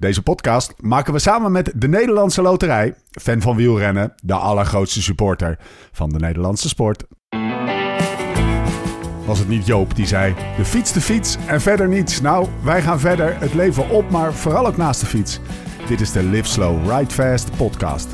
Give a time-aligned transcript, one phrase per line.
[0.00, 5.58] Deze podcast maken we samen met de Nederlandse Loterij, fan van wielrennen, de allergrootste supporter
[5.92, 7.04] van de Nederlandse sport.
[9.24, 12.20] Was het niet Joop die zei: de fiets, de fiets en verder niets?
[12.20, 15.40] Nou, wij gaan verder, het leven op, maar vooral ook naast de fiets.
[15.88, 18.08] Dit is de Live Slow, Ride Fast podcast.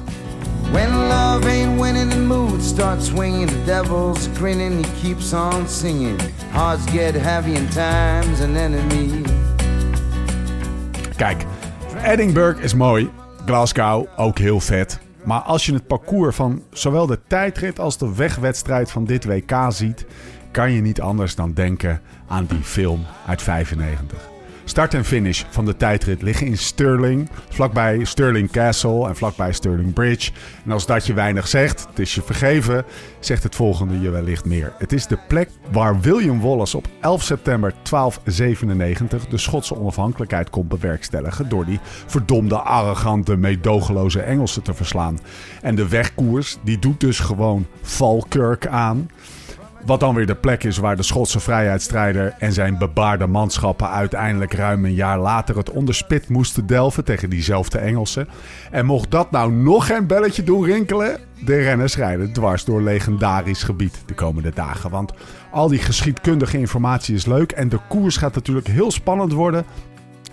[0.70, 3.50] When love ain't winning, the mood starts swinging.
[3.50, 6.20] The devil's grinning, he keeps on singing.
[6.50, 9.22] Hearts get heavy and time's an enemy.
[11.16, 11.44] Kijk,
[12.04, 13.10] Edinburgh is mooi,
[13.44, 14.98] Glasgow ook heel vet.
[15.24, 19.52] Maar als je het parcours van zowel de tijdrit als de wegwedstrijd van dit WK
[19.68, 20.06] ziet,
[20.50, 24.35] kan je niet anders dan denken aan die film uit 95.
[24.68, 29.92] Start en finish van de tijdrit liggen in Stirling, vlakbij Stirling Castle en vlakbij Stirling
[29.92, 30.30] Bridge.
[30.64, 32.84] En als dat je weinig zegt, het is je vergeven,
[33.20, 34.72] zegt het volgende je wellicht meer.
[34.78, 40.66] Het is de plek waar William Wallace op 11 september 1297 de Schotse onafhankelijkheid kon
[40.66, 45.18] bewerkstelligen door die verdomde, arrogante, meedogenloze Engelsen te verslaan.
[45.62, 49.08] En de wegkoers, die doet dus gewoon Falkirk aan.
[49.86, 54.52] Wat dan weer de plek is waar de Schotse vrijheidsstrijder en zijn bebaarde manschappen uiteindelijk
[54.52, 58.28] ruim een jaar later het onderspit moesten delven tegen diezelfde Engelsen.
[58.70, 63.62] En mocht dat nou nog geen belletje doen rinkelen, de renners rijden dwars door legendarisch
[63.62, 64.90] gebied de komende dagen.
[64.90, 65.12] Want
[65.50, 69.64] al die geschiedkundige informatie is leuk en de koers gaat natuurlijk heel spannend worden.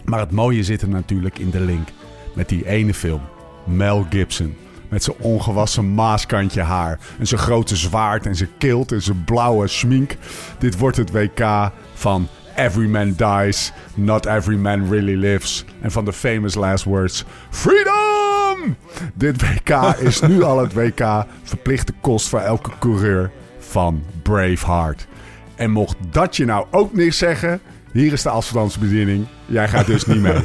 [0.06, 1.88] Maar het mooie zit er natuurlijk in de link
[2.36, 3.22] met die ene film,
[3.66, 4.56] Mel Gibson.
[4.94, 7.00] Met zijn ongewassen maaskantje haar.
[7.20, 10.16] En zijn grote zwaard en zijn kilt en zijn blauwe schmink.
[10.60, 15.66] Dit wordt het WK van Every Man Dies, Not Every Man Really Lives.
[15.82, 18.76] En van de famous last words: Freedom!
[19.14, 19.70] Dit WK
[20.10, 25.08] is nu al het WK verplichte kost voor elke coureur van Braveheart.
[25.56, 29.26] En mocht dat je nou ook niks zeggen, hier is de afstandsbediening.
[29.46, 30.40] Jij gaat dus niet mee.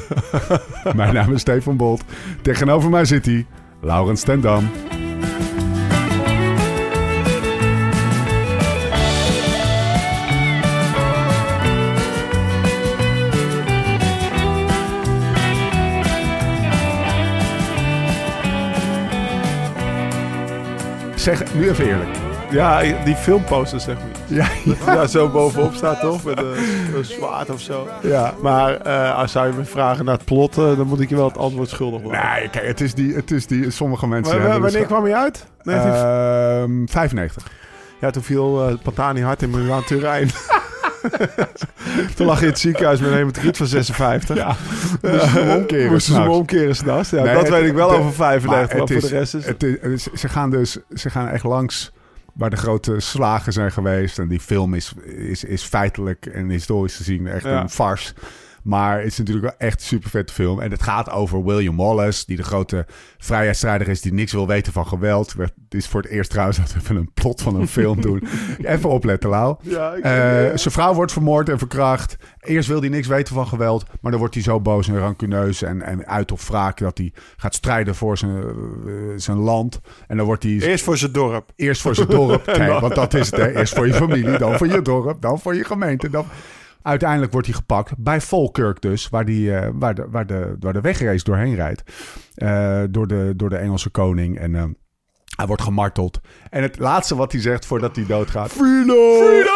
[0.96, 2.02] Mijn naam is Stefan Bolt.
[2.42, 3.46] Tegenover mij zit hij,
[3.80, 4.70] Laurens Stendam.
[21.14, 22.08] Zeg nu even eerlijk.
[22.50, 24.17] Ja, die filmposter zeg maar.
[24.28, 26.24] Ja, Dat daar zo bovenop staat toch?
[26.24, 26.54] Met een,
[26.96, 27.88] een zwaard of zo.
[28.02, 28.34] ja.
[28.42, 31.16] Maar eh, als zou je me vragen naar het plot, eh, dan moet ik je
[31.16, 32.20] wel het antwoord schuldig worden.
[32.34, 35.04] Nee, kijk, het is die, het is die sommige mensen Maar, hebben wanneer dus- kwam
[35.04, 35.46] hij uit?
[35.62, 35.92] 19...
[35.92, 37.42] Ehm, 95.
[38.00, 40.30] ja, toen viel eh Patani hard in Milaan Turijn.
[42.16, 44.36] toen lag hij in het ziekenhuis met een hematocriet van 56.
[44.36, 44.56] Ja,
[45.02, 47.10] moesten ze hem omkeren Moesten ze hem omkeren s'nachts.
[47.10, 49.18] Ja, Nee, dat het- weet ik wel de- over 95, maar, het voor is- de
[49.18, 49.46] rest is...
[49.46, 51.92] Het is, het is- ze gaan dus ze gaan echt langs
[52.38, 54.18] waar de grote slagen zijn geweest.
[54.18, 57.60] En die film is, is, is feitelijk en historisch gezien echt Ja.
[57.60, 58.12] een farce.
[58.68, 60.60] Maar het is natuurlijk wel echt een super vette film.
[60.60, 62.86] En het gaat over William Wallace, die de grote
[63.18, 65.34] vrijheidsstrijder is, die niks wil weten van geweld.
[65.38, 68.22] Het is voor het eerst trouwens dat we even een plot van een film doen.
[68.62, 69.56] Even opletten, Lau.
[69.62, 70.56] Ja, Eh, ja.
[70.56, 72.16] Zijn vrouw wordt vermoord en verkracht.
[72.40, 73.84] Eerst wil hij niks weten van geweld.
[74.00, 76.78] Maar dan wordt hij zo boos en rancuneus en, en uit op wraak...
[76.78, 79.80] dat hij gaat strijden voor zijn, eh, zijn land.
[80.06, 81.50] En dan wordt hij Eerst voor zijn dorp.
[81.56, 82.44] eerst voor zijn dorp.
[82.80, 83.40] Want dat is het.
[83.40, 83.56] Hè.
[83.58, 86.10] Eerst voor je familie, dan voor je dorp, dan voor je gemeente.
[86.10, 86.26] Dan...
[86.82, 90.72] Uiteindelijk wordt hij gepakt bij Falkirk dus, waar, die, eh, waar, de, waar, de, waar
[90.72, 91.82] de wegrace doorheen rijdt.
[92.34, 94.38] Eh, door, de, door de Engelse koning.
[94.38, 94.64] En eh,
[95.36, 96.20] hij wordt gemarteld.
[96.50, 98.50] En het laatste wat hij zegt voordat hij doodgaat...
[98.52, 99.46] Freedom!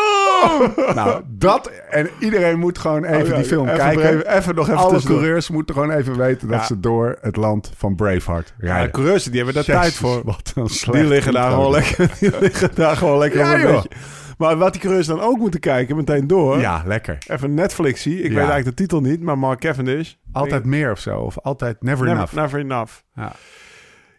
[0.94, 1.70] nou, dat...
[1.90, 4.02] En iedereen moet gewoon even Oh ja, die film even kijken.
[4.04, 5.18] even- even nog even Alle tussendoor.
[5.20, 6.48] coureurs moeten gewoon even weten...
[6.48, 6.66] dat Ja.
[6.66, 8.84] ze door het land van Braveheart Ja, rijden.
[8.86, 10.22] de coureurs die hebben daar tijd voor.
[10.24, 12.10] Wat een Die liggen daar gewoon lekker.
[12.20, 13.88] Die liggen daar gewoon lekker Ja, een beetje.
[14.38, 16.58] Maar wat die coureurs dan ook moeten kijken, meteen door.
[16.58, 17.18] Ja, lekker.
[17.26, 18.16] Even Netflix zie.
[18.16, 20.12] Ik weet eigenlijk de titel niet, maar Mark Cavendish.
[20.32, 21.18] Altijd meer of zo.
[21.18, 22.34] Of altijd never, never enough.
[22.34, 22.92] Never enough.
[23.14, 23.32] Ja.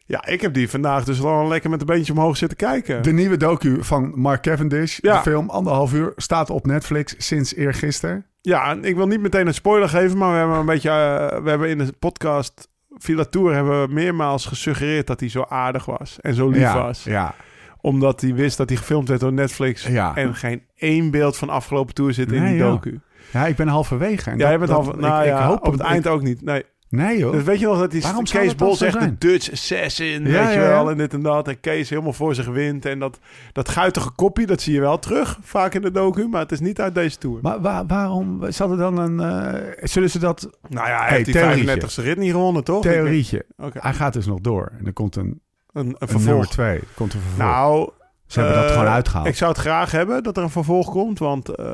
[0.06, 3.04] Ja, ik heb die vandaag dus wel lekker met een beentje omhoog zitten kijken.
[3.04, 4.98] De nieuwe docu van Mark Cavendish.
[5.02, 5.16] Ja.
[5.16, 8.26] De film, anderhalf uur, staat op Netflix sinds eergisteren.
[8.42, 11.44] Ja, en ik wil niet meteen een spoiler geven, maar we hebben een beetje, eh,
[11.44, 12.68] we hebben in de podcast
[12.98, 16.84] Villa Tour hebben we meermaals gesuggereerd dat hij zo aardig was en zo lief ja,
[16.84, 17.04] was.
[17.04, 17.36] Ja,
[17.86, 20.16] Omdat hij wist dat hij gefilmd werd door Netflix Ja.
[20.16, 23.00] en geen één beeld van afgelopen tour zit in Nee, die docu.
[23.32, 24.30] ja, ik ben halverwege.
[24.30, 26.08] En Ja, je dat- bent dat- al, nou ik, ja, ik hoop op het eind
[26.08, 26.42] ook niet.
[26.42, 26.64] Nee.
[26.90, 27.32] Nee joh.
[27.32, 29.18] Dus weet je nog dat die Waarom Kees Bol zo zegt de?
[29.18, 30.92] Dutch Assassin, Ja, weet je wel, ja.
[30.92, 31.48] en dit en dat.
[31.48, 32.86] En Kees helemaal voor zich wint.
[32.86, 33.20] En dat,
[33.52, 36.28] dat guitige kopje, dat zie je wel terug, vaak in de docu.
[36.28, 37.40] Maar het is niet uit deze tour.
[37.42, 39.20] Maar waar- waarom zal er dan een...
[39.20, 40.50] eh, zullen ze dat...
[40.70, 41.64] nou ja, hij Hey, heeft die theorietje.
[41.66, 42.82] 35 e rit niet gewonnen, toch?
[42.82, 43.46] Theorietje.
[43.58, 43.80] Oké.
[43.82, 44.72] Hij gaat dus nog door.
[44.80, 45.42] En er komt een,
[45.74, 46.48] Een, een een nummer vervolg.
[46.48, 46.76] twee.
[46.80, 47.50] Er komt een vervolg.
[47.50, 47.90] Nou,
[48.28, 49.28] ze hebben dat eh, gewoon uitgehaald.
[49.28, 51.50] Ik zou het graag hebben dat er een vervolg komt, want...
[51.50, 51.66] eh,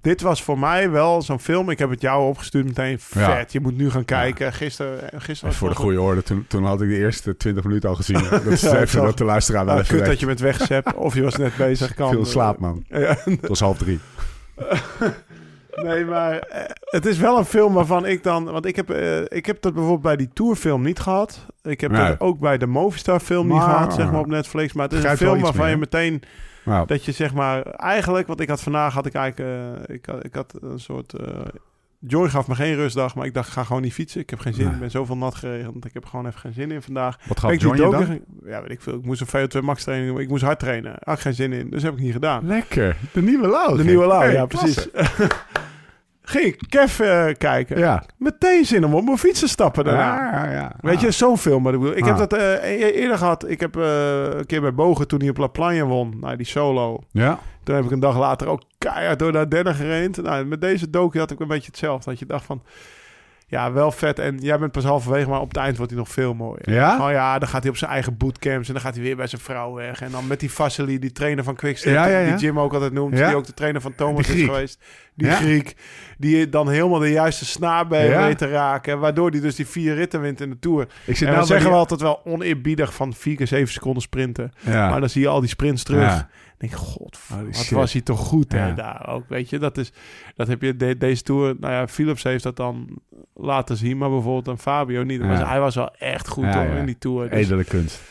[0.00, 1.70] dit was voor mij wel zo'n film.
[1.70, 2.98] Ik heb het jou opgestuurd meteen.
[3.12, 3.36] Ja.
[3.36, 4.52] Vet, je moet nu gaan kijken.
[4.52, 7.64] Gisteren, eh, gisteren En voor de goede orde, toen, toen had ik de eerste 20
[7.64, 8.22] minuten al gezien.
[8.30, 10.94] Dat is Ja, even dat de luisteraar even kut dat je bent weggezept.
[10.94, 11.94] of je was net bezig.
[12.00, 12.84] Kan, Veel slaap, man.
[12.88, 14.00] Ja, Het was half drie.
[15.74, 18.44] Nee, maar eh, het is wel een film waarvan ik dan...
[18.44, 21.46] Want ik heb, eh, ik heb dat bijvoorbeeld bij die tourfilm niet gehad.
[21.62, 22.08] Ik heb Nee.
[22.08, 24.72] dat ook bij de Movistar film niet gehad, zeg maar, op Netflix.
[24.72, 26.22] Maar het is een film waarvan je meteen...
[26.64, 27.62] Nou, Dat je zeg maar...
[27.62, 29.50] Eigenlijk, want ik had vandaag had ik eigenlijk...
[29.88, 31.14] eh, ik, had, ik had een soort...
[32.06, 34.20] Joy gaf me geen rustdag, maar ik dacht, ik ga gewoon niet fietsen.
[34.20, 34.64] Ik heb geen zin.
[34.64, 34.74] Nee.
[34.74, 35.84] Ik ben zoveel nat geregend.
[35.84, 37.18] Ik heb gewoon even geen zin in vandaag.
[37.40, 38.20] wat je docu- dan?
[38.44, 38.94] Ja, weet ik veel.
[38.94, 40.20] Ik moest een VO2 max training doen.
[40.20, 40.96] Ik moest hard trainen.
[41.00, 41.70] Had ik geen zin in.
[41.70, 42.46] Dus heb ik niet gedaan.
[42.46, 42.96] Lekker.
[43.12, 43.76] De nieuwe Lau.
[43.76, 44.88] De nieuwe Lau, Hey, ja, klasse.
[44.90, 45.28] precies.
[46.30, 47.78] Ging ik Kev eh, kijken.
[47.78, 48.02] Ja.
[48.18, 50.44] Meteen zin om op mijn fiets te stappen daarna.
[50.44, 50.72] Ja, ja.
[50.80, 51.62] Weet je, zo'n film.
[51.62, 52.18] Maar ik bedoel, ik heb Ah.
[52.20, 53.48] dat eh, e- eerder gehad.
[53.50, 56.46] Ik heb eh, een keer bij Bogen, toen hij op La Plagne won, nou, die
[56.46, 56.98] solo.
[57.12, 57.38] Ja.
[57.64, 60.22] Toen heb ik een dag later ook keihard door de Ardennen gerend.
[60.22, 62.10] Nou, met deze docu had ik een beetje hetzelfde.
[62.10, 62.62] Dat je dacht van,
[63.50, 64.18] ja, wel vet.
[64.18, 66.72] En jij bent pas halverwege, maar op het eind wordt hij nog veel mooier.
[66.72, 67.06] Ja?
[67.06, 69.26] Oh ja, dan gaat hij op zijn eigen bootcamps en dan gaat hij weer bij
[69.26, 70.00] zijn vrouw weg.
[70.00, 72.36] En dan met die Vassili, die trainer van Quickstep, Ja, ja, ja.
[72.36, 74.78] die Jim ook altijd noemt, die ook de trainer van Thomas is geweest.
[75.14, 75.30] Die.
[75.30, 75.76] Griek,
[76.18, 78.98] die dan helemaal de juiste snaar bij weet te raken.
[78.98, 80.82] Waardoor hij dus die vier ritten wint in de Tour.
[80.82, 84.02] Ik zit En nou dan zeggen we altijd wel oneerbiedig van 4 keer 7 seconden
[84.02, 84.52] sprinten.
[84.64, 86.26] Maar dan zie je al die sprints terug.
[86.60, 87.70] Denk ik, god, wat shit.
[87.70, 89.24] was hij toch goed hè, daar ook.
[89.28, 89.92] Weet je, dat, is,
[90.36, 91.54] dat heb je de- deze Tour...
[91.60, 92.88] Nou ja, Philips heeft dat dan
[93.34, 95.20] laten zien, maar bijvoorbeeld een Fabio niet.
[95.20, 95.26] Ja.
[95.26, 97.30] Maar hij was wel echt goed hoor, in die Tour.
[97.30, 98.02] Dus, Edele kunst.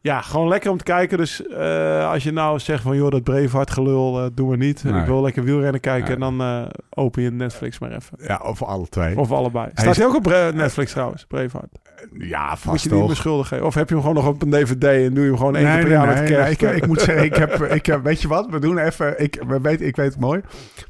[0.00, 1.18] ja, gewoon lekker om te kijken.
[1.18, 4.84] Dus eh, als je nou zegt van, joh, dat Braveheart gelul, eh doen we niet.
[4.84, 5.00] Nee.
[5.00, 6.14] Ik wil lekker wielrennen kijken.
[6.14, 8.18] En dan eh, open je Netflix maar even.
[8.26, 9.18] Ja, of alle twee.
[9.18, 9.64] Of allebei.
[9.64, 11.78] Hij Staat is- hij ook op Netflix trouwens, Braveheart?
[12.12, 13.14] Ja, Moet vast je die
[13.44, 13.66] geven?
[13.66, 15.64] Of heb je hem gewoon nog op een DVD en doe je hem gewoon één
[15.64, 18.04] Nee, keer per jaar nee, met nee, ik, ik moet zeggen, ik heb, ik heb,
[18.04, 18.46] weet je wat?
[18.50, 20.40] We doen even, ik, we weet, ik weet het mooi.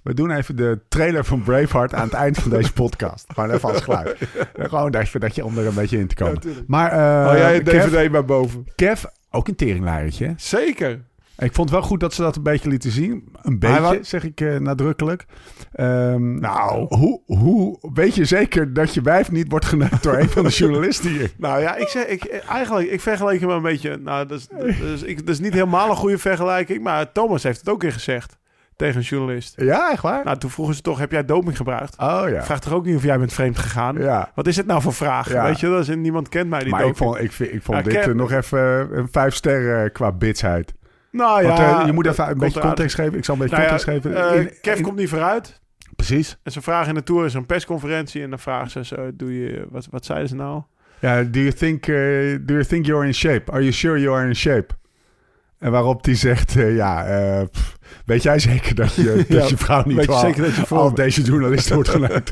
[0.02, 3.24] We doen even de trailer van Braveheart aan het eind van deze podcast.
[3.34, 4.16] Gewoon even als geluid.
[4.70, 6.40] Gewoon even dat je om er een beetje in te komen.
[6.66, 8.64] maar eh Oh, jij een Kev, DVD maar boven.
[8.74, 10.26] Kev, ook een teringleiertje.
[10.26, 10.32] hè?
[10.36, 11.00] Zeker.
[11.38, 13.28] Ik vond het wel goed dat ze dat een beetje lieten zien.
[13.42, 15.26] Een beetje, zeg ik eh, nadrukkelijk.
[15.72, 20.28] Ehm, nou, hoe, hoe weet je zeker dat je wijf niet wordt geneukt door een
[20.28, 21.32] van de journalisten hier?
[21.36, 23.96] Nou ja, ik zeg, ik, eigenlijk, ik vergelijk hem een beetje.
[23.96, 27.42] Nou, dat is, dat, is, ik, dat is niet helemaal een goede vergelijking, maar Thomas
[27.42, 28.38] heeft het ook weer gezegd
[28.76, 29.54] tegen een journalist.
[29.56, 30.24] Ja, echt waar?
[30.24, 31.98] Nou, toen vroegen ze toch, heb jij doping gebruikt?
[31.98, 32.44] oh ja.
[32.44, 33.98] Vraag toch ook niet of jij bent vreemd gegaan?
[33.98, 34.30] Ja.
[34.34, 35.32] Wat is het nou voor vraag?
[35.32, 35.44] Ja.
[35.44, 37.84] Weet je, dat is, niemand kent mij die Maar ik vond, ik, ik vond Ja,
[37.84, 40.74] dit eh, nog even eh, een vijf sterren qua bitsheid.
[41.14, 43.18] Nou Want ja, eh, je moet even een beetje context geven.
[43.18, 44.30] Ik zal een beetje Nou ja, context geven.
[44.34, 45.60] eh, In- Kev in- komt niet vooruit.
[45.96, 46.38] Precies.
[46.42, 48.22] En ze vragen in de Tour is een persconferentie.
[48.22, 50.62] En dan vragen ze, zo, doe je, wat, wat zeiden ze nou?
[50.98, 51.94] Ja, do you think, eh,
[52.40, 53.50] do you think you're in shape?
[53.52, 54.66] Are you sure you are in shape?
[55.58, 57.76] En waarop die zegt, ja, pff,
[58.06, 60.66] weet jij zeker dat je, dat Ja, je vrouw niet weet je zeker dat je
[60.66, 62.30] voor al deze journalisten wordt geneukt?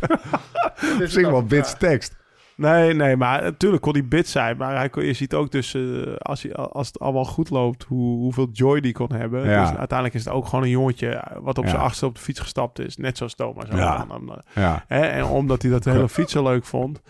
[0.99, 2.17] Misschien wel bits tekst.
[2.63, 4.57] Nee, nee, maar natuurlijk kon hij bit zijn.
[4.57, 5.83] Maar hij kon, je ziet ook dus, eh,
[6.19, 9.49] als, hij, als het allemaal goed loopt, hoe, hoeveel joy die kon hebben.
[9.49, 9.61] Ja.
[9.61, 11.71] Dus uiteindelijk is het ook gewoon een jongetje eh, wat op Ja.
[11.71, 12.97] zijn achtste op de fiets gestapt is.
[12.97, 13.65] Net zoals Thomas.
[13.73, 14.07] Ja.
[14.09, 14.85] eh, Ja.
[14.89, 17.01] Hè, en omdat hij dat hele fietsen leuk vond.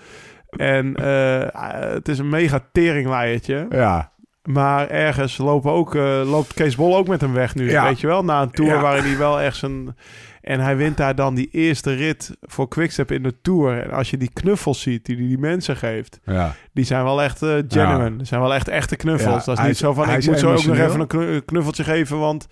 [0.50, 3.66] En eh, het is een mega teringleiertje.
[3.70, 4.10] Ja.
[4.42, 5.94] Maar ergens lopen ook,
[6.24, 7.70] loopt Kees Bol ook met hem weg nu.
[7.70, 7.84] Ja.
[7.84, 8.24] Weet je wel?
[8.24, 9.96] Na een tour waarin hij wel echt zijn...
[10.42, 13.82] En hij wint daar dan die eerste rit voor Quickstep in de Tour.
[13.82, 16.20] En als je die knuffels ziet die hij die mensen geeft...
[16.24, 16.54] ja.
[16.72, 18.16] Die zijn wel echt eh, genuine.
[18.16, 19.38] Dat zijn wel echt echte knuffels.
[19.40, 21.40] Ja, dat is hij niet zo van, ik moet zo ook nog even een knu-
[21.40, 22.46] knuffeltje geven, want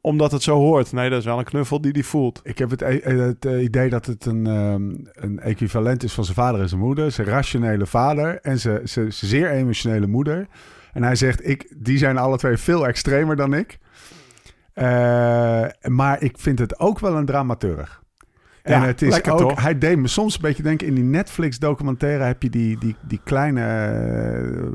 [0.00, 0.92] omdat het zo hoort.
[0.92, 2.40] Nee, dat is wel een knuffel die hij voelt.
[2.42, 4.90] Ik heb het, eh, het eh, idee dat het een, ehm,
[5.24, 7.12] een equivalent is van zijn vader en zijn moeder.
[7.12, 10.46] Zijn rationele vader en zijn, zijn, zijn zeer emotionele moeder.
[10.92, 13.78] En hij zegt, ik, die zijn alle twee veel extremer dan ik.
[14.72, 17.99] Eh, maar ik vind het ook wel een dramaturg.
[18.62, 19.62] En het is ook, toch?
[19.62, 23.20] hij deed me soms een beetje denken, in die Netflix-documentaire heb je die, die, die
[23.24, 23.60] kleine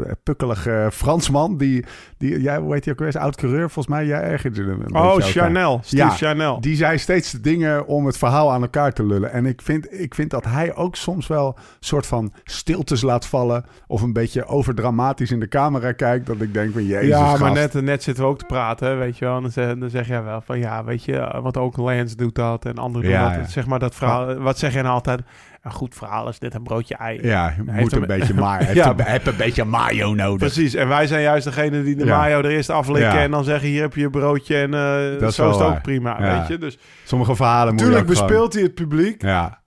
[0.06, 1.86] eh, pukkelige Fransman, die,
[2.18, 5.16] die ja, hoe heet hij ook weer, oud-coureur, volgens mij, jij ergerde hem een Oh.
[5.18, 5.80] Chanel.
[5.84, 6.62] Steve Ja, Chanel.
[6.62, 9.32] Die zei steeds de dingen om het verhaal aan elkaar te lullen.
[9.32, 13.26] En ik vind, ik vind dat hij ook soms wel een soort van stiltes laat
[13.26, 13.66] vallen.
[13.88, 16.26] Of een beetje overdramatisch in de camera kijkt.
[16.26, 17.74] Dat ik denk van jezus ja, maar gast.
[17.74, 19.36] net, net zitten we ook te praten, weet je wel.
[19.36, 22.36] En dan zeg, dan zeg jij wel van, ja, weet je, want ook Lance doet
[22.36, 23.46] dat en anderen Ja, doen dat.
[23.46, 23.52] ja.
[23.52, 25.22] Zeg maar dat verhaal, wat zeg jij nou altijd?
[25.62, 27.20] Een goed verhaal is dit een broodje ei.
[27.22, 28.76] Ja, je Hij moet heeft een beetje maar.
[28.76, 28.90] Ja.
[28.90, 30.38] een, heb een beetje mayo nodig.
[30.38, 32.18] Precies, en wij zijn juist degene die de Ja.
[32.18, 33.20] mayo er eerst aflikken Ja.
[33.22, 35.64] en dan zeggen, hier heb je je broodje en eh, Dat is zo is het
[35.66, 35.82] ook waar.
[35.82, 36.38] prima, Ja.
[36.40, 36.58] weet je.
[36.58, 39.62] Dus Sommige verhalen je gewoon- bespeelt hij het publiek Ja,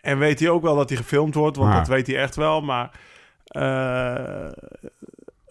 [0.00, 1.78] en weet hij ook wel dat hij gefilmd wordt, want Ja.
[1.78, 2.90] dat weet hij echt wel, maar...
[3.44, 4.46] eh,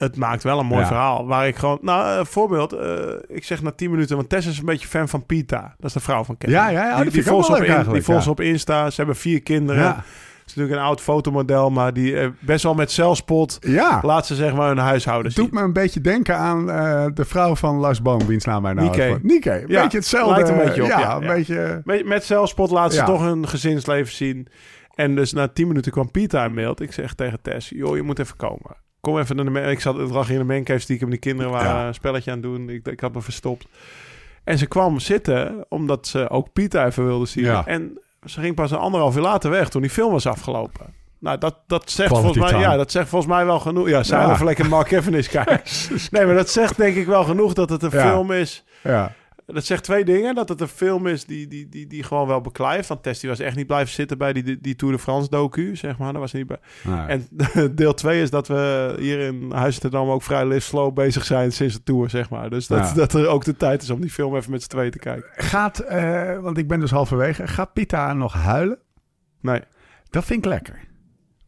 [0.04, 0.88] het maakt wel een mooi Ja.
[0.88, 1.28] verhaal.
[1.28, 1.78] Waar ik gewoon...
[1.82, 2.74] Nou, voorbeeld.
[2.74, 2.88] eh,
[3.28, 4.16] ik zeg na 10 minuten...
[4.16, 5.62] Want Tess is een beetje fan van Pita.
[5.78, 6.56] Dat is de vrouw van Kevin.
[6.56, 8.20] Ja, ja, ja, die, die volgt op, in- die volgt ja.
[8.20, 8.90] ze op Insta.
[8.90, 9.84] Ze hebben vier kinderen.
[9.84, 9.96] Ja.
[9.96, 11.70] Het is natuurlijk een oud fotomodel.
[11.70, 13.58] Maar die eh, best wel met zelfspot...
[13.60, 14.00] Ja.
[14.02, 15.56] Laat ze zeg maar hun huishouden Het doet zien.
[15.56, 18.88] me een beetje denken aan eh, de vrouw van Lars Boom, wiens naam mij nou.
[19.22, 19.52] Nikke.
[19.52, 20.34] Een Ja, beetje hetzelfde.
[20.34, 21.82] lijkt een beetje op, Ja, ja, een beetje...
[21.84, 24.48] Met, met zelfspot laat ze toch hun gezinsleven zien.
[24.96, 26.82] En dus na 10 minuten kwam Pita in beeld.
[26.82, 28.76] Ik zeg tegen Tess, joh, je moet even komen.
[29.08, 29.52] Kom even naar de...
[29.52, 31.10] man- Ik zat het lag in de mancave stiekem.
[31.10, 31.88] Die kinderen waren Ja.
[31.88, 32.70] een spelletje aan het doen.
[32.70, 33.66] Ik, ik had me verstopt.
[34.44, 37.44] En ze kwam zitten, omdat ze ook Pita even wilde zien.
[37.44, 37.66] Ja.
[37.66, 40.86] En ze ging pas een anderhalf uur later weg, toen die film was afgelopen.
[41.20, 42.72] Nou, dat, dat zegt Quality volgens mij, time.
[42.74, 43.90] ja, dat zegt volgens mij wel genoeg.
[43.90, 44.44] Ja, zij Ja.
[44.44, 45.62] lekker Mark Cavendish kijken.
[46.12, 48.10] nee, maar dat zegt denk ik wel genoeg dat het een Ja.
[48.12, 48.64] film is.
[48.84, 49.14] Ja.
[49.46, 50.36] Dat zegt twee dingen.
[50.36, 52.88] Dat het een film is die, die, die, die gewoon wel beklijft.
[52.88, 55.76] Want Tess die was echt niet blijven zitten bij die, die Tour de France docu,
[55.76, 56.12] zeg maar.
[56.12, 56.94] Daar was hij niet bij.
[56.94, 57.06] Nee.
[57.06, 57.28] En
[57.76, 61.74] deel twee is dat we hier in Huizentendam ook vrij live slow bezig zijn sinds
[61.74, 62.50] de Tour, zeg maar.
[62.50, 62.94] Dus dat, Ja.
[63.04, 65.30] dat er ook de tijd is om die film even met z'n tweeën te kijken.
[65.34, 68.80] Gaat, eh, want ik ben dus halverwege, gaat Pita nog huilen?
[69.42, 69.62] Nee.
[70.10, 70.80] Dat vind ik lekker.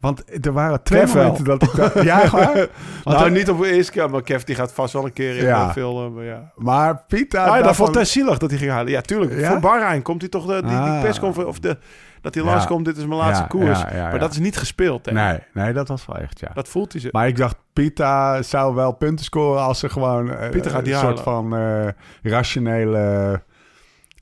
[0.05, 1.23] Want er waren twee Kev wel.
[1.23, 2.01] momenten dat ik dacht...
[2.03, 2.53] Ja, waar?
[3.03, 5.37] Want nou, niet op de eerste keer, maar Kev die gaat vast wel een keer
[5.37, 5.65] in Ja.
[5.67, 6.13] de film.
[6.13, 6.51] Maar ja.
[6.55, 7.45] Maar Pita...
[7.45, 8.91] Ah, ja, dat vond Tess zielig dat hij ging halen.
[8.91, 9.39] Ja, tuurlijk.
[9.39, 9.49] Ja?
[9.51, 11.01] Voor Bahrein komt hij toch de, die, die Ah.
[11.01, 11.47] persconferentie...
[11.55, 11.77] Of de,
[12.21, 12.49] dat hij Ja.
[12.49, 13.79] langskomt, dit is mijn laatste Ja, koers.
[13.81, 14.09] ja, ja, ja.
[14.09, 15.11] Maar dat is niet gespeeld, hè.
[15.11, 16.49] Nee, nee, dat was wel echt, ja.
[16.53, 17.09] Dat voelt hij ze.
[17.11, 20.99] Maar ik dacht, Pita zou wel punten scoren als ze gewoon eh, gaat die een
[20.99, 21.49] soort halen.
[21.49, 23.41] van eh, rationele,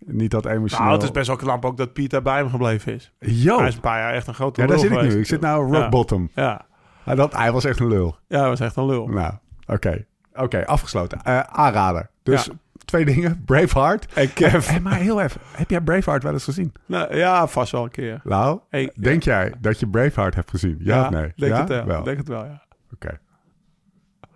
[0.05, 0.85] niet dat emotioneel.
[0.85, 3.11] Nou, het is best wel knap ook dat Pieter bij hem gebleven is.
[3.19, 5.19] Yo, Hij is een paar jaar echt een grote ja, daar zit ik nu.
[5.19, 5.89] Ik zit nou rock Ja.
[5.89, 6.29] bottom.
[6.35, 6.65] Ja.
[7.05, 8.17] Maar dat, hij was echt een lul.
[8.27, 9.07] ja, hij was echt een lul.
[9.07, 9.33] Nou,
[9.65, 10.05] oké.
[10.33, 11.21] Oké, afgesloten.
[11.23, 12.09] Eh, aanrader.
[12.23, 12.51] Dus Ja.
[12.85, 13.41] twee dingen.
[13.45, 14.13] Braveheart.
[14.13, 14.69] En Kev...
[14.69, 16.73] Eh, maar heel even, heb jij Braveheart wel eens gezien?
[16.85, 18.21] nou, ja, vast wel een keer.
[18.23, 20.75] Nou, Hey, denk jij dat je Braveheart hebt gezien?
[20.79, 21.31] Ja, of nee?
[21.35, 21.59] Denk ja?
[21.59, 21.85] het wel.
[21.85, 22.03] Wel.
[22.03, 22.63] Denk het wel, ja.
[22.93, 23.19] Oké.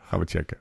[0.02, 0.58] Gaan we checken.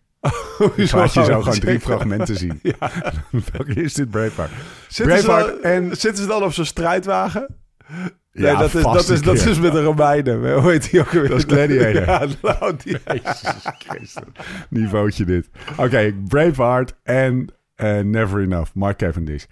[0.77, 2.61] Laat je zo gewoon drie fragmenten zien.
[3.53, 4.51] Welke is dit Braveheart?
[4.89, 7.47] Zitten ze, Braveheart dan, en- zitten ze dan op zo'n strijdwagen?
[7.89, 8.07] Nee,
[8.51, 10.55] Ja, dat, is, dat, is, dat is met een Romeinen.
[10.61, 11.29] Hoe heet die ook weer?
[11.29, 12.05] Dat is Gladiator.
[12.11, 12.99] Ja, nou, die...
[13.07, 14.23] Jezus Christus.
[14.71, 15.49] Niveautje dit.
[15.77, 18.71] Oké, Braveheart en eh, Never Enough.
[18.75, 19.45] Mark Cavendish.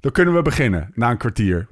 [0.00, 1.68] Dan kunnen we beginnen na een kwartier.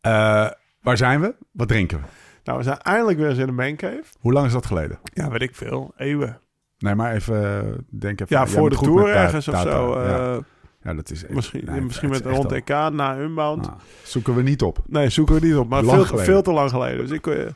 [0.00, 0.48] Eh,
[0.80, 1.34] waar zijn we?
[1.52, 2.04] Wat drinken we?
[2.44, 4.02] Nou, we zijn eindelijk weer eens in de mancave.
[4.20, 4.98] Hoe lang is dat geleden?
[5.14, 5.92] Ja, weet ik veel.
[5.96, 6.40] Eeuwen.
[6.82, 8.36] Nee, maar even eh, denk even.
[8.36, 10.00] Ja, voor de tour ergens of zo.
[10.00, 10.18] Ja.
[10.34, 10.38] eh,
[10.82, 13.66] Ja, dat is echt- misschien nee, misschien met rond EK na Unbound.
[13.68, 14.78] Ah, zoeken we niet op.
[14.86, 15.68] Nee, zoeken we niet op.
[15.68, 17.06] Maar veel, veel te lang geleden.
[17.06, 17.26] Dus ik...
[17.26, 17.46] eh,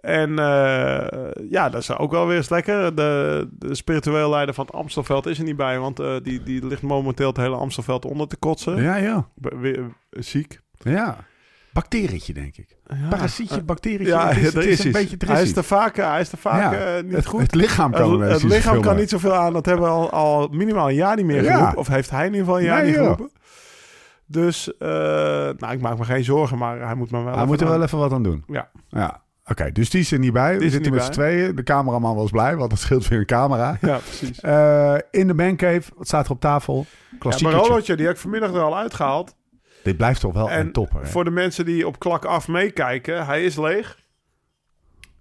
[0.00, 0.30] en
[1.50, 2.94] ja, dat is ook wel weer eens lekker.
[2.94, 5.78] De, de spiritueel leider van het Amstelveld is er niet bij.
[5.78, 8.82] Want die, die ligt momenteel het hele Amstelveld onder te kotsen.
[8.82, 9.28] Ja, ja.
[9.34, 10.60] Be- weer, ziek.
[10.78, 11.16] Ja.
[11.80, 12.76] Bacterietje, denk ik.
[13.10, 14.06] Parasietje, bacterietje.
[14.12, 16.28] Ja, het is, het is is een beetje is Hij is te vaak, hij is
[16.28, 17.40] te vaak Ja, eh, niet het, goed.
[17.40, 19.52] het lichaam kan het, lichaam zoveel kan niet zoveel aan.
[19.52, 21.52] Dat hebben we al, al minimaal een jaar niet meer Ja.
[21.56, 21.78] geroepen.
[21.78, 23.30] Of heeft hij in ieder geval een jaar Nee, niet geroepen.
[24.26, 24.88] Dus, eh,
[25.58, 27.72] nou, ik maak me geen zorgen, maar hij moet me wel Hij moet er aan-
[27.72, 28.44] wel even wat aan doen.
[28.46, 28.68] Ja.
[28.88, 29.22] Ja.
[29.44, 30.50] Oké, dus die is er niet bij.
[30.50, 31.54] Die We zitten met z'n tweeën.
[31.56, 33.76] De cameraman was blij, want dat scheelt weer een camera.
[33.80, 34.40] Ja, precies.
[34.40, 36.86] Eh, in de mancave, wat staat er op tafel?
[37.10, 37.48] Ja, Klassiek.
[37.50, 39.36] Barolootje, die heb ik vanmiddag er al uitgehaald.
[39.82, 41.00] Dit blijft toch wel En een topper.
[41.00, 41.06] hè?
[41.06, 43.98] Voor de mensen die op klak af meekijken, hij is leeg.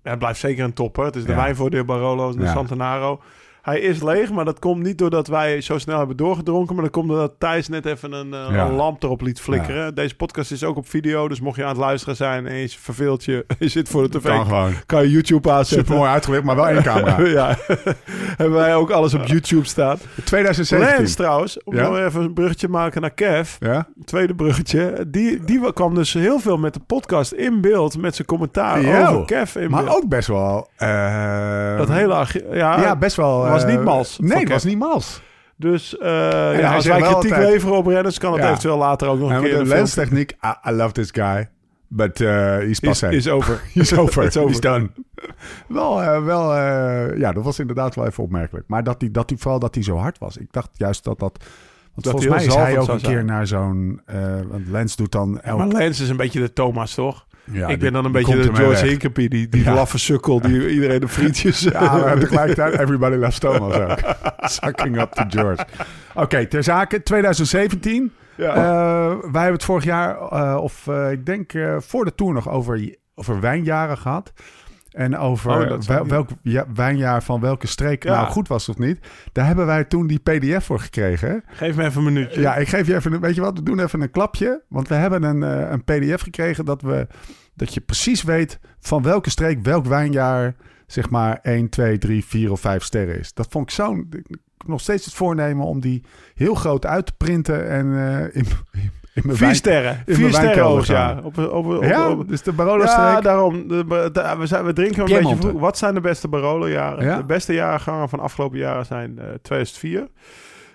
[0.03, 1.05] Ja, het blijft zeker een topper.
[1.05, 1.35] Het is de Ja.
[1.37, 2.47] wijn voor de Barolo en de.
[2.47, 3.21] Santanaro.
[3.67, 6.75] Hij is leeg, maar dat komt niet doordat wij zo snel hebben doorgedronken.
[6.75, 8.65] Maar dat komt doordat Thijs net even een, eh, Ja.
[8.65, 9.95] een lamp erop liet flikkeren.
[9.95, 11.27] Deze podcast is ook op video.
[11.27, 14.17] Dus mocht je aan het luisteren zijn en je verveelt je, je zit voor de
[14.19, 14.71] tv, Kan gewoon.
[14.85, 15.77] kan je YouTube aanzetten.
[15.77, 17.21] Super mooi uitgewerkt, maar wel één camera.
[17.39, 17.57] ja,
[18.37, 19.97] hebben wij ook alles op YouTube staan.
[20.23, 20.97] 2017.
[20.97, 21.87] Lens trouwens, om Ja?
[21.87, 23.55] nog even een bruggetje maken naar Kev.
[23.59, 23.87] Ja?
[24.05, 25.05] Tweede bruggetje.
[25.07, 27.97] Die, die kwam dus heel veel met de podcast in beeld.
[27.97, 29.95] Met zijn commentaar over Kev in Maar beeld.
[29.95, 30.67] ook best wel...
[30.75, 32.25] eh, dat hele...
[32.51, 33.55] Ja, ja, best wel...
[33.61, 34.53] was eh, niet mals van Nee, het Kev.
[34.53, 35.21] was niet mals.
[35.55, 36.09] Dus eh,
[36.59, 38.17] ja, als wij kritiek altijd- leveren op renners...
[38.17, 38.47] kan het Ja.
[38.49, 41.49] eventueel later ook nog En een keer de lenstechniek, I, I love this guy.
[41.89, 43.09] But uh, he's is, passé.
[43.09, 43.61] is over.
[43.73, 44.23] He's over.
[44.27, 44.49] It's over.
[44.49, 44.89] He's done.
[45.67, 48.67] wel, eh, wel eh, ja, dat was inderdaad wel even opmerkelijk.
[48.67, 50.37] Maar dat hij, dat hij, vooral dat hij zo hard was.
[50.37, 51.37] Ik dacht juist dat dat...
[51.93, 53.25] Want Dat volgens mij is hij ook een keer zijn.
[53.25, 54.01] naar zo'n...
[54.05, 54.17] eh
[54.49, 55.39] want Lens doet dan...
[55.41, 57.26] Elk, Maar Lens is een beetje de Thomas, toch?
[57.51, 58.85] Ja, ik ben dan een beetje de George.
[58.85, 59.29] Hinkepie.
[59.29, 59.73] Die, die Ja.
[59.73, 61.59] laffe sukkel die iedereen de frietjes...
[61.59, 63.97] Ja, maar tegelijkertijd Everybody Loves Thomas ook.
[64.49, 65.65] Sucking up to George.
[66.15, 67.03] Oké, ter zake.
[67.03, 68.13] 2017.
[68.35, 68.55] Ja.
[68.55, 72.33] Eh, wij hebben het vorig jaar, eh, of eh, ik denk eh, voor de tour
[72.33, 74.33] nog over, over wijnjaren gehad.
[74.97, 78.13] En over Oh, wel- welk ja, wijnjaar van welke streek Ja.
[78.15, 78.99] nou goed was of niet.
[79.31, 81.43] Daar hebben wij toen die pdf voor gekregen.
[81.47, 82.41] Geef me even een minuutje.
[82.41, 84.61] Ja, ik geef je even, een, weet je wat, we doen even een klapje.
[84.69, 87.07] Want we hebben een, eh, een pdf gekregen dat, we,
[87.55, 90.55] dat je precies weet van welke streek welk wijnjaar
[90.87, 93.33] zeg maar 1, 2, 3, 4 of 5 sterren is.
[93.33, 94.07] Dat vond ik zo'n...
[94.11, 96.03] Ik nog steeds het voornemen om die
[96.35, 98.45] heel groot uit te printen en uh, in,
[99.21, 100.03] Vier wijn- sterren.
[100.05, 101.23] in Vier sterren.
[101.23, 103.67] Op, op, op, Ja, op- dus de Barolo ja, daarom.
[103.67, 105.59] De, de- we, zijn, we drinken een beetje vroeg.
[105.61, 107.05] Wat zijn de beste Barolo-jaren?
[107.05, 107.17] Ja.
[107.17, 110.07] De beste jaargangen van afgelopen jaren zijn eh 2004.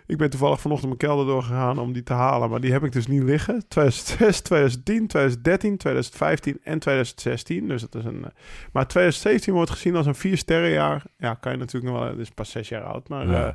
[0.07, 2.51] Ik ben toevallig vanochtend mijn kelder doorgegaan om die te halen.
[2.51, 3.65] Maar die heb ik dus niet liggen.
[3.69, 7.69] 2006, 2010, 2013, 2015 en 2016.
[7.69, 8.25] Dus dat is een...
[8.25, 8.31] eh,
[8.73, 11.03] maar 2017 wordt gezien als een vier sterrenjaar.
[11.19, 12.11] Ja, kan je natuurlijk nog wel...
[12.11, 13.09] Het is pas zes jaar oud.
[13.09, 13.47] Maar Ja.
[13.47, 13.55] eh,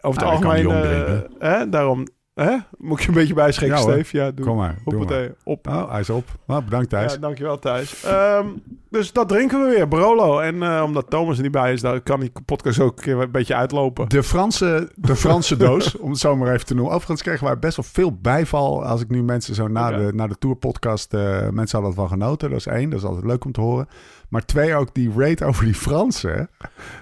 [0.00, 0.82] over het Nou, algemeen...
[0.82, 2.06] eh, hè, daarom...
[2.44, 2.56] Hè?
[2.78, 3.82] Moet je een beetje bijschenken, Ja.
[3.82, 4.16] Steve?
[4.16, 4.46] Ja, doe.
[4.46, 5.32] Kom maar, doe maar.
[5.44, 5.68] Op.
[5.68, 6.24] Oh, hij is op.
[6.46, 7.12] Nou, bedankt Thijs.
[7.12, 8.04] Ja, dankjewel Thijs.
[8.04, 8.46] Ehm,
[8.90, 10.38] dus dat drinken we weer, Barolo.
[10.38, 13.54] En eh, omdat Thomas er niet bij is, dan kan die podcast ook een beetje
[13.54, 14.08] uitlopen.
[14.08, 16.92] De Franse, de Franse doos, om het zo maar even te noemen.
[16.94, 18.84] Overigens kregen wij best wel veel bijval.
[18.84, 21.14] Als ik nu mensen zo na, de, na de tourpodcast...
[21.14, 22.50] eh mensen hadden ervan genoten.
[22.50, 23.88] Dat is één, dat is altijd leuk om te horen.
[24.28, 26.50] Maar twee, ook die rate over die Fransen.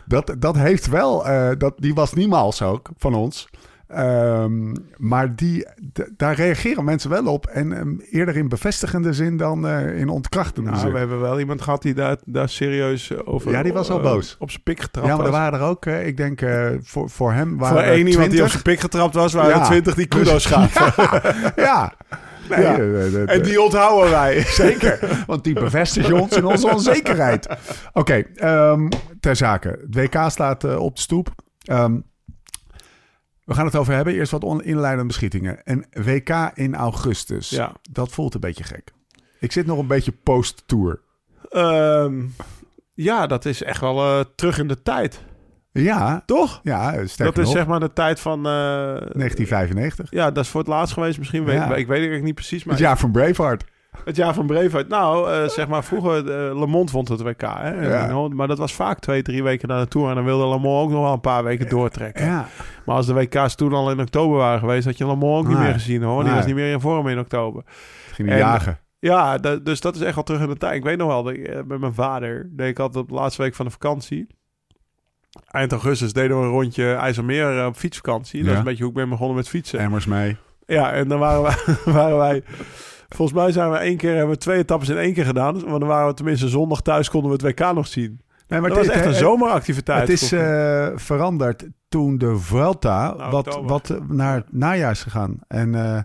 [0.07, 1.27] Dat, dat heeft wel...
[1.27, 3.49] eh, dat, die was niemals ook van ons.
[3.89, 5.67] Ehm, maar die,
[6.17, 7.47] daar reageren mensen wel op.
[7.47, 10.93] En ehm, eerder in bevestigende zin dan eh, in ontkrachtende Nou, zin.
[10.93, 13.51] we hebben wel iemand gehad die daar, daar serieus eh, over...
[13.51, 14.37] Ja, die was al eh, boos.
[14.39, 15.87] Op zijn pik getrapt Ja, maar er waren er ook...
[15.87, 16.41] ik denk
[16.83, 18.51] voor, voor hem waren Voor één iemand die op 20.
[18.51, 19.61] zijn pik getrapt was, waren Ja.
[19.61, 21.23] er twintig die kudo's gaven.
[21.65, 21.93] Ja.
[22.49, 22.79] Nee, Ja.
[22.79, 24.43] eh, En die onthouden wij.
[24.65, 27.49] Zeker, want die bevestigen ons in onze onzekerheid.
[27.93, 28.89] Oké, ehm,
[29.21, 29.69] ter zake.
[29.69, 31.29] Het WK staat op de stoep.
[31.65, 31.97] Ehm,
[33.49, 34.15] we gaan het over hebben.
[34.15, 35.61] Eerst wat inleidende beschietingen.
[35.65, 37.51] Een WK in augustus.
[37.51, 37.73] Ja.
[37.91, 38.93] Dat voelt een beetje gek.
[39.39, 41.01] Ik zit nog een beetje post-tour.
[41.49, 42.23] Ehm,
[42.95, 45.25] ja, dat is echt wel eh, terug in de tijd.
[45.73, 46.61] Ja, Toch?
[46.63, 48.39] ja Dat is zeg maar de tijd van...
[48.39, 50.11] eh, 1995.
[50.11, 51.45] Ja, dat is voor het laatst geweest misschien.
[51.45, 51.57] Weet.
[51.63, 52.65] Ik weet het eigenlijk niet precies.
[52.65, 53.65] Maar Het jaar van Braveheart.
[54.05, 54.89] Het jaar van Braveheart.
[54.89, 57.41] Nou, eh, zeg maar, vroeger, uh, Le Monde vond het WK.
[57.41, 57.89] Hè?
[57.99, 58.29] Ja.
[58.29, 60.09] Maar dat was vaak twee, drie weken na de Tour.
[60.09, 62.25] En dan wilde Le Monde ook nog wel een paar weken doortrekken.
[62.25, 62.47] Ja.
[62.85, 65.49] Maar als de WK's toen al in oktober waren geweest, had je Le Monde ook
[65.49, 66.19] niet meer gezien hoor.
[66.19, 66.35] Die Nee.
[66.37, 67.63] was niet meer in vorm in oktober.
[68.13, 68.79] Ging En- jagen.
[69.01, 70.75] Ja, dus dat is echt wel terug in de tijd.
[70.75, 73.15] Ik weet nog wel, dat ik, eh, met mijn vader deed ik altijd op de
[73.15, 74.27] laatste week van de vakantie.
[75.51, 78.43] Eind augustus deden we een rondje IJsselmeer op fietsvakantie.
[78.43, 79.79] Dat is een beetje hoe ik ben begonnen met fietsen.
[79.79, 80.37] Emmers mee.
[80.67, 81.55] Ja, en dan waren wij,
[81.95, 82.43] waren wij...
[83.09, 85.53] Volgens mij zijn we één keer, hebben we twee etappes in één keer gedaan.
[85.53, 88.21] Want dan waren we tenminste zondag thuis, konden we het WK nog zien.
[88.49, 90.01] Nee, Maar dat was het- echt een het- zomeractiviteit.
[90.01, 93.69] Het is eh, veranderd toen de Vuelta Nou, wat, oktober.
[93.71, 95.39] wat eh, naar het najaar is gegaan.
[95.49, 96.01] En eh,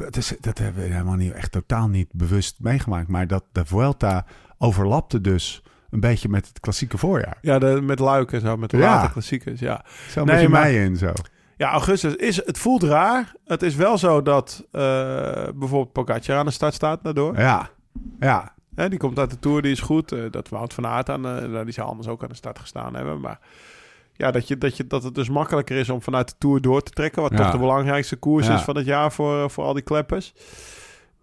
[0.00, 3.08] het is, dat hebben we helemaal niet, echt totaal niet bewust meegemaakt.
[3.08, 4.24] Maar dat de Vuelta
[4.58, 7.38] overlapte dus een beetje met het klassieke voorjaar.
[7.40, 9.06] Ja, de, met Luik en zo, met de Ja.
[9.12, 9.84] klassiekers, ja.
[10.08, 11.12] Zo'n Nee, maar- mei in zo.
[11.56, 13.32] Ja, augustus is, het voelt raar.
[13.44, 14.80] Het is wel zo dat eh,
[15.54, 17.38] bijvoorbeeld Pogacar aan de start staat daardoor.
[17.38, 17.68] Ja,
[18.20, 18.54] ja.
[18.74, 20.12] Hè, die komt uit de Tour, die is goed.
[20.12, 22.94] Eh, dat Wout van Aert aan, de- die zou anders ook aan de start gestaan
[22.94, 23.20] hebben.
[23.20, 23.38] Maar
[24.12, 26.82] ja, dat, je, dat, je, dat het dus makkelijker is om vanuit de Tour door
[26.82, 27.22] te trekken.
[27.22, 27.36] Wat Ja.
[27.36, 28.54] toch de belangrijkste koers Ja.
[28.54, 30.32] is van het jaar voor, eh, voor al die kleppers.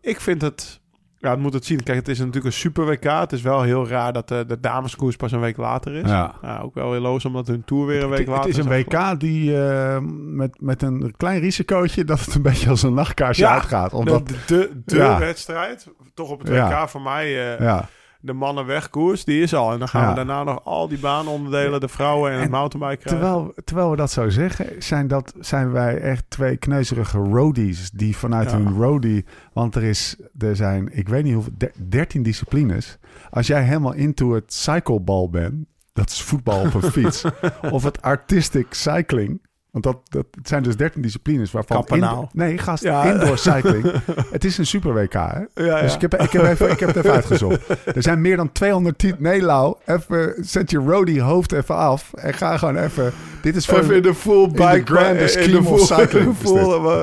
[0.01, 0.81] Ik vind het...
[1.23, 1.83] Ja, het moet het zien.
[1.83, 3.03] Kijk, het is natuurlijk een super WK.
[3.03, 6.09] Het is wel heel raar dat de, de dameskoers pas een week later is.
[6.09, 6.35] ja.
[6.41, 8.65] Ja, ook wel weer loos omdat hun Tour weer een week Het, later het is
[8.65, 8.71] een.
[8.71, 13.41] WK die eh, met, met een klein risicootje dat het een beetje als een nachtkaarsje
[13.43, 13.53] Ja.
[13.53, 13.93] uitgaat.
[13.93, 15.19] Omdat, de, de, de Ja.
[15.19, 17.89] wedstrijd, toch op het WK voor mij, eh, ja.
[18.25, 19.71] De mannen wegkoers, die is al.
[19.71, 20.09] En dan gaan Ja.
[20.09, 23.21] we daarna nog al die baanonderdelen, de vrouwen en, het mountainbike krijgen.
[23.27, 28.17] Terwijl, terwijl we dat zo zeggen, zijn, dat, zijn wij echt twee kneuzerige roadies die
[28.17, 28.57] vanuit Ja.
[28.57, 29.25] hun roadie...
[29.53, 32.97] Want er, is, er zijn, ik weet niet hoeveel, der- 13 disciplines.
[33.29, 37.23] Als jij helemaal into het cyclebal bent, dat is voetbal op een fiets...
[37.71, 39.41] of het artistic cycling...
[39.73, 41.85] Want dat, dat het zijn dus 13 disciplines waarvan...
[41.89, 42.25] Nou.
[42.33, 43.03] nee, gast, Ja.
[43.03, 43.91] indoor cycling.
[44.31, 45.63] het is een super WK, hè?
[45.65, 45.81] Ja.
[45.81, 47.69] Dus ik heb, ik, heb even, ik heb het even uitgezocht.
[47.95, 49.19] Er zijn meer dan 200 titels.
[49.21, 52.13] Nee, Lau, even zet je roadie hoofd even af.
[52.13, 53.11] En ga gewoon even...
[53.41, 55.97] Dit is voor Even in de full de bike grande in scheme de of full-
[55.99, 57.01] cycling is full- eh,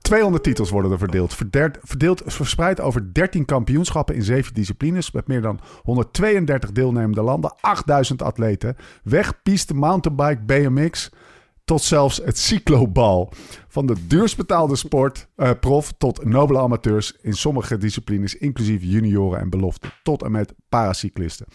[0.00, 1.34] 200 titels worden er verdeeld.
[1.34, 5.10] Verderd- verdeeld, verspreid over 13 kampioenschappen in 7 disciplines.
[5.10, 7.54] Met meer dan 132 deelnemende landen.
[7.60, 8.76] 8000 atleten.
[9.02, 11.10] Weg, piste, mountainbike, BMX.
[11.70, 13.32] Tot zelfs het cyclobal.
[13.68, 15.50] Van de duurst betaalde sport, eh,
[15.98, 21.46] tot nobele amateurs in sommige disciplines, inclusief junioren en belofte, tot en met paracyclisten.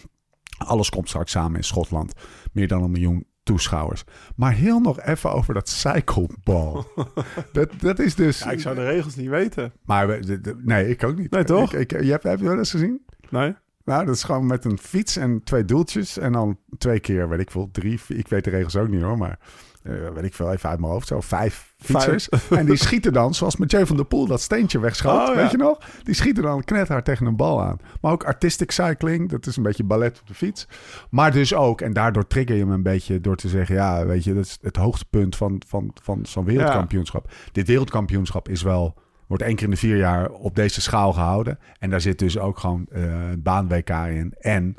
[0.57, 2.13] Alles komt straks samen in Schotland.
[2.51, 4.03] Meer dan een miljoen toeschouwers.
[4.35, 6.85] Maar heel nog even over dat cyclebal.
[7.53, 8.39] dat, dat is dus...
[8.39, 9.73] Ja, ik zou de regels niet weten.
[9.85, 11.31] Maar we- nee, ik ook niet.
[11.31, 11.73] Nee, toch?
[11.73, 13.05] Ik, ik, je hebt, heb je wel eens gezien?
[13.29, 13.55] Nee?
[13.85, 16.17] Nou, dat is gewoon met een fiets en twee doeltjes.
[16.17, 17.99] En dan twee keer, weet ik veel, drie.
[18.07, 19.39] Ik weet de regels ook niet hoor, maar
[19.85, 21.07] eh, weet ik veel, even uit mijn hoofd.
[21.07, 22.29] Zo vijf fietsers.
[22.49, 25.29] En die schieten dan, zoals Jay van der Poel dat steentje wegschoot.
[25.29, 25.51] Oh, weet ja.
[25.51, 25.77] je nog?
[26.03, 27.77] Die schieten dan knethard tegen een bal aan.
[28.01, 30.67] Maar ook artistic cycling, dat is een beetje ballet op de fiets.
[31.09, 33.75] Maar dus ook, en daardoor trigger je hem een beetje door te zeggen...
[33.75, 37.31] ja, weet je, dat is het hoogtepunt van, van, van zo'n wereldkampioenschap.
[37.51, 39.03] Dit wereldkampioenschap is wel...
[39.27, 41.59] Wordt één keer in de vier jaar op deze schaal gehouden.
[41.79, 43.03] En daar zit dus ook gewoon eh
[43.37, 44.33] baan-WK in.
[44.39, 44.75] En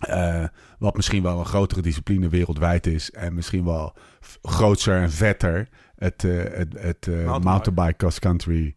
[0.00, 0.44] eh,
[0.78, 3.10] wat misschien wel een grotere discipline wereldwijd is.
[3.10, 3.94] En misschien wel
[4.42, 5.68] grootser en vetter.
[5.96, 7.96] Het, eh, het, het eh, Mountainbike.
[7.96, 8.74] cross-country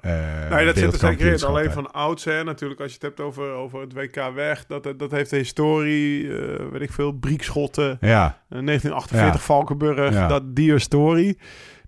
[0.00, 1.42] eh Nee, dat zit er zeker in.
[1.44, 4.66] Alleen van oudsher natuurlijk, als je het hebt over, over het WK weg.
[4.66, 6.28] Dat, dat heeft de historie,
[6.70, 9.46] weet ik veel, Briekschotten, Ja, eh, 1948 Ja.
[9.46, 10.26] Valkenburg, Ja.
[10.28, 11.38] dat die historie.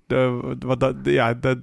[0.06, 1.58] De, wat dat, ja, dat,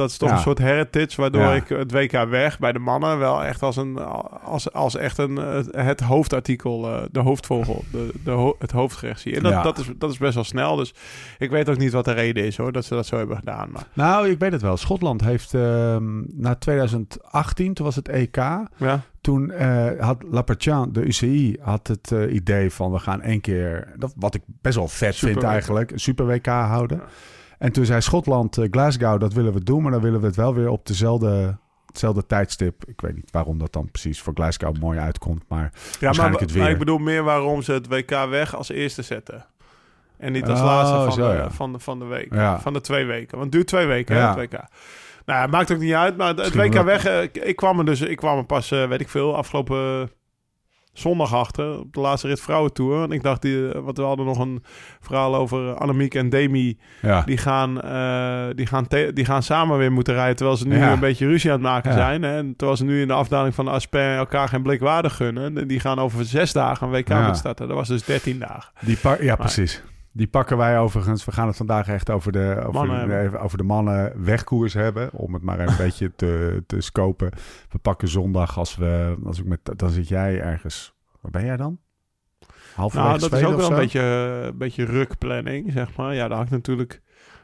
[0.00, 0.34] dat is toch Ja.
[0.34, 1.54] een soort heritage, waardoor Ja.
[1.54, 3.98] ik het WK weg bij de mannen wel echt als, een,
[4.44, 5.36] als, als echt een,
[5.70, 9.36] het hoofdartikel, eh, de hoofdvogel, de, de, ho- het hoofdgerecht zie.
[9.36, 9.62] En dat, Ja.
[9.62, 10.94] dat, is, dat is best wel snel, dus
[11.38, 13.70] ik weet ook niet wat de reden is hoor, dat ze dat zo hebben gedaan.
[13.70, 14.76] Maar nou, ik weet het wel.
[14.76, 18.36] Schotland heeft ehm, na 2018, toen was het EK...
[18.36, 23.40] ja, Toen eh, had Lapertian, de UCI, had het eh, idee van we gaan één
[23.40, 25.50] keer, dat, wat ik best wel vet Super vind WK.
[25.50, 26.96] eigenlijk, een super WK houden.
[26.96, 27.04] Ja.
[27.60, 30.36] En toen zei Schotland, eh, Glasgow, dat willen we doen, maar dan willen we het
[30.36, 32.84] wel weer op dezelfde, hetzelfde tijdstip.
[32.86, 35.70] Ik weet niet waarom dat dan precies voor Glasgow mooi uitkomt, maar Ja,
[36.00, 36.62] Waarschijnlijk maar, het weer.
[36.62, 39.46] maar ik bedoel meer waarom ze het WK weg als eerste zetten.
[40.18, 41.50] En niet als Oh, laatste van, zo, de, ja.
[41.50, 42.34] van, de, van de week.
[42.34, 42.60] Ja.
[42.60, 43.30] Van de twee weken.
[43.30, 44.28] Want het duurt twee weken, hè, Ja.
[44.36, 44.60] het WK.
[45.26, 46.16] Nou, het maakt ook niet uit.
[46.16, 47.04] Maar het WK weg...
[47.04, 48.00] eh, Ik, ik kwam er dus...
[48.00, 50.10] Ik kwam er pas, eh, weet ik veel, afgelopen
[50.92, 51.78] zondag achter.
[51.78, 53.02] Op de laatste rit vrouwentour.
[53.02, 54.62] En ik dacht, die, eh, want we hadden nog een
[55.00, 56.78] verhaal over Annemiek en Demi.
[57.02, 57.22] ja.
[57.22, 60.36] Die gaan, eh, die, gaan die gaan samen weer moeten rijden.
[60.36, 60.92] Terwijl ze nu Ja.
[60.92, 61.96] een beetje ruzie aan het maken Ja.
[61.96, 62.22] zijn.
[62.22, 62.36] Hè?
[62.36, 65.58] En terwijl ze nu in de afdaling van de Asper elkaar geen blik waardig gunnen.
[65.58, 67.68] En Die gaan over zes dagen een WK starten.
[67.68, 68.72] Dat was dus 13 dagen.
[68.80, 69.82] Die ja, Maar- precies.
[70.12, 71.24] Die pakken wij overigens.
[71.24, 75.12] We gaan het vandaag echt over de, over, Mannen de, over de mannen wegkoers hebben.
[75.12, 77.30] Om het maar een beetje te, te scopen.
[77.70, 79.16] We pakken zondag als we.
[79.24, 80.94] Als ik met, dan zit jij ergens.
[81.20, 81.78] Waar ben jij dan?
[82.74, 84.00] Halverwege Nou, dat is ook wel een beetje,
[84.46, 86.14] een beetje rukplanning, zeg maar.
[86.14, 87.00] Ja, dat had ik natuurlijk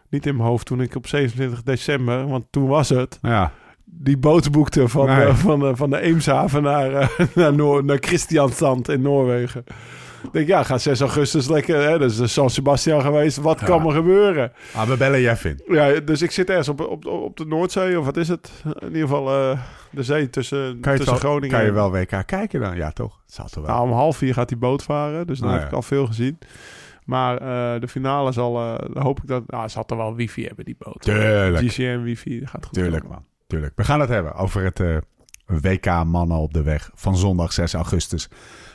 [0.09, 3.53] niet in mijn hoofd toen ik op 27 december, want toen was het, Ja,
[3.85, 5.27] die boot boekte van, Nee.
[5.27, 9.65] eh, van, de, van de Eemshaven naar, eh, naar, Noor naar Christiansand in Noorwegen.
[10.33, 13.67] Denk, ja, ga 6 augustus lekker, hè, dat is de San Sebastian geweest, wat Ja.
[13.67, 14.53] kan er gebeuren?
[14.75, 15.61] ah, we bellen Jeff in.
[15.67, 18.51] Ja, dus ik zit ergens op, op, op de Noordzee, of wat is het?
[18.79, 19.59] In ieder geval eh,
[19.91, 22.77] de zee tussen, Kan je, tussen wel, Groningen kan je wel WK kijken dan?
[22.77, 23.21] Ja, toch?
[23.27, 23.75] Het zal toch wel.
[23.75, 25.27] Nou, om half vier gaat die boot varen.
[25.27, 25.77] Dus dan Nou heb ja.
[25.77, 26.39] ik al veel gezien.
[27.05, 28.53] Maar eh, de finale zal...
[28.93, 29.43] dan hoop ik dat...
[29.47, 31.01] Nou, ze had er wel wifi hebben, die boot.
[31.03, 31.69] Tuurlijk.
[31.71, 33.25] GCN wifi, dat gaat goed Tuurlijk, man.
[33.47, 33.73] Tuurlijk.
[33.77, 34.81] We gaan het hebben over het
[35.47, 38.29] eh, WK Mannen op de weg van zondag 6 augustus.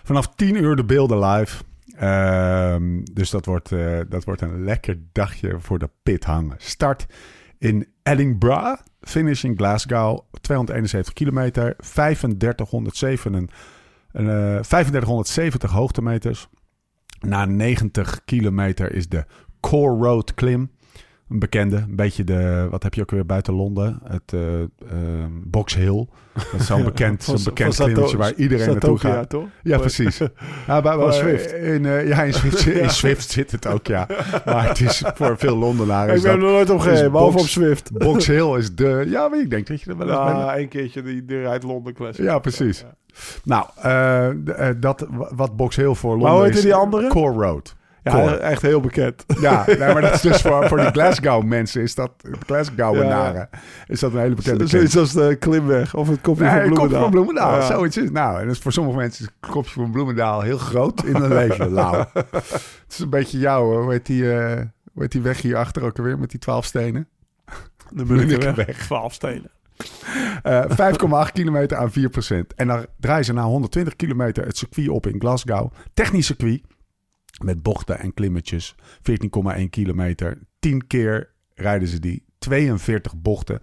[0.04, 1.64] Vanaf 10 uur de beelden live.
[1.96, 6.56] Ehm, dus dat wordt, eh, dat wordt een lekker dagje voor de pit hangen.
[6.58, 7.06] Start
[7.58, 8.82] in Edinburgh.
[9.02, 10.20] Finish in Glasgow.
[10.42, 11.76] 271 kilometer.
[11.78, 13.50] 3507, en,
[14.12, 16.48] eh, 3570 hoogtemeters.
[17.20, 19.26] Na 90 kilometer is de
[19.60, 20.72] Core Road klim.
[21.32, 24.00] Een bekende, een beetje de, wat heb je ook weer buiten Londen?
[24.04, 26.08] Het ehm, Box Hill.
[26.34, 29.30] Dat is zo'n bekend, zo'n bekend klimmetje waar iedereen naartoe gaat.
[29.30, 29.48] toch?
[29.64, 30.20] Ja, precies.
[30.68, 31.34] Ja, bij.
[31.62, 32.24] In, eh, ja,
[32.84, 34.08] in Zwift zit het ook, ja.
[34.46, 36.16] Maar het is voor veel Londenaren.
[36.16, 37.92] Ik ben er nooit op is gereden, behalve op Zwift.
[37.92, 39.04] Box Hill is de...
[39.08, 40.38] Ja, maar ik denk dat je er wel eens bent.
[40.38, 42.26] Ja, één keertje die, die rijdt Londen Classic.
[42.26, 42.80] Ja, precies.
[42.80, 42.96] Ja.
[43.44, 46.64] Nou, eh, dat, wat Box Hill voor Londen Maar hoe heette is...
[46.64, 47.08] die andere?
[47.08, 47.76] Core Road.
[48.04, 48.36] Ja, Core.
[48.36, 49.26] echt heel bekend.
[49.40, 52.12] Ja, nee, maar dat is dus voor, voor die Glasgow mensen, is dat,
[52.46, 53.50] Glasgowenaren,
[53.88, 56.74] is dat een hele bekende Zoiets als de klimweg of het kopje Nee, van kopje
[56.76, 57.02] Bloemendaal.
[57.02, 57.56] van Bloemendaal.
[57.56, 57.66] Ja.
[57.66, 58.12] Zoiets is.
[58.12, 61.34] Nou, en dus voor sommige mensen is het kopje van Bloemendaal heel groot in hun
[61.34, 61.70] leven.
[61.80, 62.06] Lau.
[62.14, 63.82] Het is een beetje jou, hoor.
[63.82, 64.56] Hoe heet die, eh,
[64.94, 67.08] hoe heet die weg hierachter ook alweer met die twaalf stenen?
[67.90, 68.78] De Munnikenweg.
[68.78, 69.52] 12 stenen.
[70.44, 71.94] Eh 5,8 kilometer aan 4%
[72.56, 75.72] En dan draaien ze na 120 kilometer het circuit op in Glasgow.
[75.94, 76.62] Technisch circuit.
[77.44, 78.76] Met bochten en klimmetjes.
[79.58, 80.40] 14,1 kilometer.
[80.60, 82.26] 10 keer rijden ze die.
[82.40, 83.60] 42 bochten.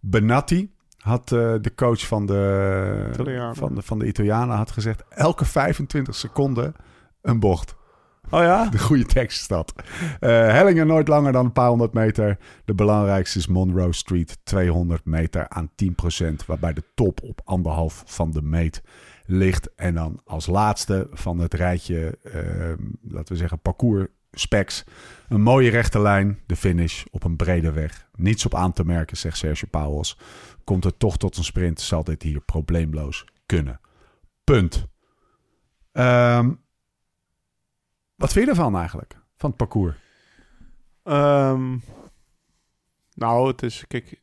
[0.00, 3.56] Benatti had eh, de coach van de, Italianen.
[3.56, 5.04] van, de, van de Italianen had gezegd...
[5.08, 6.74] elke 25 seconden
[7.22, 7.78] een bocht.
[8.30, 8.68] Oh ja?
[8.68, 9.72] De goede tekst is dat.
[10.20, 12.38] Eh, hellingen nooit langer dan een paar honderd meter.
[12.64, 15.70] De belangrijkste is Monroe Street, 200 meter aan
[16.22, 18.82] 10%, waarbij de top op anderhalf van de meet
[19.30, 19.74] ligt.
[19.74, 24.84] En dan als laatste van het rijtje, eh, laten we zeggen, parcours specs.
[25.28, 28.08] Een mooie rechte lijn, de finish op een brede weg.
[28.14, 30.18] Niets op aan te merken, zegt Sergio Pauwels.
[30.64, 33.80] Komt het toch tot een sprint, zal dit hier probleemloos kunnen.
[34.44, 34.86] Punt.
[35.92, 36.52] Ehm,
[38.14, 39.16] wat vind je ervan eigenlijk?
[39.36, 39.96] Van het parcours?
[41.02, 41.76] Ehm,
[43.14, 44.20] nou, het is, kijk,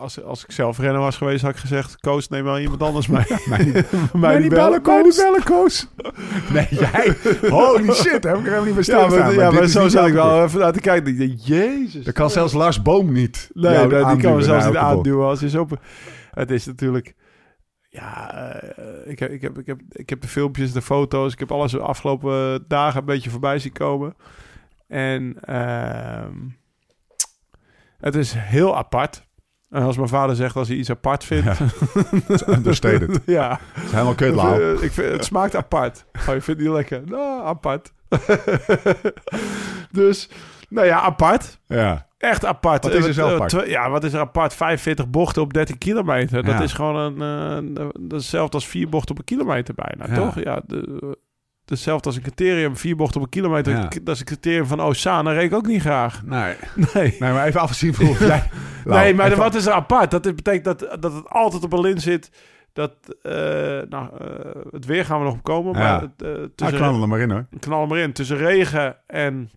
[0.00, 3.06] als, als ik zelf renner was geweest, had ik gezegd, Koos, neem wel iemand anders
[3.06, 3.24] mee.
[3.48, 5.16] Mij mij niet bellen, Koos.
[5.16, 5.42] bellen.
[6.52, 7.16] Nee, jij.
[7.50, 9.18] Holy shit, heb ik er helemaal niet bij Ja, stilstaan.
[9.18, 11.36] maar, ja, maar zo zat ik wel even naar te kijken.
[11.36, 12.04] Jezus.
[12.04, 13.50] Dat kan zelfs Lars Boom niet.
[13.52, 15.66] Nee, nee, die kan we zelfs naar niet aanduwen als je zo...
[16.30, 17.14] Het is natuurlijk...
[17.88, 21.32] Ja, eh, ik, heb, ik, heb, ik, heb, ik heb de filmpjes, de foto's.
[21.32, 24.14] Ik heb alles de afgelopen dagen een beetje voorbij zien komen.
[24.88, 26.36] En ehm,
[27.98, 29.28] het is heel apart.
[29.70, 31.44] En als mijn vader zegt als hij iets apart vindt...
[31.58, 31.66] Ja,
[32.54, 33.20] understated.
[33.26, 33.48] ja.
[33.48, 34.62] Dat is helemaal kut, Lau.
[34.76, 36.04] Eh, ik vind, het smaakt apart.
[36.12, 37.02] Oh, je vindt het niet lekker?
[37.06, 37.92] Nou, apart.
[39.90, 40.28] dus,
[40.68, 41.58] nou ja, apart.
[41.66, 42.08] Ja.
[42.18, 42.84] Echt apart.
[42.84, 43.66] Wat is er zo eh, apart?
[43.66, 44.54] Ja, wat is er apart?
[44.54, 46.42] 45 bochten op 13 kilometer.
[46.44, 46.60] Dat Ja.
[46.62, 47.68] is gewoon een...
[47.76, 50.20] eh, dat is hetzelfde als vier bochten op een kilometer bijna, Ja.
[50.20, 50.42] toch?
[50.42, 51.16] Ja, de,
[51.70, 52.76] hetzelfde als een criterium.
[52.76, 53.72] Vier bochten op een kilometer.
[53.72, 53.88] Ja.
[54.02, 54.78] Dat is een criterium van.
[54.78, 56.22] Dat reed ik ook niet graag.
[56.24, 56.54] Nee.
[56.94, 57.16] Nee.
[57.18, 58.48] nee, maar even afgezien van of jij...
[58.84, 60.10] Lau, nee, maar even- wat is er apart?
[60.10, 62.30] Dat betekent dat, dat het altijd op een lint zit.
[62.72, 63.32] Dat, eh,
[63.88, 64.26] nou, eh,
[64.70, 65.72] het weer gaan we nog op komen.
[65.72, 65.78] Ja.
[65.78, 67.46] Maar het, Ah, tussen, knallen er maar in, hoor.
[67.60, 68.12] knal hem erin.
[68.12, 69.50] Tussen regen en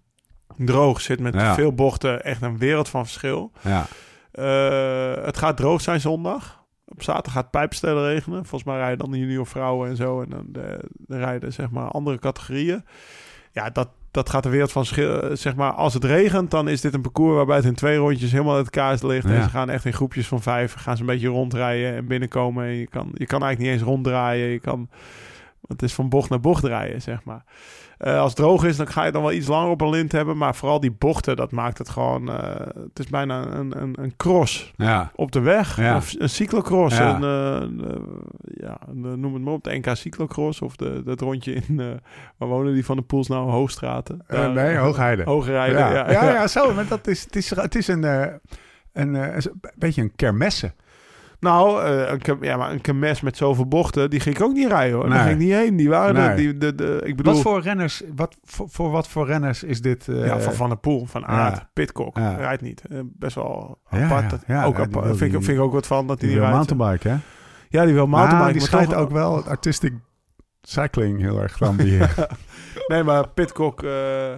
[0.58, 1.54] droog zit met Ja.
[1.54, 3.52] veel bochten echt een wereld van verschil.
[3.62, 3.86] Ja.
[5.26, 6.63] Het gaat droog zijn zondag.
[6.94, 8.46] Op zaterdag gaat het pijpenstelen regenen.
[8.46, 10.22] Volgens mij rijden dan de junior vrouwen en zo.
[10.22, 12.86] En dan de, de rijden zeg maar andere categorieën.
[13.52, 15.22] Ja, dat, dat gaat de wereld van verschil.
[15.22, 17.98] eh, Zeg maar, als het regent, dan is dit een parcours waarbij het in twee
[17.98, 19.28] rondjes helemaal uit elkaar ligt.
[19.28, 19.34] Ja.
[19.34, 20.74] En ze gaan echt in groepjes van vijf.
[20.74, 22.66] Gaan ze een beetje rondrijden en binnenkomen.
[22.66, 24.48] En je kan, je kan eigenlijk niet eens ronddraaien.
[24.48, 24.90] Je kan,
[25.68, 27.44] het is van bocht naar bocht rijden, zeg maar.
[28.04, 30.12] Eh, als het droog is, dan ga je dan wel iets langer op een lint
[30.12, 30.38] hebben.
[30.38, 32.30] Maar vooral die bochten, dat maakt het gewoon...
[32.30, 35.12] eh, het is bijna een, een, een cross Ja.
[35.16, 35.78] op de weg.
[35.78, 35.96] Ja.
[35.96, 36.98] Of een cyclocross.
[36.98, 37.16] Ja.
[37.16, 37.82] Een, eh, een,
[38.44, 39.64] ja, een, noem het maar op.
[39.64, 40.62] De NK cyclocross.
[40.62, 41.80] Of de, dat rondje in...
[41.80, 41.88] eh,
[42.38, 43.50] waar wonen die van de Pools nou?
[43.50, 44.22] Hoogstraten.
[44.28, 45.24] Eh, nee, Hoogheide.
[45.32, 45.94] Hoogrijden, ja.
[45.94, 46.12] ja.
[46.12, 46.74] Ja, ja, zo.
[46.74, 48.26] Maar dat is, het, is, het is een, eh,
[48.94, 50.74] een, eh, een beetje een kermesse.
[51.44, 54.68] Nou, eh, een, ja, maar een kemes met zoveel bochten, die ging ik ook niet
[54.68, 55.08] rijden hoor.
[55.08, 55.14] Nee.
[55.18, 55.76] Daar ging ik niet heen.
[55.76, 56.36] Die waren Nee.
[56.36, 57.34] Die, de, de, ik bedoel...
[57.34, 60.08] Wat voor renners, wat, voor, voor wat voor renners is dit?
[60.08, 61.70] eh, ja, van Van der Poel, van Aert, ja.
[61.74, 62.18] Pitcock.
[62.18, 62.36] Ja.
[62.36, 62.82] Rijdt niet.
[62.90, 64.34] Eh, best wel apart.
[64.48, 65.06] ja, ook die apart.
[65.06, 66.70] wil vind, ik, die- vind ik ook wat van dat hij die niet wil rijdt.
[66.78, 67.16] mountainbike, hè?
[67.70, 68.48] Ja, die wil mountainbike.
[68.54, 69.94] Ah, die schijnt toch- ook wel het artistic
[70.62, 72.28] cycling heel erg ambiëren.
[72.88, 74.34] Nee, maar Pitcock eh,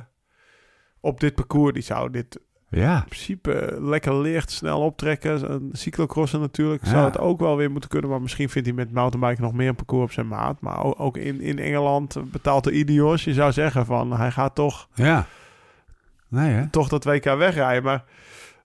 [1.00, 2.95] op dit parcours, die zou dit ja.
[2.97, 5.51] in principe lekker licht, snel optrekken.
[5.51, 6.89] Een cyclocrossen natuurlijk Ja.
[6.89, 8.10] zou het ook wel weer moeten kunnen.
[8.10, 10.62] Maar misschien vindt hij met mountainbiken nog meer een parcours op zijn maat.
[10.62, 13.23] Maar ook, in, in Engeland betaalt de Ineos.
[13.23, 15.25] Je zou zeggen van hij gaat toch, Ja.
[16.28, 16.69] Nee, hè?
[16.69, 17.84] toch dat WK wegrijden.
[17.84, 18.04] Maar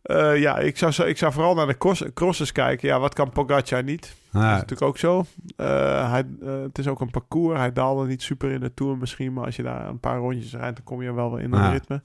[0.03, 2.89] eh, ja, ik zou, zo- ik zou vooral naar de cross, crosses kijken.
[2.89, 4.01] Ja, wat kan Pogacar niet?
[4.33, 5.25] Dat is natuurlijk ook zo.
[5.57, 7.59] Eh, hij, eh, het is ook een parcours.
[7.59, 9.33] Hij daalde niet super in de Tour misschien.
[9.33, 12.03] Maar als je daar een paar rondjes rijdt, dan kom je wel in een ritme.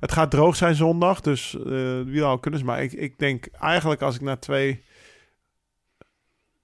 [0.00, 1.20] Het gaat droog zijn zondag.
[1.20, 1.56] Dus
[2.04, 2.66] wie al kunnen ze.
[2.66, 4.84] Maar ik, ik denk eigenlijk als ik naar twee...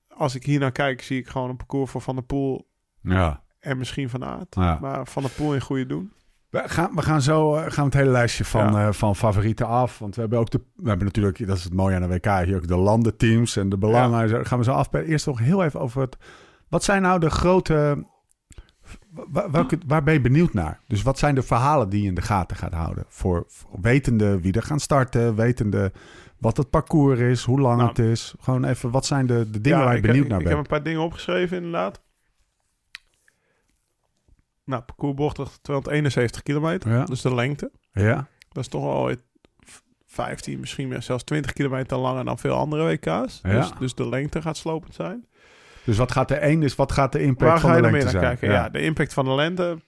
[0.09, 2.69] Als ik hier naar kijk, zie ik gewoon een parcours voor Van der Poel
[3.03, 3.43] Ja.
[3.61, 4.55] en misschien Van Aert.
[4.55, 4.79] Ja.
[4.81, 6.13] Maar Van der Poel in goede doen.
[6.53, 8.87] We gaan, we gaan zo eh, gaan we het hele lijstje van, Ja.
[8.87, 9.99] eh, van favorieten af.
[9.99, 10.61] Want we hebben ook de.
[10.77, 13.69] We hebben natuurlijk, dat is het mooie aan de WK, hier ook de landenteams en
[13.69, 14.47] de belangen.
[14.47, 14.89] Gaan we zo af.
[14.93, 16.17] Eerst nog heel even over het.
[16.69, 18.05] Wat zijn nou de grote.
[19.53, 20.81] Welke, waar ben je benieuwd naar?
[20.87, 23.05] Dus wat zijn de verhalen die je in de gaten gaat houden?
[23.09, 25.93] Voor, voor wetende wie er gaan starten, wetende
[26.39, 27.89] wat het parcours is, hoe lang Nou.
[27.89, 28.35] het is.
[28.41, 30.67] Gewoon even, wat zijn de, de dingen Ja, waar je benieuwd naar ik heb bent?
[30.71, 32.01] een paar dingen opgeschreven inderdaad.
[34.65, 36.91] Nou, parcoursbochtig 271 kilometer.
[36.91, 37.05] Ja.
[37.05, 37.71] Dus de lengte.
[37.93, 39.23] Ja, Dat is toch al ooit
[40.07, 43.41] 15, misschien zelfs 20 kilometer langer dan veel andere WK's.
[43.43, 43.61] Ja.
[43.61, 45.27] Dus, dus de lengte gaat slopend zijn.
[45.85, 47.93] dus wat gaat de één is, wat gaat de impact Waar van ga de je
[47.93, 48.39] meer lengte naar zijn?
[48.39, 48.57] kijken?
[48.59, 48.69] Ja.
[48.69, 49.79] de impact van de lengte.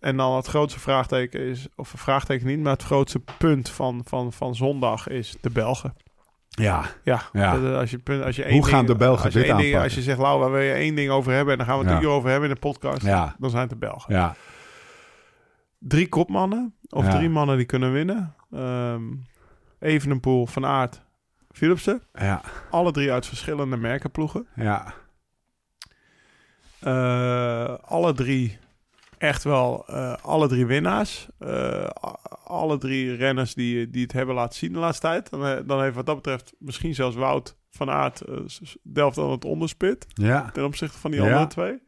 [0.00, 4.02] En dan het grootste vraagteken is, of een vraagteken niet, maar het grootste punt van,
[4.04, 5.94] van, van zondag is de Belgen.
[6.60, 6.84] Ja.
[7.04, 7.58] Ja, Ja.
[7.58, 9.82] dat- als je, als je één Hoe gaan de Belgen als dit één ding- aanpakken?
[9.82, 11.52] Als je zegt, Lau, waar wil je één ding over hebben?
[11.52, 11.98] En dan gaan we het Ja.
[11.98, 13.02] een uur over hebben in de podcast.
[13.02, 13.34] Ja.
[13.38, 14.14] Dan zijn het de Belgen.
[14.14, 14.34] Ja,
[15.78, 18.34] Drie kopmannen, of drie mannen die kunnen winnen.
[18.52, 19.02] Ehm
[19.78, 21.02] Evenepoel, Van Aert,
[21.50, 22.02] Philipsen.
[22.12, 24.46] ja, Alle drie uit verschillende merkenploegen.
[24.54, 24.94] ja.
[26.80, 28.58] Eh, alle drie
[29.20, 31.28] echt wel eh, alle drie winnaars.
[31.38, 31.86] Eh,
[32.44, 35.30] alle drie renners die, die het hebben laten zien de laatste tijd.
[35.30, 38.22] Dan, eh, dan heeft wat dat betreft misschien zelfs Wout van Aert
[38.82, 41.26] delft dan het onderspit Ja, ten opzichte van die Ja.
[41.26, 41.82] andere twee.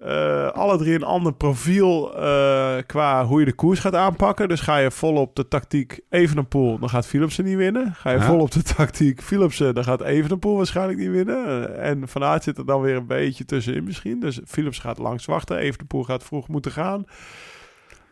[0.00, 4.48] Eh, alle drie een ander profiel eh, qua hoe je de koers gaat aanpakken.
[4.48, 7.94] Dus ga je vol op de tactiek Evenepoel, dan gaat Philipsen niet winnen.
[7.94, 8.24] Ga je Ja.
[8.24, 11.68] vol op de tactiek Philipsen, dan gaat Evenepoel waarschijnlijk niet winnen.
[11.76, 14.20] Eh, en Van Aert zit er dan weer een beetje tussenin misschien.
[14.20, 17.04] Dus Philips gaat langs wachten, Evenepoel gaat vroeg moeten gaan.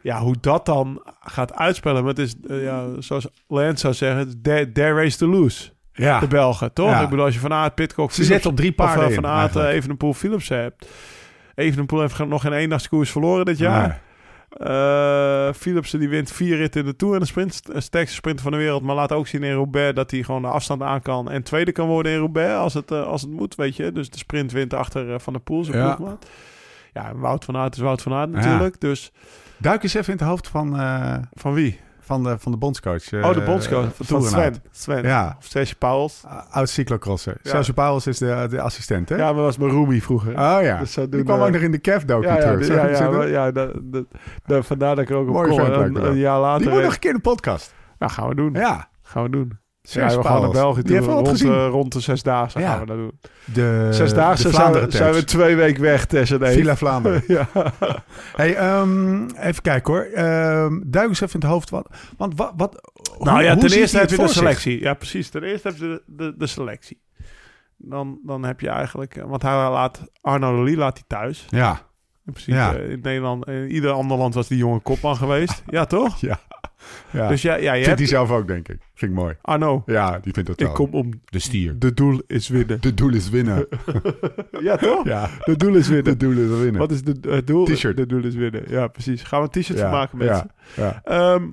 [0.03, 4.73] Ja, hoe dat dan gaat uitspelen, maar het is, ja, zoals Lance zou zeggen, their,
[4.73, 5.71] their race to lose.
[5.93, 6.21] Ja.
[6.21, 6.91] De Belgen, toch?
[6.91, 7.03] Ja.
[7.03, 9.55] Ik bedoel, als je Van Aert, Pitcock, Ze Philips- zetten op drie paarden Van Aert,
[9.57, 10.87] Evenepoel, Philips hebt.
[11.59, 13.89] Evenepoel heeft nog geen eendagskoers verloren dit jaar.
[13.89, 13.99] Nee.
[14.59, 17.61] Eh Philipsen die wint vier ritten in de Tour en de sprint.
[17.73, 18.83] Een sterkste sprinter van de wereld.
[18.83, 21.31] Maar laat ook zien in Roubaix dat hij gewoon de afstand aan kan.
[21.31, 23.93] En tweede kan worden in Roubaix als het, eh, als het moet, weet je.
[23.93, 25.95] Dus de sprint wint achter eh, Van der Poel, zijn Ja.
[25.95, 26.27] ploegmaat.
[26.93, 28.81] Ja, Wout van Aert is Wout van Aert natuurlijk.
[28.81, 29.13] Dus
[29.57, 31.81] Duik eens even in het hoofd van, eh, van wie?
[32.09, 33.13] Van, de, van de bondscoach.
[33.13, 34.55] eh, oh, de bondscoach van Toerenhout.
[34.55, 34.63] Sven.
[34.71, 35.03] Sven.
[35.03, 35.35] Ja.
[35.39, 36.23] Of Serge Pauwels.
[36.51, 37.37] Oud cyclocrosser.
[37.43, 37.63] Ja.
[37.75, 39.17] Pauwels is de, de assistent, hè?
[39.17, 40.31] Ja, maar was mijn roomie vroeger.
[40.33, 40.79] Oh ja.
[40.79, 42.67] Dus Die kwam eh, ook nog in de Kev docu ja, ja, terug.
[42.69, 45.61] ja, ja, maar- ja, dat- vandaar dat ik er ook op Mooi kom.
[45.61, 46.59] een, een jaar later...
[46.61, 47.75] Die moet eh, nog een keer in de podcast.
[47.99, 48.53] Nou, gaan we doen.
[48.53, 48.89] Ja.
[49.03, 49.59] Gaan we doen.
[49.91, 50.51] Ja, we gaan naar.
[50.51, 50.99] België toe.
[50.99, 51.67] Rond, gezien.
[51.67, 52.71] rond de Zesdaagse Ja.
[52.71, 53.19] gaan we dat doen.
[53.45, 56.53] De, Zesdaagse de zijn we, zijn we twee weken weg, Tess en.
[56.53, 57.23] Villa Vlaanderen.
[57.37, 57.49] ja.
[58.37, 60.03] hey, ehm, even kijken hoor.
[60.03, 61.71] Ehm duik eens even in het hoofd.
[61.71, 62.53] Wat, want wat...
[62.57, 64.31] wat Nou hoe- ja, ten eerste heb je de zich?
[64.37, 64.81] selectie.
[64.81, 65.29] Ja, precies.
[65.29, 67.01] Ten eerste heb je de, de, de selectie.
[67.77, 69.23] Dan, dan heb je eigenlijk...
[69.27, 70.03] Want hij laat...
[70.21, 71.47] Arno Lely laat hij thuis.
[71.49, 71.81] Ja.
[72.29, 72.75] In principe Ja.
[72.75, 73.47] eh, in Nederland...
[73.49, 75.63] In ieder ander land was die jonge kopman geweest.
[75.77, 76.21] Ja, toch?
[76.21, 76.39] Ja.
[77.13, 77.29] ja.
[77.29, 77.99] Dus ja, ja je Vindt hebt...
[77.99, 78.79] hij zelf ook, denk ik.
[78.95, 79.37] Vind ik mooi.
[79.43, 80.75] Arno, Ja, die vindt het ik wel.
[80.75, 81.11] kom om...
[81.25, 81.79] De stier.
[81.79, 82.81] De doel is winnen.
[82.81, 83.67] De doel is winnen.
[84.61, 85.05] Ja, toch?
[85.05, 85.31] ja.
[85.45, 86.19] De doel is De winnen.
[86.19, 86.77] doel is winnen.
[86.81, 87.65] Wat is de, het doel?
[87.65, 87.97] T-shirt.
[87.97, 88.63] De doel is winnen.
[88.69, 89.23] Ja, precies.
[89.23, 90.51] Gaan we een t-shirt Ja, van maken, ja, mensen?
[90.77, 91.01] ja.
[91.05, 91.45] Ehm,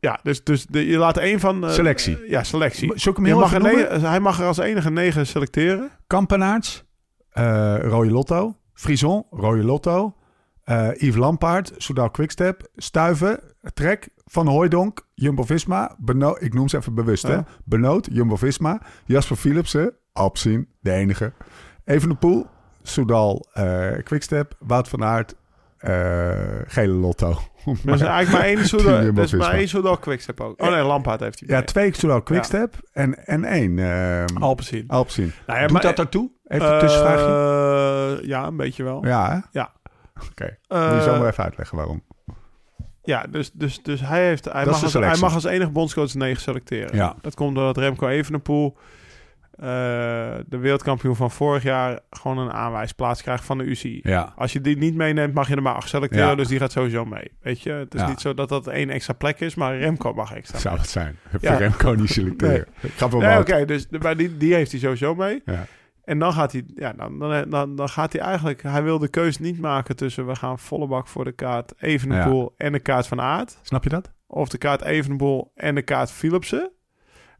[0.00, 1.64] ja, dus, dus de, je laat één van...
[1.64, 2.18] eh, Selectie.
[2.28, 2.94] ja, selectie.
[2.94, 3.78] Ik hem mag er noemen?
[3.88, 5.90] negen- hij mag er als enige negen selecteren.
[6.06, 6.84] Kampenaerts,
[7.30, 10.14] eh Rode Lotto, Frison, Rode Lotto,
[10.64, 13.40] eh Yves Lampaard, Soudal Quickstep, Stuiven,
[13.74, 17.38] Trek, Van Hooijdonk, Jumbo-Visma, Beno ik noem ze even bewust, hè?
[17.64, 21.32] Benoot, Jumbo-Visma, Jasper Philipsen, Alpsien, de enige,
[21.84, 22.46] Evenepoel,
[22.82, 25.34] Soudal eh Quickstep, Wout van Aert,
[25.78, 27.38] eh, Gele Lotto.
[27.84, 29.38] Maar er is eigenlijk maar één Soudal, Jumbo-Visma.
[29.38, 30.62] maar één Soudal Quickstep ook.
[30.62, 34.84] Oh nee, Lampaard heeft hij Ja, twee Soudal Quickstep en, en één ehm Alpecin.
[34.88, 35.32] Alpsien.
[35.46, 36.30] Nou ja, Doet maar- dat daartoe?
[36.46, 38.18] Even een tussenvraagje.
[38.22, 39.06] Eh, ja, een beetje wel.
[39.06, 39.38] Ja, hè?
[39.60, 39.72] Ja.
[40.30, 40.56] Oké.
[40.68, 42.02] Eh, Moet je zo maar even uitleggen waarom.
[43.02, 46.14] Ja, dus, dus, dus hij, heeft, hij, Dat mag als, hij mag als enige bondscoach
[46.14, 46.96] negen selecteren.
[46.96, 47.14] Ja.
[47.22, 48.76] Dat komt doordat Remco Evenepoel,
[50.48, 54.00] de wereldkampioen van vorig jaar, gewoon een aanwijsplaats krijgt van de UCI.
[54.02, 54.32] Ja.
[54.36, 56.26] Als je die niet meeneemt, mag je er maar acht selecteren.
[56.28, 56.34] Ja.
[56.34, 57.30] Dus die gaat sowieso mee.
[57.40, 58.08] Weet je, het is Ja.
[58.08, 60.58] niet zo dat dat één extra plek is, maar Remco mag extra.
[60.58, 61.16] Zou het zijn.
[61.28, 61.52] Heb Ja.
[61.52, 62.66] je Remco niet selecteren.
[63.10, 65.42] Nee, oké, dus maar die, die heeft hij sowieso mee.
[65.44, 65.66] Ja.
[66.04, 69.08] En dan gaat hij, ja, dan, dan, dan, dan gaat hij eigenlijk, hij wil de
[69.08, 73.06] keus niet maken tussen we gaan volle bak voor de kaart Evenepoel en de kaart
[73.06, 73.58] van Aert.
[73.62, 74.12] Snap je dat?
[74.26, 76.70] Of de kaart Evenepoel en de kaart Philipsen.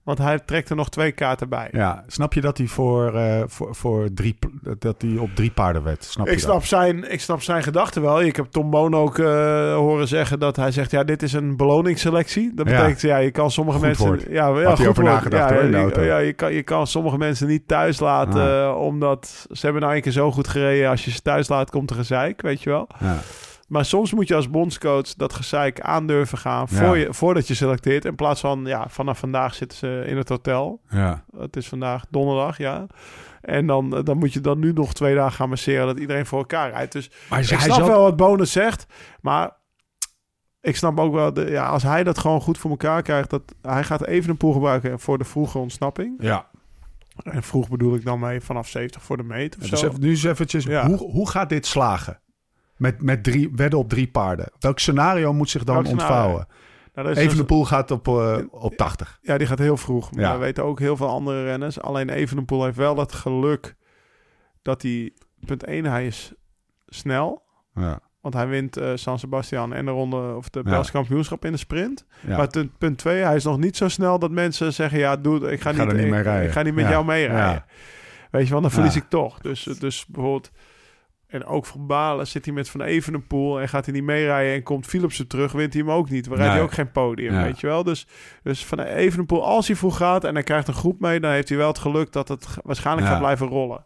[0.08, 1.68] Want hij trekt er nog twee kaarten bij.
[1.72, 2.04] Ja.
[2.06, 4.38] Snap je dat hij voor, eh, voor, voor drie,
[4.78, 6.04] dat hij op drie paarden werd?
[6.04, 6.64] Snap Ik je snap, dat?
[6.64, 8.22] zijn, ik snap zijn gedachten wel.
[8.22, 9.26] Ik heb Tom Boon ook eh,
[9.74, 10.90] horen zeggen dat hij zegt...
[10.90, 12.52] ja, dit is een beloningsselectie.
[12.54, 14.06] Dat betekent, ja, je kan sommige Goed mensen...
[14.06, 14.22] woord.
[14.28, 16.02] Ja, ja, goed over nagedacht, ja, hoor, in de je- auto.
[16.02, 18.40] Ja, je kan, je kan sommige mensen niet thuis laten...
[18.40, 18.62] Ah.
[18.68, 20.90] eh, omdat ze hebben nou een keer zo goed gereden...
[20.90, 22.86] als je ze thuis laat, komt er gezeik, weet je wel.
[23.00, 23.16] Ja.
[23.68, 26.66] Maar soms moet je als bondscoach dat gezeik aandurven gaan...
[26.70, 26.76] Ja.
[26.86, 28.04] Voor je, voordat je selecteert.
[28.04, 30.80] In plaats van, ja, vanaf vandaag zitten ze in het hotel.
[30.90, 31.24] Ja.
[31.36, 32.86] Het is vandaag donderdag, ja.
[33.40, 35.86] En dan, eh, dan moet je dan nu nog twee dagen gaan masseren...
[35.86, 36.92] dat iedereen voor elkaar rijdt.
[36.92, 38.86] Dus Maar ik hij snap zat- wel wat Bonus zegt,
[39.20, 39.50] maar
[40.60, 43.42] ik snap ook wel, de, ja, als hij dat gewoon goed voor elkaar krijgt, dat
[43.62, 46.14] hij gaat even een poel gebruiken voor de vroege ontsnapping.
[46.18, 46.46] Ja.
[47.22, 49.92] En vroeg bedoel ik dan mee vanaf 70 voor de meet of Dus zo.
[50.00, 50.86] nu eens eventjes, Ja.
[50.86, 52.20] hoe, hoe gaat dit slagen?
[52.78, 54.50] Met, met drie, wedden op drie paarden.
[54.58, 56.46] Welk scenario moet zich dan Welk ontvouwen?
[56.94, 59.18] Nou, dat is Even de dus- poel gaat op, eh, op 80.
[59.22, 60.12] ja, die gaat heel vroeg.
[60.12, 60.32] Maar Ja.
[60.32, 61.80] we weten ook heel veel andere renners.
[61.80, 63.74] Alleen Evenepoel heeft wel het geluk
[64.62, 65.12] dat hij,
[65.46, 66.32] punt 1, hij is
[66.86, 67.42] snel.
[67.74, 68.00] Ja.
[68.20, 70.70] Want hij wint eh, San Sebastian en de ronde of de Ja.
[70.70, 72.06] Belgisch kampioenschap in de sprint.
[72.26, 72.36] Ja.
[72.36, 75.50] Maar ten- punt 2, hij is nog niet zo snel dat mensen zeggen: Ja, doe,
[75.50, 76.46] ik ga, Ik ga niet, er niet ik- mee rijden.
[76.46, 76.90] Ik ga niet met Ja.
[76.90, 77.64] jou meerijden.
[78.30, 79.38] Weet je wel, dan verlies ik toch.
[79.38, 80.50] Dus, dus bijvoorbeeld.
[81.28, 84.62] En ook voor Balen zit hij met Van Evenepoel en gaat hij niet meerijden en
[84.62, 86.26] komt Philipsen terug, wint hij hem ook niet.
[86.26, 86.62] We rijden Nee.
[86.64, 87.42] ook geen podium, Ja.
[87.42, 87.84] weet je wel.
[87.84, 88.06] Dus,
[88.42, 91.48] dus Van Evenepoel, als hij vroeg gaat en hij krijgt een groep mee, dan heeft
[91.48, 93.12] hij wel het geluk dat het waarschijnlijk Ja.
[93.12, 93.84] gaat blijven rollen.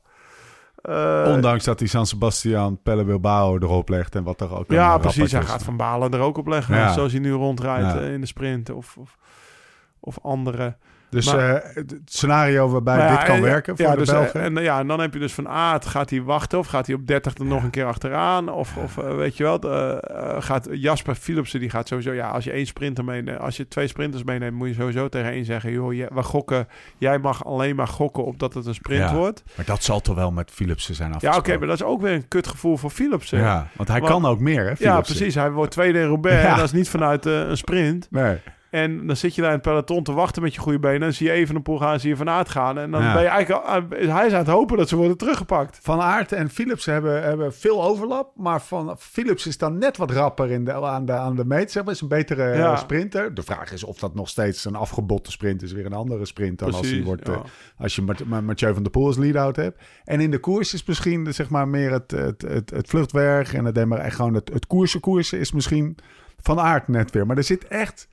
[0.82, 4.98] Eh, Ondanks dat hij San Sebastian, Pelle Bilbao erop legt en wat er ook ja,
[4.98, 5.32] precies.
[5.32, 6.92] Hij gaat Van Balen er ook op leggen, Ja.
[6.92, 9.16] zoals hij nu rondrijdt eh, in de sprint of, of,
[10.00, 10.76] of andere.
[11.12, 14.10] Dus Maar- eh, het scenario waarbij ja, dit kan en- werken voor ja, de dus,
[14.10, 14.40] Belgen.
[14.40, 16.86] eh, En, ja, en dan heb je dus van Aert, gaat hij wachten of gaat
[16.86, 18.48] hij op 30 er nog een keer achteraan?
[18.52, 22.28] Of, of eh, weet je wel, eh, eh, gaat Jasper Philipsen, die gaat sowieso, ja,
[22.28, 25.44] als je één sprinter meeneemt, als je twee sprinters meeneemt, moet je sowieso tegen één
[25.44, 29.02] zeggen, joh, jij- we gokken, jij mag alleen maar gokken op dat het een sprint
[29.10, 29.14] Ja.
[29.14, 29.42] wordt.
[29.56, 31.50] maar dat zal toch wel met Philipsen zijn Ja, afgesproken.
[31.50, 33.38] oké, maar dat is ook weer een kutgevoel voor Philipsen.
[33.38, 35.14] Ja, want hij kan ook meer, hè, Ja, Philipsen.
[35.16, 35.34] precies.
[35.34, 36.42] Hij wordt tweede in Roubaix.
[36.42, 36.48] Ja.
[36.50, 38.06] En dat is niet vanuit eh, een sprint.
[38.10, 38.38] Nee.
[38.72, 40.94] En dan zit je daar in het peloton te wachten met je goede benen.
[40.96, 42.78] En dan zie je even een poel gaan, zie je van Aert gaan.
[42.78, 43.12] En dan Ja.
[43.12, 45.78] ben je eigenlijk al, eh, hij is aan het hopen dat ze worden teruggepakt.
[45.82, 48.32] Van Aert en Philips hebben, hebben veel overlap.
[48.36, 51.72] Maar van Philips is dan net wat rapper in de, aan, de, aan de meet.
[51.72, 52.76] Zeg maar, is een betere eh, Ja.
[52.76, 53.34] sprinter.
[53.34, 55.72] De vraag is of dat nog steeds een afgebotte sprint is.
[55.72, 57.32] Weer een andere sprint dan als, hij wordt, ja.
[57.32, 57.40] eh,
[57.78, 59.80] als je Mat- Ma- Mathieu van der Poel als lead-out hebt.
[60.04, 63.52] En in de koers is misschien zeg maar, meer het, het, het, het vluchtwerk.
[63.52, 65.96] En het, en gewoon het, het koersen koersen is misschien
[66.42, 67.26] van Aert net weer.
[67.26, 68.08] Maar er zit echt...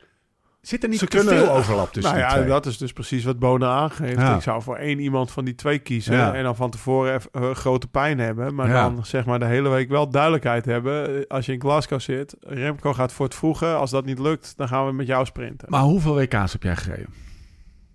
[0.61, 2.47] Zit er niet Ze te kunnen- veel overlap tussen Nou die ja, twee?
[2.53, 4.15] dat is dus precies wat Bonen aangeeft.
[4.19, 4.35] Ja.
[4.35, 6.15] Ik zou voor één iemand van die twee kiezen.
[6.15, 6.33] Ja.
[6.33, 8.55] En dan van tevoren even, eh, grote pijn hebben.
[8.55, 8.89] Maar Ja.
[8.89, 11.17] dan zeg maar de hele week wel duidelijkheid hebben.
[11.17, 13.65] Eh, Als je in Glasgow zit, Remco gaat voor het vroege.
[13.73, 15.67] Als dat niet lukt, dan gaan we met jou sprinten.
[15.69, 17.13] Maar hoeveel WK's heb jij gereden?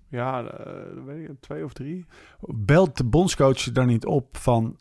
[0.09, 0.73] Ja, eh,
[1.07, 2.07] weet ik, twee of drie.
[2.41, 4.77] Belt de bondscoach je daar niet op van...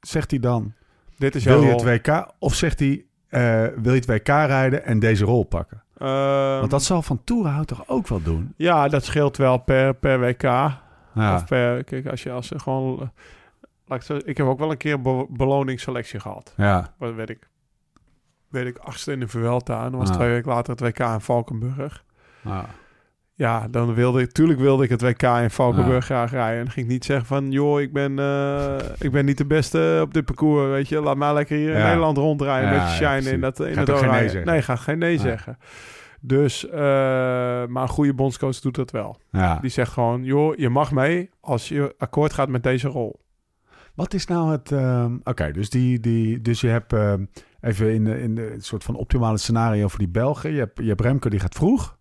[0.00, 0.72] Zegt hij dan...
[1.18, 2.30] Dit is jouw Wil je het WK?
[2.38, 5.82] Of zegt hij, eh, wil je het WK rijden en deze rol pakken?
[5.98, 8.52] Ehm, Want dat zal Van Toerenhout toch ook wel doen?
[8.56, 10.42] Ja, dat scheelt wel per, per WK.
[10.42, 13.10] Ja, Of per, kijk, als je als je gewoon...
[13.88, 16.54] eh, ik, heb ook wel een keer een be- beloningsselectie gehad.
[16.56, 17.48] ja, Wat weet ik?
[18.48, 19.84] Weet ik, achtste in de Vuelta.
[19.84, 22.04] En dan was twee weken later het WK in Valkenburg.
[22.40, 22.64] ja.
[23.38, 24.32] Ja, dan wilde ik...
[24.32, 26.58] Tuurlijk wilde ik het WK in Valkenburg graag rijden.
[26.58, 27.50] En dan ging ik niet zeggen van...
[27.50, 31.00] joh, ik ben, eh, ik ben niet de beste op dit parcours, weet je.
[31.00, 31.86] Laat mij lekker hier in Ja.
[31.86, 32.72] Nederland rondrijden.
[32.72, 35.58] Ja, met je shine in dat in Gaat het nee ga geen nee zeggen.
[36.20, 36.78] Dus, eh,
[37.66, 39.20] maar een goede bondscoach doet dat wel.
[39.60, 43.20] Die zegt gewoon, joh, je mag mee als je akkoord gaat met deze rol.
[43.94, 44.72] Wat is nou het...
[44.72, 47.24] ehm, Oké, dus, die, die, dus je hebt ehm,
[47.60, 50.52] even in de, in de soort van optimale scenario voor die Belgen.
[50.52, 51.95] Je hebt, je hebt Remco, die gaat vroeg.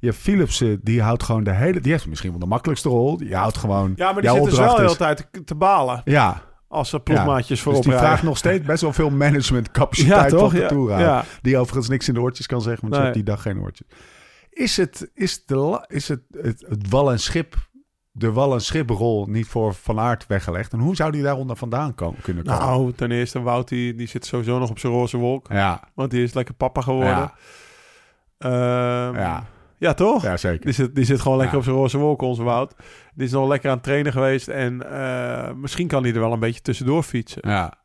[0.00, 1.80] Je hebt Philipsen, die houdt gewoon de hele...
[1.80, 3.16] Die heeft misschien wel de makkelijkste rol.
[3.16, 3.92] Die houdt gewoon...
[3.96, 7.48] Ja, maar die zitten dus wel de hele tijd te, balen Ja, als ze ploegmaatjes
[7.48, 8.08] dus voorop die rijden.
[8.08, 10.50] vraagt nog steeds best wel veel Ja, managementcapaciteit toch?
[10.50, 10.98] van Ja, Ventura.
[10.98, 11.24] ja.
[11.42, 13.10] Die overigens niks in de oortjes kan zeggen, want ze Nee.
[13.12, 13.86] heeft die dag geen oortjes.
[14.50, 17.54] Is het, is de, is het, het, het wal en schip,
[18.10, 20.72] de wal en schiprol niet voor Van Aert weggelegd?
[20.72, 22.60] En hoe zou die daaronder vandaan komen, kunnen komen?
[22.60, 25.46] Nou, ten eerste, Wout die, die zit sowieso nog op zijn roze wolk.
[25.52, 27.08] ja, Want die is lekker papa geworden.
[27.08, 27.34] ja,
[28.38, 29.14] Ehm,
[29.78, 30.22] ja, toch?
[30.22, 30.64] ja, zeker.
[30.64, 31.58] Die zit, die zit gewoon lekker Ja.
[31.60, 32.74] op zijn roze wolk, onze Wout.
[33.14, 34.48] Die is nog lekker aan het trainen geweest.
[34.48, 37.42] En eh, misschien kan hij er wel een beetje tussendoor fietsen.
[37.48, 37.78] Ja,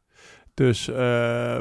[0.54, 1.60] Dus, eh,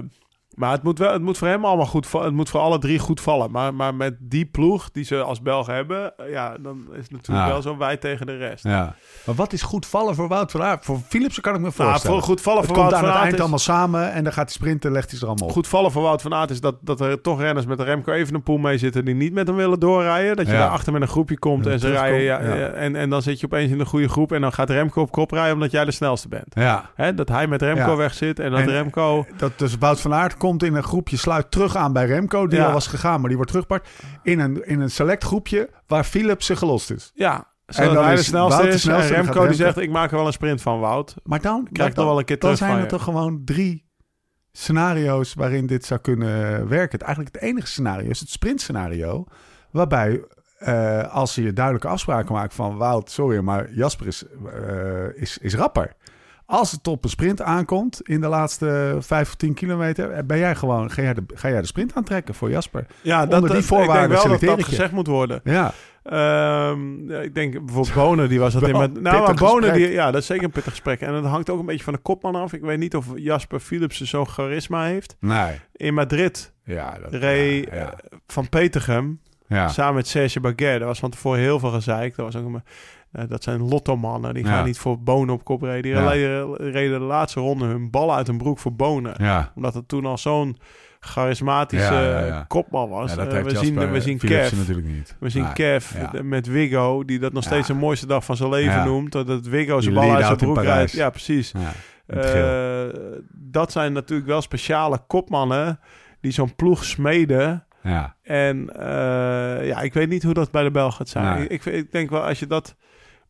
[0.54, 2.26] maar het moet, wel, het moet voor hem allemaal goed vallen.
[2.26, 3.50] Het moet voor alle drie goed vallen.
[3.50, 7.10] Maar, maar met die ploeg die ze als Belgen hebben, eh, ja, dan is het
[7.10, 7.52] natuurlijk Ja.
[7.52, 8.64] wel zo wij tegen de rest.
[8.64, 8.94] ja.
[9.26, 10.84] Maar wat is goed vallen voor Wout van Aert?
[10.84, 12.16] Voor Philipsen kan ik me Nou, voorstellen.
[12.16, 14.24] voor goed vallen het voor komt Wout aan van het eind is- allemaal samen en
[14.24, 15.54] dan gaat hij sprinten, legt hij ze er allemaal op.
[15.54, 18.12] Goed vallen voor Wout van Aert is dat, dat er toch renners met de Remco
[18.12, 20.36] even een poel mee zitten die niet met hem willen doorrijden.
[20.36, 20.58] Dat je Ja.
[20.58, 22.20] daarachter met een groepje komt En en ze rijden.
[22.20, 22.40] Ja.
[22.42, 25.00] ja, en, en dan zit je opeens in een goede groep en dan gaat Remco
[25.00, 26.54] op kop rijden omdat jij de snelste bent.
[26.54, 26.90] Ja.
[26.94, 29.26] Hè, dat hij met Remco weg zit en dat En- Remco...
[29.36, 32.58] Dat dus Wout van Aert komt in een groepje, sluit terug aan bij Remco, die
[32.58, 32.66] Ja.
[32.66, 33.88] al was gegaan, maar die wordt teruggepakt.
[34.22, 37.10] In een, in een select groepje waar Philipsen gelost is.
[37.14, 38.80] Ja, zodat dan hij de is snelste Wout de is.
[38.82, 41.14] snelste, en dan Remco die zegt, ik maak er wel een sprint van Wout.
[41.22, 43.90] Maar dan, Krijg nog wel een keer dan terug zijn van er toch gewoon drie
[44.52, 46.98] scenario's waarin dit zou kunnen werken.
[46.98, 49.24] Het, eigenlijk het enige scenario is het sprintscenario,
[49.70, 50.24] waarbij
[50.58, 55.54] eh, als je duidelijke afspraken maakt van Wout, sorry, maar Jasper is, eh, is, is
[55.54, 55.96] rapper.
[56.52, 60.38] Als het op een sprint aankomt in de laatste vijf of tien kilometer, eh, ben
[60.38, 62.86] jij gewoon, ga jij de, ga jij de sprint aantrekken voor Jasper?
[63.00, 65.40] Ja, Onder die ik voorwaarden denk wel dat dat ik gezegd moet worden.
[65.44, 65.72] Ja,
[66.02, 69.00] Ehm, ja, ik denk bijvoorbeeld Bonen, die was dat in met.
[69.00, 71.00] Nou, maar Bonen, die, ja, dat is zeker een pittig gesprek.
[71.00, 72.52] En dat hangt ook een beetje van de kopman af.
[72.52, 75.16] Ik weet niet of Jasper Philipsen zo'n charisma heeft.
[75.20, 75.60] nee.
[75.72, 77.92] In Madrid Ja, dat, reed ja, ja.
[77.92, 79.68] eh, Van Petergem ja.
[79.68, 80.78] samen met Serge Baguer.
[80.78, 82.16] Daar was van tevoren heel veel gezeik.
[82.16, 82.62] Dat, was ook een,
[83.12, 84.34] eh, dat zijn lotto-mannen.
[84.34, 84.50] Die Ja.
[84.50, 85.82] gaan niet voor Bonen op kop reden.
[85.82, 86.10] Die Ja.
[86.10, 89.14] reden, reden de laatste ronde hun bal uit hun broek voor Bonen.
[89.18, 89.52] ja.
[89.54, 90.56] Omdat het toen al zo'n
[91.00, 93.16] charismatische kopman was.
[93.16, 94.52] Eh, we, zien, we zien Kev.
[94.56, 95.16] natuurlijk niet.
[95.20, 95.52] We zien.
[95.52, 95.92] Kev
[96.22, 99.12] met Wigo, die dat nog steeds de mooiste dag van zijn leven noemt.
[99.12, 100.92] Dat Die zijn bal uit zijn broek rijdt.
[100.92, 101.52] Ja, precies.
[102.06, 102.82] Eh,
[103.32, 105.80] dat zijn natuurlijk wel speciale kopmannen
[106.20, 107.64] die zo'n ploeg smeden.
[107.82, 108.14] ja.
[108.22, 111.50] En eh, ja, ik weet niet hoe dat bij de Belgen gaat zijn.
[111.50, 112.76] Ik, ik denk wel, als je dat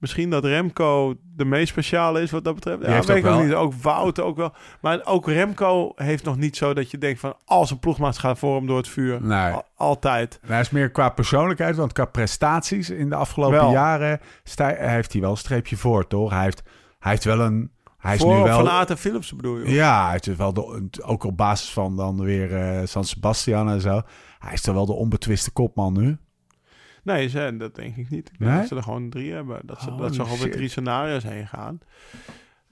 [0.03, 2.83] Misschien dat Remco de meest speciale is wat dat betreft.
[2.83, 3.55] Ja, weet ook ik ook niet.
[3.55, 4.53] Ook Wout ook wel.
[4.81, 7.35] Maar ook Remco heeft nog niet zo dat je denkt van...
[7.45, 9.23] als een ploegmaat gaat voor hem door het vuur.
[9.23, 9.53] Nee.
[9.53, 10.41] Al- altijd.
[10.47, 13.71] Hij is meer qua persoonlijkheid, want qua prestaties in de afgelopen Wel.
[13.71, 16.31] jaren sta- heeft hij wel een streepje voor, toch?
[16.31, 16.63] Hij heeft,
[16.99, 17.71] hij heeft wel een...
[17.99, 18.59] Hij is voor nu wel...
[18.59, 19.71] Van Aert en Philips bedoel je?
[19.71, 23.81] Ja, hij is wel de, ook op basis van dan weer eh, San Sebastian en
[23.81, 24.01] zo.
[24.39, 26.17] Hij is toch wel de onbetwiste kopman nu?
[27.03, 28.31] Nee, ze, dat denk ik niet.
[28.33, 28.59] Ik denk Nee?
[28.59, 29.61] dat ze er gewoon drie hebben.
[29.65, 31.79] Dat ze, dat ze met drie scenario's heen gaan.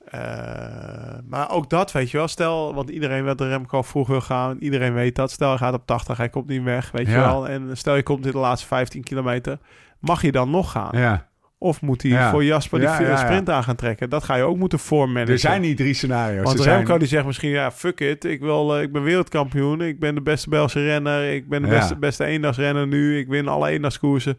[0.04, 2.28] Eh, maar ook dat, weet je wel.
[2.28, 4.56] Stel, want iedereen wil de Remco vroeg wil gaan.
[4.58, 5.30] Iedereen weet dat.
[5.30, 7.48] Stel, hij gaat op 80, hij komt niet weg, weet je wel.
[7.48, 9.58] En stel, je komt in de laatste 15 kilometer.
[9.98, 10.98] Mag je dan nog gaan?
[10.98, 11.28] Ja.
[11.62, 12.30] Of moet hij Ja.
[12.30, 13.16] voor Jasper die Ja, ja, ja.
[13.16, 14.10] sprint aan gaan trekken?
[14.10, 15.32] Dat ga je ook moeten voormanagen.
[15.32, 16.44] Er zijn niet drie scenario's.
[16.44, 16.76] Want er zijn...
[16.76, 18.24] Remco die zegt misschien, ja, fuck it.
[18.24, 19.80] Ik, wil, eh, ik ben wereldkampioen.
[19.80, 21.32] Ik ben de beste Belgische renner.
[21.32, 23.18] Ik ben de beste, beste eendagsrenner nu.
[23.18, 24.38] Ik win alle eendagskoersen.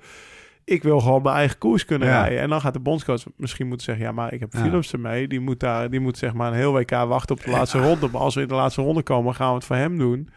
[0.66, 2.40] Ik wil gewoon mijn eigen koers kunnen rijden.
[2.40, 4.06] En dan gaat de bondscoach misschien moeten zeggen...
[4.06, 4.54] ja, maar ik heb.
[4.56, 5.28] Philips ermee.
[5.28, 8.08] Die moet, daar, die moet zeg maar een heel WK wachten op de laatste ronde.
[8.12, 10.30] Maar als we in de laatste ronde komen, gaan we het voor hem doen.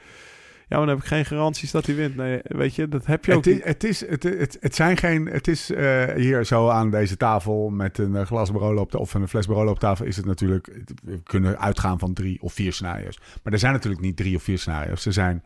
[0.69, 2.17] Ja, maar dan heb ik geen garanties dat hij wint.
[2.17, 3.65] Nee, weet je, dat heb je ook Het is, niet.
[3.65, 5.27] het, is, het, het, het zijn geen.
[5.27, 8.99] Het is eh, hier zo aan deze tafel met een eh, glas Barolo op de,
[8.99, 10.05] of een fles Barolo op tafel.
[10.05, 10.81] Is het natuurlijk.
[11.05, 13.19] We kunnen uitgaan van drie of vier scenario's.
[13.43, 15.07] Maar er zijn natuurlijk niet drie of vier scenario's.
[15.07, 15.43] Er zijn,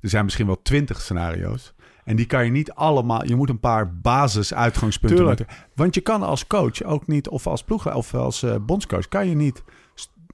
[0.00, 1.74] er zijn misschien wel twintig scenario's.
[2.04, 3.24] En die kan je niet allemaal.
[3.26, 5.24] Je moet een paar basis-uitgangspunten.
[5.24, 9.08] Moeten- Want je kan als coach ook niet, of als ploeg, of als eh, bondscoach,
[9.08, 9.62] kan je niet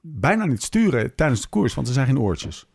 [0.02, 2.66] bijna niet sturen tijdens de koers, want er zijn geen oortjes.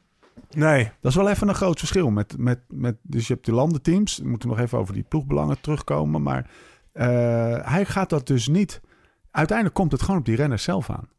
[0.51, 2.09] Nee, Dat is wel even een groot verschil.
[2.09, 4.17] Met, met, met, dus je hebt de landenteams.
[4.17, 6.21] We moeten nog even over die ploegbelangen terugkomen.
[6.23, 6.49] Maar
[6.91, 7.05] eh,
[7.71, 8.81] hij gaat dat dus niet.
[9.31, 11.09] Uiteindelijk komt het gewoon op die renners zelf aan.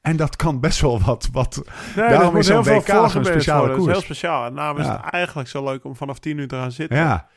[0.00, 1.28] En dat kan best wel wat.
[1.32, 1.62] wat
[1.96, 3.68] nee Daarom is zo'n WK voorgebeurd speciale.
[3.68, 4.46] Dat is heel speciaal.
[4.46, 5.00] En daarom is Ja.
[5.02, 6.96] het eigenlijk zo leuk om vanaf 10 uur te gaan zitten.
[6.98, 7.28] ja.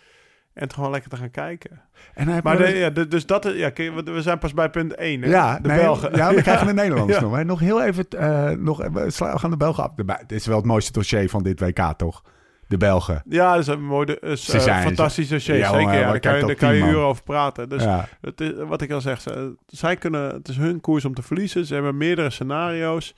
[0.56, 1.82] En het gewoon lekker te gaan kijken.
[2.14, 3.72] En hij Maar ja, de- dus dat ja,
[4.04, 5.22] we zijn pas bij punt 1.
[5.22, 5.30] Hè?
[5.30, 6.16] ja, de nee, Belgen.
[6.16, 7.24] Ja, we krijgen de Nederlanders Ja.
[7.26, 7.36] nog.
[7.36, 7.44] Hè.
[7.44, 8.06] Nog heel even.
[8.10, 9.90] eh nog, we gaan de Belgen af.
[9.96, 12.24] De, dit is wel het mooiste dossier van dit WK, toch?
[12.68, 13.22] De Belgen.
[13.30, 14.18] Ja, dat is een mooi, Ze
[14.54, 15.58] eh, zijn- fantastisch dossier.
[15.58, 16.10] Ja, zeker, ja.
[16.12, 17.70] Daar kan je, daar kan uren over praten.
[17.70, 18.08] Dus ja.
[18.22, 21.22] het is, wat ik al zeg, ze- zij kunnen, het is hun koers om te
[21.22, 21.66] verliezen.
[21.66, 23.16] Ze hebben meerdere scenario's.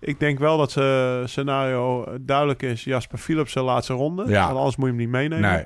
[0.00, 2.84] Ik denk wel dat ze scenario duidelijk is.
[2.84, 4.24] Jasper Philips de laatste ronde.
[4.28, 4.44] Ja.
[4.46, 5.50] Want anders moet je hem niet meenemen.
[5.50, 5.64] Nee.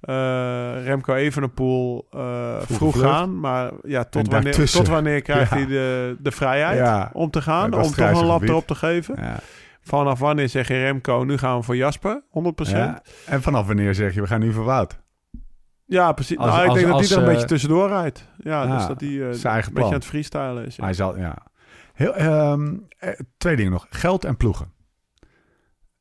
[0.00, 3.40] Eh, Remco Evenepoel eh vroeg gaan.
[3.40, 5.56] Maar ja, tot, wanneer, tot wanneer krijgt Ja.
[5.56, 7.10] hij de, de vrijheid Ja.
[7.12, 7.64] om te gaan?
[7.64, 9.14] Ja, dat om toch een lap erop te geven?
[9.18, 9.38] Ja.
[9.80, 12.22] Vanaf wanneer zeg je Remco, nu gaan we voor Jasper?
[12.30, 12.70] 100%?
[12.70, 13.02] Ja, Ja.
[13.26, 14.98] En vanaf wanneer zeg je, we gaan nu voor Wout?
[16.14, 16.36] precies.
[16.38, 18.24] Als- nou, ik als- denk dat als, hij er een eh, beetje tussendoor rijdt.
[18.38, 20.76] Ja, ja, dus dat hij eh, zijn eigen een beetje aan het freestylen is.
[20.76, 20.84] Ja.
[20.84, 21.36] Hij zal, ja.
[21.94, 23.86] Heel, ehm, eh, twee dingen nog.
[23.90, 24.72] Geld en ploegen.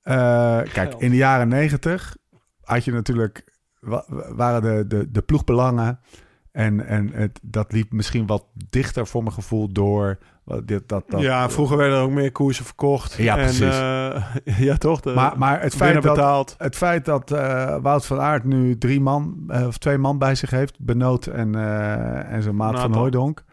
[0.01, 2.17] Eh, kijk, in de jaren negentig
[2.63, 3.55] had je natuurlijk...
[3.87, 5.99] wa- waren de, de, de ploegbelangen...
[6.51, 10.17] En, en het, dat liep misschien wat dichter voor mijn gevoel door...
[10.65, 13.13] dit, dat, dat, ja, vroeger werden er ook meer koersen verkocht.
[13.13, 13.79] Ja, en, precies.
[13.79, 14.99] eh, ja, toch?
[15.01, 18.99] De, Maar, maar het feit dat, het feit dat eh, Wout van Aert nu drie
[19.01, 19.43] man...
[19.47, 20.79] eh, of twee man bij zich heeft...
[20.79, 22.97] Benoot en, eh, en zijn maat van Nathan.
[22.97, 23.43] Hooijdonk.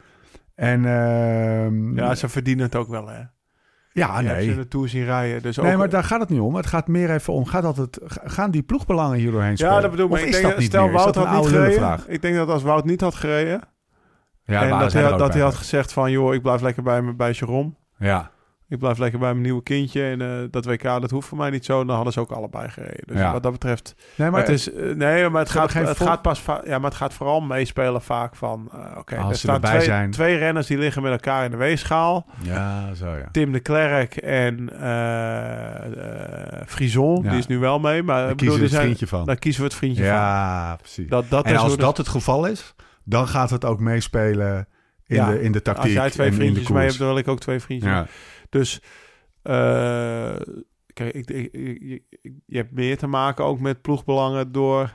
[0.55, 3.21] En ehm, Ja, ze verdienen het ook wel, hè?
[3.95, 4.49] Ja, Je ze nee.
[4.49, 5.43] in de Tour zien rijden.
[5.43, 6.55] Dus Nee, ook, maar daar gaat het niet om.
[6.55, 7.47] Het gaat meer even om.
[7.47, 9.75] Gaat dat het, gaan die ploegbelangen hier doorheen spelen?
[9.75, 10.23] Ja, dat bedoel ik.
[10.23, 10.93] Ik is denk, dat niet stel, meer?
[10.93, 12.01] Wout dat had niet gereden.
[12.07, 13.61] Ik denk dat als Wout niet had gereden...
[14.47, 16.11] Ja, en dat hij, dat hij had gezegd van...
[16.11, 17.73] joh, ik blijf lekker bij, me, bij Jerome.
[17.99, 18.31] Ja,
[18.69, 20.03] Ik blijf lekker bij mijn nieuwe kindje.
[20.05, 21.85] En eh, dat WK, dat hoeft voor mij niet zo.
[21.85, 23.07] Dan hadden ze ook allebei gereden.
[23.07, 23.33] Dus Ja.
[23.33, 23.95] wat dat betreft...
[24.17, 26.91] nee, maar het is, eh, nee, maar het gaat, het vol- gaat pas ja, maar
[26.91, 28.69] het gaat vooral meespelen vaak van...
[28.73, 30.11] eh, Oké, er staan erbij twee, zijn.
[30.11, 32.27] twee renners die liggen met elkaar in de weegschaal.
[32.43, 33.29] Ja, zo ja.
[33.33, 34.71] Tim de Klerk en
[36.67, 37.31] Frison, Ja.
[37.31, 38.03] die is nu wel mee.
[38.03, 39.27] Maar Daar ik kiezen bedoel, we het zijn, vriendje van.
[39.27, 40.13] daar kiezen we het vriendje van.
[40.13, 41.09] Ja, precies.
[41.09, 44.67] Dat, dat en is als dat het geval is, dan gaat het ook meespelen
[45.07, 45.85] in, Ja, de, in de tactiek.
[45.85, 47.91] Als jij twee vriendjes mee hebt, dan wil ik ook twee vriendjes.
[47.93, 48.07] Ja,
[48.59, 48.81] Dus
[49.43, 50.37] eh,
[50.93, 54.93] kijk, ik, ik, ik- ik- je hebt meer te maken ook met ploegbelangen door,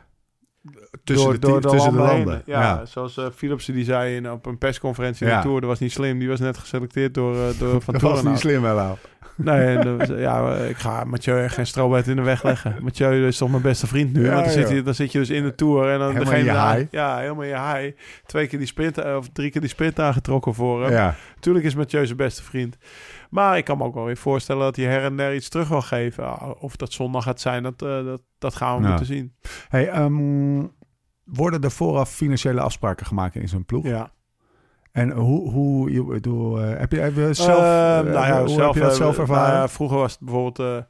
[1.04, 2.08] tussen, door, de, door tussen de heen.
[2.08, 2.42] landen.
[2.46, 2.86] Ja, Ja.
[2.86, 5.38] zoals eh Philipsen die zei in, op een persconferentie in Ja.
[5.38, 6.20] de Tour, dat was niet slim.
[6.20, 8.98] Die was net geselecteerd door, eh, door Van Dat was niet slim, wel.
[9.42, 12.76] Nee, en ja, ik ga Mathieu echt geen strobet in de weg leggen.
[12.84, 14.24] Mathieu is toch mijn beste vriend nu.
[14.26, 15.90] Ja, want dan zit, je, dan zit je dus in de Tour.
[15.90, 16.92] En dan Helemaal je degene- high.
[16.92, 17.98] Ja, helemaal je high.
[18.26, 20.92] Twee keer die sprint, of drie keer die sprint aangetrokken voor hem.
[20.92, 21.16] Ja.
[21.40, 22.78] Tuurlijk is Mathieu zijn beste vriend.
[23.30, 25.68] Maar ik kan me ook wel weer voorstellen dat hij her en der iets terug
[25.68, 26.40] wil geven.
[26.40, 29.36] Ah, Of dat zondag gaat zijn, dat, eh, dat, dat gaan we moeten zien.
[29.68, 30.64] Hey, ehm,
[31.24, 33.86] worden er vooraf financiële afspraken gemaakt in zo'n ploeg?
[33.86, 34.12] Ja.
[34.92, 38.50] En hoe, hoe je, bedoel, eh, heb je heb je zelf, eh, nou ja, hoe
[38.50, 39.48] zelf, heb je dat zelf ervaren?
[39.50, 40.86] nou ja, vroeger was het bijvoorbeeld...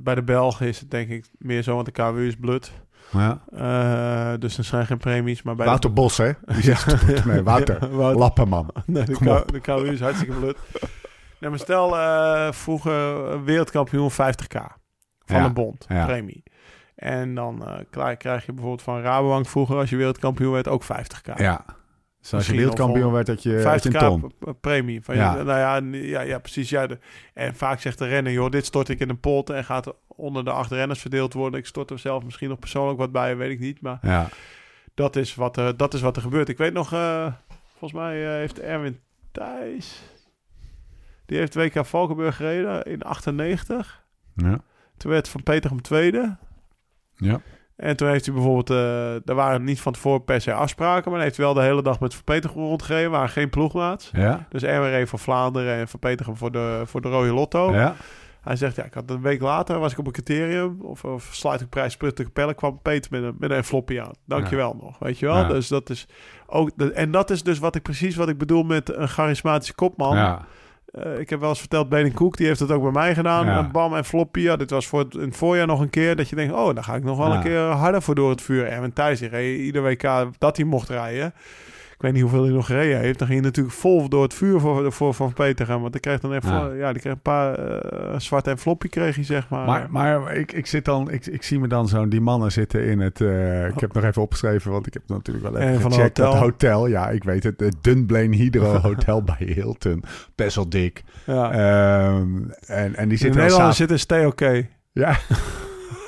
[0.00, 2.72] bij de Belgen is het denk ik meer zo, want de KWU is blut.
[3.12, 4.36] Ja.
[4.36, 5.42] Dus dan zijn geen premies.
[5.42, 6.32] Maar bij de- Wouter Bos, hè?
[6.60, 7.42] Die op de portemonnee.
[7.42, 7.88] Wouter.
[8.16, 8.70] Lappenman.
[8.86, 10.56] Nee, de, KU is hartstikke blut.
[11.40, 12.92] Nee, maar stel eh, vroeger
[13.32, 14.56] een wereldkampioen 50k
[15.24, 16.06] van Ja, een bond, ja.
[16.06, 16.42] premie.
[16.94, 20.84] En dan eh, krijg, krijg je bijvoorbeeld van Rabobank vroeger, als je wereldkampioen werd, ook
[20.84, 21.34] 50k.
[21.36, 21.64] Ja.
[22.20, 24.32] Dus als je wereldkampioen werd, dat je, had je 50k een ton.
[24.60, 25.02] premie.
[25.04, 25.36] Van Ja.
[25.36, 26.70] Je, nou ja, ja, ja, precies.
[26.70, 26.98] Ja, de,
[27.34, 30.44] en vaak zegt de renner, joh, dit stort ik in een pot en gaat onder
[30.44, 31.60] de acht renners verdeeld worden.
[31.60, 33.80] Ik stort er zelf misschien nog persoonlijk wat bij, weet ik niet.
[33.80, 34.28] Maar Ja.
[34.94, 36.48] dat is wat er, dat is wat er gebeurt.
[36.48, 37.32] Ik weet nog, eh,
[37.70, 38.98] volgens mij eh, heeft Erwin
[39.32, 40.02] Thijs,
[41.30, 44.04] die heeft WK Valkenburg gereden in 98.
[44.34, 44.58] Ja.
[44.96, 46.36] Toen werd Van Peter tweede.
[47.16, 47.40] Ja.
[47.76, 51.18] En toen heeft hij bijvoorbeeld, eh er waren niet van tevoren per se afspraken, maar
[51.18, 54.10] hij heeft wel de hele dag met Van Peter rondgereden, waren geen ploegmaats.
[54.12, 54.46] Ja.
[54.48, 57.72] Dus reed voor Vlaanderen en Van Peter voor de, voor de Rode Lotto.
[57.72, 57.94] Ja.
[58.40, 61.28] Hij zegt, ja, ik had een week later, was ik op een criterium, of, of
[61.32, 64.14] sluitingprijs Putte Capelle, kwam Peter met een, met een floppy aan.
[64.26, 65.36] Dankjewel nog, weet je wel.
[65.36, 65.48] Ja.
[65.48, 66.06] Dus dat is
[66.46, 70.16] ook, en dat is dus wat ik precies wat ik bedoel met een charismatische kopman.
[70.16, 70.46] Ja.
[70.90, 73.46] Eh, ik heb wel eens verteld, Bening Koek, die heeft het ook bij mij gedaan.
[73.46, 73.58] Ja.
[73.58, 74.40] En bam en floppy.
[74.40, 76.74] Ja, dit was voor het, in het voorjaar nog een keer dat je denkt, oh,
[76.74, 77.34] daar ga ik nog wel Ja.
[77.36, 78.66] een keer harder voor door het vuur.
[78.66, 81.34] En Thijs, die reed ieder WK dat hij mocht rijden.
[82.00, 83.18] Ik weet niet hoeveel hij nog gereden heeft.
[83.18, 85.80] Dan ging je natuurlijk vol door het vuur voor, voor Van Peter gaan.
[85.80, 86.72] Want die kreeg dan even, Ja.
[86.72, 89.66] ja, die kreeg een paar eh, zwarte en floppy kreeg hij, zeg maar.
[89.66, 92.84] Maar, maar ik, ik zit dan, ik, ik zie me dan zo, die mannen zitten
[92.84, 95.90] in het, eh, ik heb nog even opgeschreven, want ik heb natuurlijk wel even van
[95.90, 96.16] een gecheckt.
[96.16, 96.42] Dat hotel.
[96.42, 100.04] hotel, ja, ik weet het, het Dunblane Hydro Hotel bij Hilton.
[100.34, 101.02] Best wel dik.
[101.26, 101.52] ja.
[101.52, 102.36] Ehm,
[102.66, 104.68] en, en die in zitten dan Nederland samen- zit een stay oké.
[104.92, 105.16] Ja.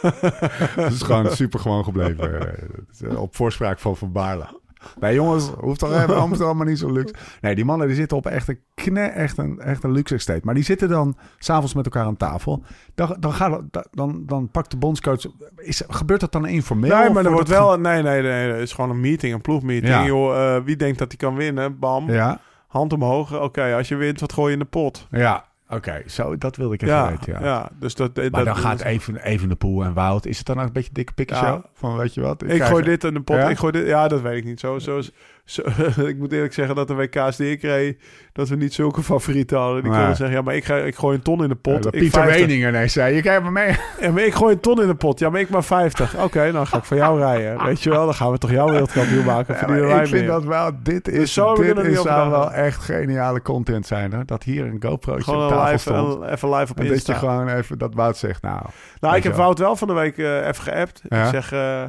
[0.77, 2.41] dat is gewoon super gewoon gebleven.
[2.41, 4.61] Eh, eh, Op voorspraak van Van Baarle.
[5.01, 7.15] Nee jongens, hoeft toch even Amsterdam allemaal niet zo luxe.
[7.41, 10.41] Nee, die mannen die zitten op echt een kne, echt een, echt een luxe estate.
[10.43, 12.63] Maar die zitten dan s'avonds met elkaar aan tafel.
[12.95, 13.61] Dan, dan, gaat,
[13.91, 15.25] dan, dan pakt de bondscoach...
[15.57, 16.97] Is, gebeurt dat dan informeel?
[16.97, 17.79] Nee, maar er wordt wel...
[17.79, 18.51] Nee, nee, nee.
[18.51, 19.93] Het is gewoon een meeting, een ploegmeeting.
[19.93, 20.05] Ja.
[20.05, 21.79] Joh, eh, wie denkt dat hij kan winnen?
[21.79, 22.11] Bam.
[22.11, 23.41] Ja, Hand omhoog.
[23.41, 25.07] Oké, als je wint, wat gooi je in de pot?
[25.11, 25.51] ja.
[25.75, 27.33] Oké, zo, dat wilde ik even Ja, weten.
[27.33, 27.41] ja.
[27.45, 27.71] Ja.
[27.79, 28.17] dus dat...
[28.17, 30.27] Maar dat, dan gaat even, even de poel en Wout.
[30.27, 31.49] Is het dan ook een beetje dikke pikkenshow?
[31.65, 31.71] Ja.
[31.75, 32.43] Van weet je wat?
[32.43, 33.37] Ik krijg- gooi dit in de pot.
[33.37, 33.49] Ja?
[33.49, 33.87] Ik gooi dit...
[33.87, 34.61] Ja, dat weet ik niet.
[34.61, 35.01] Zo, zo,
[35.45, 35.63] zo,
[36.11, 37.99] ik moet eerlijk zeggen dat de WK's die ik reed...
[38.33, 39.83] dat we niet zulke favorieten hadden.
[39.83, 39.99] Die Nee.
[39.99, 40.37] konden zeggen...
[40.37, 41.85] Ja, maar ik, ga, ik gooi een ton in de pot.
[41.85, 42.41] Ja, ik Pieter 50.
[42.41, 43.77] Weningen ineens zei, je kijkt me mee.
[44.01, 45.19] Ja, maar ik gooi een ton in de pot.
[45.19, 46.17] Ja, maar ik maar 50.
[46.17, 47.65] Oké, dan ga ik voor jou rijden.
[47.65, 49.77] Weet je wel, dan gaan we toch jouw wereldkampioen maken.
[49.77, 50.31] Ja, ik vind meer.
[50.31, 54.13] dat wel, dit is, zo hebben we dit is zou wel echt geniale content zijn.
[54.13, 54.25] Hè?
[54.25, 56.25] Dat hier een Gewoon op tafel live, stond.
[56.25, 58.61] even live op en dat je gewoon even dat Wout zegt, nou...
[59.01, 59.41] Nou, ik heb wel.
[59.45, 61.03] Wout wel van de week eh, even geappt.
[61.09, 61.23] Ja?
[61.25, 61.83] Ik zeg, eh,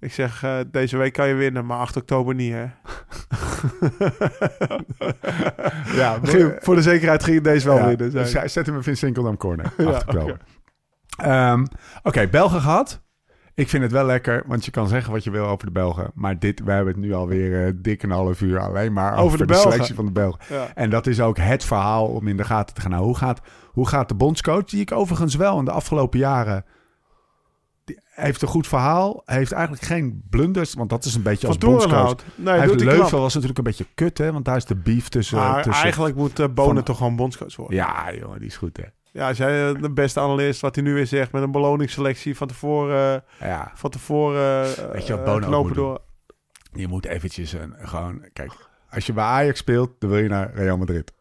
[0.00, 2.64] ik zeg eh, deze week kan je winnen, maar 8 oktober niet, hè?
[5.96, 8.10] ja, Ging- voor de zekerheid ging het deze wel ja, winnen.
[8.10, 9.72] dus zet hem even in Sinkeldam Corner.
[9.76, 10.36] Ja, acht oktober.
[11.22, 11.64] Ehm,
[12.02, 13.02] Oké, Belgen gehad.
[13.54, 16.10] Ik vind het wel lekker, want je kan zeggen wat je wil over de Belgen.
[16.14, 19.24] Maar dit, we hebben het nu alweer eh dik een half uur alleen maar over,
[19.24, 20.40] Over de selectie van de Belgen.
[20.48, 20.66] Ja.
[20.74, 22.90] En dat is ook het verhaal om in de gaten te gaan.
[22.90, 26.64] Nou, hoe gaat, hoe gaat de bondscoach, die ik overigens wel in de afgelopen jaren...
[27.88, 29.22] Die heeft een goed verhaal.
[29.24, 32.14] Heeft eigenlijk geen blunders, want dat is een beetje als bondscoach.
[32.34, 34.32] Nee, Hij heeft hij Leuven was natuurlijk een beetje kut, hè?
[34.32, 35.38] Want daar is de beef tussen...
[35.38, 37.76] Maar tussen eigenlijk moet eh, Bonen van- toch gewoon bondscoach worden.
[37.76, 38.82] Ja, jongen, die is goed, hè?
[39.12, 42.36] Ja, als jij eh, de beste analist, wat hij nu weer zegt, met een beloningsselectie
[42.36, 44.62] van tevoren, eh, Ja, van tevoren
[44.92, 46.00] Weet je wat Bonen ook knopen moet door.
[46.72, 48.24] je moet eventjes een, gewoon...
[48.32, 48.52] Kijk,
[48.90, 51.12] als je bij Ajax speelt, dan wil je naar Real Madrid.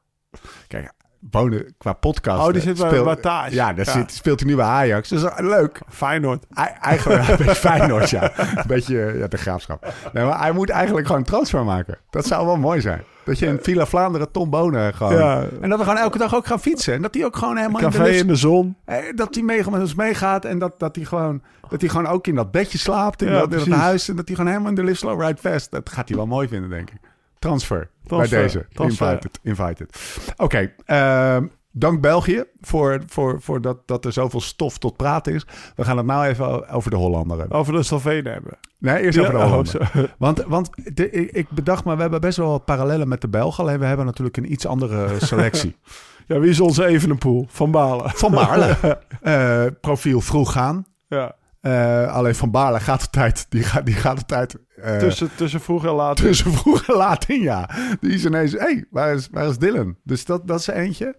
[0.67, 0.91] Kijk,
[1.29, 2.47] Bonen qua podcast...
[2.47, 3.53] Oh, die zit bij Wattage.
[3.55, 3.91] Ja, daar Ja.
[3.91, 5.09] Zit, speelt hij nu bij Ajax.
[5.09, 5.81] Dus leuk.
[5.89, 6.45] Feyenoord.
[6.53, 8.31] Ei- Eigenlijk een beetje Feyenoord, ja.
[8.39, 9.93] Een beetje ja, de graafschap.
[10.13, 11.97] Nee, maar hij moet eigenlijk gewoon een transfer maken.
[12.09, 13.03] Dat zou wel mooi zijn.
[13.25, 15.13] Dat je in Villa Vlaanderen Tom Bonen gewoon...
[15.13, 15.45] Ja.
[15.61, 16.93] En dat we gewoon elke dag ook gaan fietsen.
[16.93, 18.75] En dat hij ook gewoon helemaal in de in de zon.
[18.85, 22.07] Eh, Dat hij mee, met ons meegaat en dat, dat, hij gewoon, dat hij gewoon
[22.07, 23.21] ook in dat bedje slaapt.
[23.21, 24.09] In, Ja, dat, in dat huis.
[24.09, 25.71] En dat hij gewoon helemaal in de Live Slow Ride Fest.
[25.71, 26.97] Dat gaat hij wel mooi vinden, denk ik.
[27.39, 27.89] Transfer.
[28.03, 28.37] Transfer.
[28.37, 28.65] Bij deze.
[28.73, 29.11] Transfer.
[29.11, 29.39] Invited.
[29.43, 29.99] Invited.
[30.37, 30.71] Oké.
[30.85, 35.45] ehm, dank België voor, voor, voor dat, dat er zoveel stof tot praten is.
[35.75, 37.57] We gaan het nou even over de Hollander hebben.
[37.57, 38.57] Over de Slovenen hebben.
[38.79, 40.13] Nee, eerst Ja, over de oh, Hollander.
[40.17, 43.27] Want, want de, ik, ik bedacht me, we hebben best wel wat parallellen met de
[43.27, 43.63] Belgen.
[43.63, 45.75] Alleen we hebben natuurlijk een iets andere selectie.
[46.27, 47.45] Ja, wie is onze Evenepoel?
[47.49, 48.09] Van Balen.
[48.09, 48.75] Van Baarle.
[49.21, 50.85] Eh, profiel vroeg gaan.
[51.07, 51.35] Ja.
[51.67, 55.29] Eh, alleen Van Baarle gaat de tijd, die gaat, die gaat de tijd eh, Tussen,
[55.35, 56.17] tussen vroeg en laat.
[56.17, 57.69] tussen vroeg en laat in, ja.
[57.99, 59.95] Die is ineens, hé, hey, waar, is, waar is Dylan?
[60.03, 61.15] Dus dat, dat is eentje.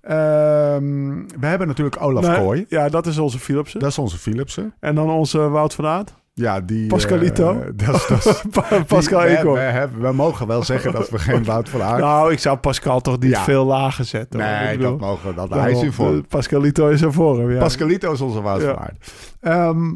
[0.00, 2.64] Ehm, we hebben natuurlijk Olaf Nee, Kooi.
[2.68, 3.80] Ja, dat is onze Philipsen.
[3.80, 4.74] Dat is onze Philipsen.
[4.80, 6.14] En dan onze Wout van Aert.
[6.38, 6.86] Ja, die...
[6.86, 7.60] Pascalito.
[7.76, 11.82] eh, Pascal die- we, we, hebben- we mogen wel zeggen dat we geen Wout van
[11.82, 12.00] Aert...
[12.00, 13.42] Nou, ik zou Pascal toch niet Ja.
[13.44, 14.40] veel lager zetten.
[14.40, 14.48] hoor.
[14.50, 15.34] Nee, bedoel, dat mogen we.
[15.34, 16.16] Dat, hij is in vorm.
[16.16, 17.58] eh, Pascalito is in vorm, ja.
[17.58, 18.66] Pascalito is onze Wout Ja.
[18.74, 19.12] van Aert.
[19.40, 19.94] Ehm,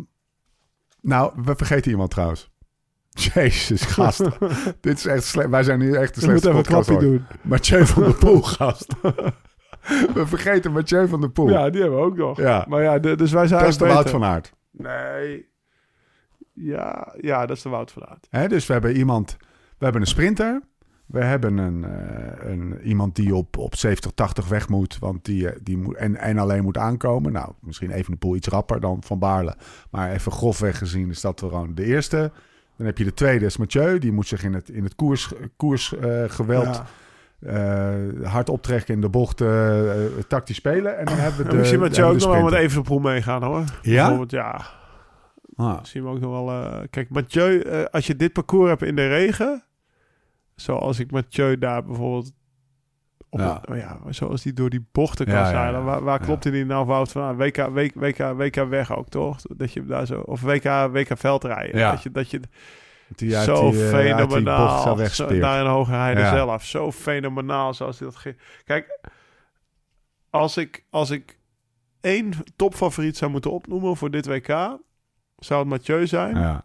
[1.01, 2.51] Nou, we vergeten iemand trouwens.
[3.34, 4.22] Jezus, gast.
[4.80, 5.49] Dit is echt slecht.
[5.49, 7.24] Wij zijn nu echt de Je moet slechtste even een podcast doen.
[7.43, 8.95] Mathieu van der Poel, gast.
[10.14, 11.51] we vergeten Mathieu van der Poel.
[11.51, 12.36] Ja, die hebben we ook nog.
[12.38, 12.64] Ja.
[12.68, 14.53] Maar ja, de- dus wij zijn dat is de Wout van Aert.
[14.70, 15.49] Nee.
[16.62, 18.26] Ja, ja, dat is de Wout van Aert.
[18.30, 19.36] Hè, dus we hebben iemand...
[19.78, 20.61] We hebben een sprinter.
[21.06, 24.98] We hebben een, eh, een, iemand die op, op 70, 80 weg moet.
[24.98, 27.32] Want die, eh, die moet, en, en alleen moet aankomen.
[27.32, 29.54] Nou, misschien even de poel iets rapper dan Van Baarle.
[29.90, 32.32] Maar even grofweg gezien is dat gewoon de eerste.
[32.76, 33.98] Dan heb je de tweede, is Mathieu.
[33.98, 36.82] Die moet zich in het, in het koers, koers eh, geweld
[37.40, 38.28] Ja.
[38.28, 39.80] hard optrekken in de bocht, eh,
[40.28, 40.98] tactisch spelen.
[40.98, 42.58] En dan hebben we de misschien we ook de nog wel met sprinter.
[42.58, 43.64] Evenepoel meegaan hoor.
[43.82, 44.24] Ja?
[44.26, 44.78] Ja.
[45.61, 46.50] Ah, Zien we ook nog wel.
[46.50, 49.64] eh, kijk, Mathieu, eh, als je dit parcours hebt in de regen,
[50.54, 52.32] zoals ik Mathieu daar bijvoorbeeld.
[53.28, 53.62] Op Ja.
[53.70, 55.82] oh ja, zoals die door die bochten kan Ja.
[56.00, 57.22] Waar, klopt hij nou fout van?
[57.22, 57.36] aan?
[57.36, 59.36] WK, WK, WK, WK weg ook, toch?
[59.42, 60.20] Dat je daar zo.
[60.20, 61.78] Of WK, WK veldrijden.
[61.78, 61.90] Ja.
[61.90, 62.40] Dat je, dat je
[63.14, 64.96] die uit zo die, eh, uit die fenomenaal.
[65.08, 66.30] zo daar in Hoge Heide Ja.
[66.34, 66.64] zelf.
[66.64, 68.34] Zo fenomenaal zoals hij dat...
[68.64, 68.98] Kijk,
[70.30, 71.38] als ik, als ik
[72.00, 74.78] één topfavoriet zou moeten opnoemen voor dit WK...
[75.41, 76.36] zou het Mathieu zijn.
[76.36, 76.62] Ja,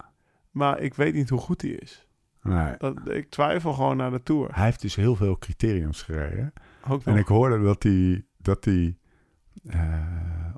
[0.51, 2.07] Maar ik weet niet hoe goed hij is.
[2.41, 2.73] nee.
[2.77, 4.49] Dat, ik twijfel gewoon naar de Tour.
[4.51, 6.53] Hij heeft dus heel veel criteriums gereden.
[6.89, 8.97] Ook En ik hoorde dat hij, dat hij
[9.67, 9.79] eh,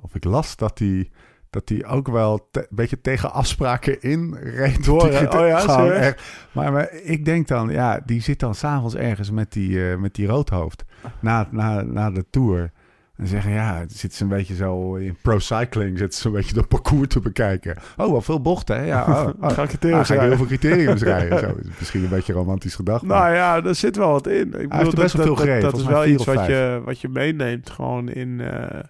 [0.00, 1.10] of ik las dat hij,
[1.50, 4.84] dat hij ook wel te- een beetje tegen afspraken in reed.
[4.84, 6.14] Door, Oh ja, gewoon.
[6.52, 10.14] Maar, maar ik denk dan, ja, die zit dan s'avonds ergens met die, eh, met
[10.14, 10.84] die roodhoofd
[11.20, 12.70] na, na, na de Tour.
[13.18, 16.54] En zeggen, ja, het zit ze een beetje zo in pro-cycling, zit ze een beetje
[16.54, 17.76] dat parcours te bekijken.
[17.96, 18.82] Oh, wel veel bochten, hè?
[18.84, 19.50] Ja, oh, oh.
[19.50, 21.38] Ga ik het Ah, ga ik heel veel criteriums rijden.
[21.38, 23.02] Zo, is misschien een beetje romantisch gedacht.
[23.02, 24.40] maar- Nou ja, er zit wel wat in.
[24.40, 26.46] Ik bedoel, heeft er best wel veel dat, gereden, Dat, dat is wel iets wat
[26.46, 28.40] je, wat je meeneemt gewoon in...
[28.40, 28.80] eh,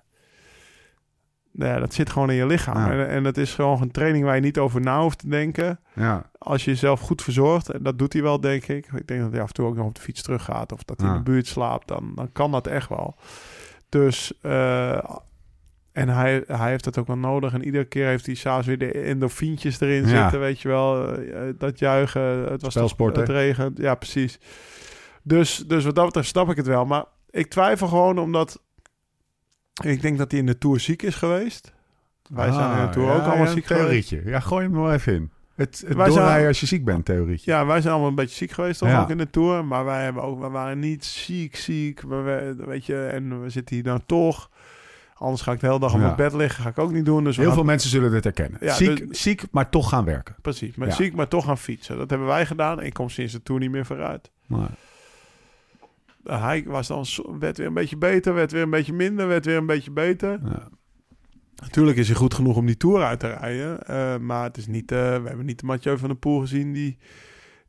[1.52, 2.76] nou ja, dat zit gewoon in je lichaam.
[2.76, 2.90] Ja.
[2.90, 5.80] En, en het is gewoon een training waar je niet over na hoeft te denken.
[5.94, 8.86] ja, Als je jezelf goed verzorgt, en dat doet hij wel, denk ik.
[8.94, 10.72] Ik denk dat hij af en toe ook nog op de fiets teruggaat.
[10.72, 11.88] Of dat hij in de buurt slaapt.
[11.88, 13.16] Dan, dan kan dat echt wel.
[13.88, 14.32] Dus...
[14.42, 15.04] eh,
[15.92, 17.52] en hij, hij heeft dat ook wel nodig.
[17.52, 20.22] En iedere keer heeft hij s'avonds weer de endorfientjes erin Ja.
[20.22, 20.40] zitten.
[20.40, 22.22] Weet je wel, eh, dat juichen.
[22.50, 23.78] Het was Spelsport, het regent.
[23.78, 24.38] Ja, precies.
[25.22, 26.84] Dus, dus wat dat betreft snap ik het wel.
[26.84, 28.62] Maar ik twijfel gewoon omdat...
[29.84, 31.72] Ik denk dat hij in de Tour ziek is geweest.
[32.30, 34.10] Wij zijn in de Tour Ah, ja, ook allemaal ja, ziek geweest.
[34.24, 35.30] Ja, gooi hem maar even in.
[35.58, 37.50] Het, het doorrijden zijn- als je ziek bent, theorietje.
[37.50, 39.00] Ja, wij zijn allemaal een beetje ziek geweest toch Ja.
[39.02, 39.64] ook in de Tour.
[39.64, 42.04] Maar wij, hebben ook, we waren niet ziek, ziek.
[42.04, 44.50] Maar we, weet je, en we zitten hier dan toch.
[45.14, 46.04] Anders ga ik de hele dag op Ja.
[46.04, 46.62] mijn bed liggen.
[46.62, 47.24] Ga ik ook niet doen.
[47.24, 48.58] Dus Heel gaan- veel mensen zullen dit herkennen.
[48.62, 50.34] Ja, ziek, dus- ziek, maar toch gaan werken.
[50.42, 50.94] Precies, maar Ja.
[50.94, 51.96] ziek, maar toch gaan fietsen.
[51.96, 52.82] Dat hebben wij gedaan.
[52.82, 54.30] Ik kom sinds de Tour niet meer vooruit.
[54.46, 54.68] Maar,
[56.24, 57.04] Hij was dan,
[57.38, 60.40] werd weer een beetje beter, werd weer een beetje minder, werd weer een beetje beter.
[61.60, 61.64] Ja.
[61.64, 63.82] Natuurlijk is hij goed genoeg om die Tour uit te rijden.
[63.86, 66.72] eh, maar het is niet, eh, we hebben niet de Mathieu van der Poel gezien
[66.72, 66.98] die,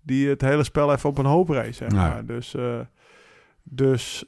[0.01, 1.73] die het hele spel even op een hoop race.
[1.73, 1.99] Zeg Nee.
[1.99, 2.25] maar.
[2.25, 2.79] Dus, eh,
[3.63, 4.25] dus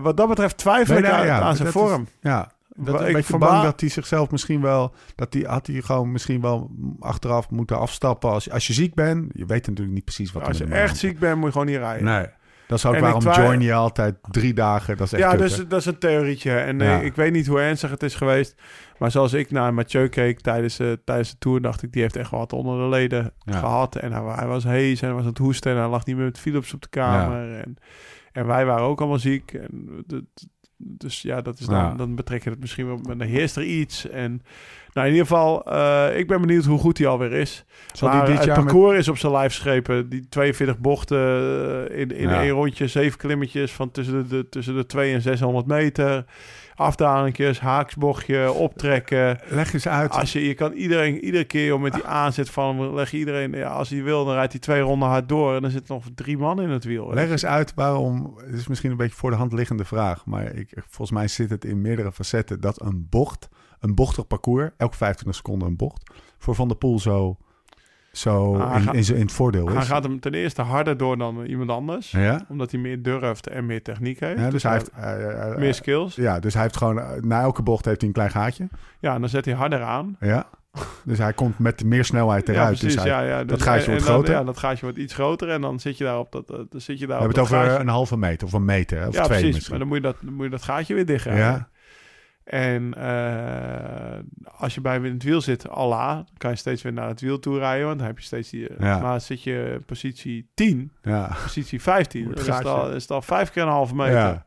[0.00, 2.06] wat dat betreft twijfel Nee, ik nou, aan, ja, aan zijn is- vorm.
[2.20, 4.94] ja, dat ik verba- bang dat hij zichzelf misschien wel...
[5.14, 8.30] Dat hij, had hij gewoon misschien wel achteraf moeten afstappen.
[8.30, 10.96] Als, als je ziek bent, je weet natuurlijk niet precies wat er Als je echt
[10.96, 12.04] ziek bent, moet je gewoon niet rijden.
[12.04, 12.26] Nee.
[12.66, 14.96] Dat is ook En waarom twi- join je altijd drie dagen.
[14.96, 16.52] Dat is echt Ja, dus, dat is een theorietje.
[16.56, 16.98] En eh, Ja.
[17.00, 18.54] ik weet niet hoe ernstig het is geweest.
[18.98, 21.60] Maar zoals ik naar Mathieu keek tijdens, eh, tijdens de Tour...
[21.60, 23.58] dacht ik, die heeft echt wat onder de leden Ja.
[23.58, 23.96] gehad.
[23.96, 25.72] En hij, hij was hees en hij was aan het hoesten...
[25.72, 27.60] en hij lag niet meer met Philips op de kamer.
[27.60, 27.76] En,
[28.32, 29.52] en wij waren ook allemaal ziek.
[29.52, 30.24] En de-
[30.86, 31.94] dus ja, dat is dan, Ja.
[31.94, 32.98] dan betrek je het misschien wel...
[33.02, 34.08] maar dan heerst er iets.
[34.08, 34.42] En
[34.92, 37.64] nou, in ieder geval, eh, ik ben benieuwd hoe goed hij alweer is.
[37.92, 40.08] Zal maar dit het jaar met- parcours is op zijn lijf schepen.
[40.08, 41.18] Die 42 bochten
[41.90, 42.40] eh, in, in Ja.
[42.42, 42.86] één rondje.
[42.86, 46.24] Zeven klimmetjes van tussen de, de, tussen de 2 en 600 meter.
[46.74, 49.38] Afdalingjes, haaksbochtje, optrekken.
[49.48, 50.10] Leg eens uit.
[50.10, 53.16] Als je, je kan iedereen, iedere keer joh, met die aanzet van hem, leg je
[53.16, 55.54] iedereen, ja, als hij wil, dan rijdt hij twee ronden hard door.
[55.54, 57.12] En dan zitten nog drie man in het wiel.
[57.12, 58.34] Leg eens uit waarom.
[58.36, 60.26] Het is misschien een beetje voor de hand liggende vraag.
[60.26, 63.48] Maar ik, volgens mij zit het in meerdere facetten dat een bocht,
[63.80, 67.36] een bochtig parcours, elke 25 seconden een bocht, voor Van der Poel zo,
[68.18, 69.74] zo Ah, in, gaat- in, het voordeel is.
[69.74, 72.10] Hij gaat hem ten eerste harder door dan iemand anders.
[72.10, 72.40] ja?
[72.48, 74.40] Omdat hij meer durft en meer techniek heeft.
[74.40, 74.90] ja, dus hij heeft.
[75.58, 76.14] meer skills.
[76.14, 76.98] ja, dus hij heeft gewoon.
[77.00, 78.68] eh, na elke bocht heeft hij een klein gaatje.
[79.00, 80.16] Ja, en dan zet hij harder aan.
[80.20, 80.46] Ja.
[81.04, 82.62] Dus hij komt met meer snelheid eruit.
[82.62, 82.94] Ja, precies.
[83.02, 83.44] dus hij, ja, ja.
[83.44, 84.34] Dus, gaatje wordt dan- groter.
[84.34, 85.48] Ja, dat gaatje wordt iets groter.
[85.48, 87.34] En dan zit je daar op dat, eh, dan zit je daar we hebben het
[87.50, 87.82] dat over gaatje.
[87.82, 89.08] een halve meter of een meter.
[89.08, 89.68] Of ja, twee precies.
[89.68, 91.68] Maar dan moet je dat, dan moet je dat gaatje weer dicht Ja.
[92.44, 94.18] En eh,
[94.58, 97.08] als je bij hem in het wiel zit, Allah, dan kan je steeds weer naar
[97.08, 97.86] het wiel toe rijden.
[97.86, 98.68] Want dan heb je steeds die...
[98.78, 98.98] Ja.
[98.98, 101.36] Maar zit je positie 10, Ja.
[101.42, 103.94] positie 15, Hoe dan het is het, al, is het al vijf keer een halve
[103.94, 104.14] meter.
[104.14, 104.43] Ja.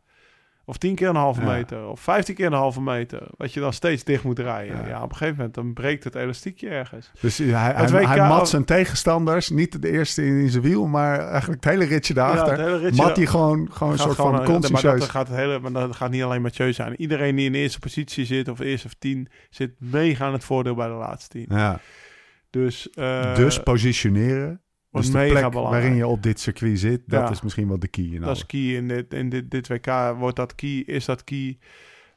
[0.69, 1.47] Of 10 keer een halve Ja.
[1.51, 1.87] meter.
[1.87, 3.27] Of 15 keer een halve meter.
[3.37, 4.77] Wat je dan steeds dicht moet rijden.
[4.77, 4.87] Ja.
[4.87, 7.11] Ja, op een gegeven moment dan breekt het elastiekje ergens.
[7.21, 9.49] Dus hij, hij, Het WK hij mat zijn tegenstanders.
[9.49, 12.45] Niet de eerste in, zijn wiel, maar eigenlijk het hele ritje daarachter.
[12.57, 14.99] Ja, het hele ritje mat hij gewoon, gewoon een soort gewoon, van eh, Maar consciëntieus.
[14.99, 17.01] dat gaat, het hele, maar dat gaat niet alleen Mathieu zijn.
[17.01, 20.43] Iedereen die in de eerste positie zit, of eerste of tien, zit mega aan het
[20.43, 21.45] voordeel bij de laatste tien.
[21.57, 21.79] Ja.
[22.49, 24.61] Dus, eh, dus positioneren.
[24.91, 25.81] Dus de mega plek belangrijk.
[25.83, 27.29] waarin je op dit circuit zit, dat Ja.
[27.29, 28.03] is misschien wel de key.
[28.03, 28.37] In Dat alles.
[28.39, 30.15] is key in dit, in dit, dit WK.
[30.17, 30.83] Wordt dat key?
[30.85, 31.57] Is dat key?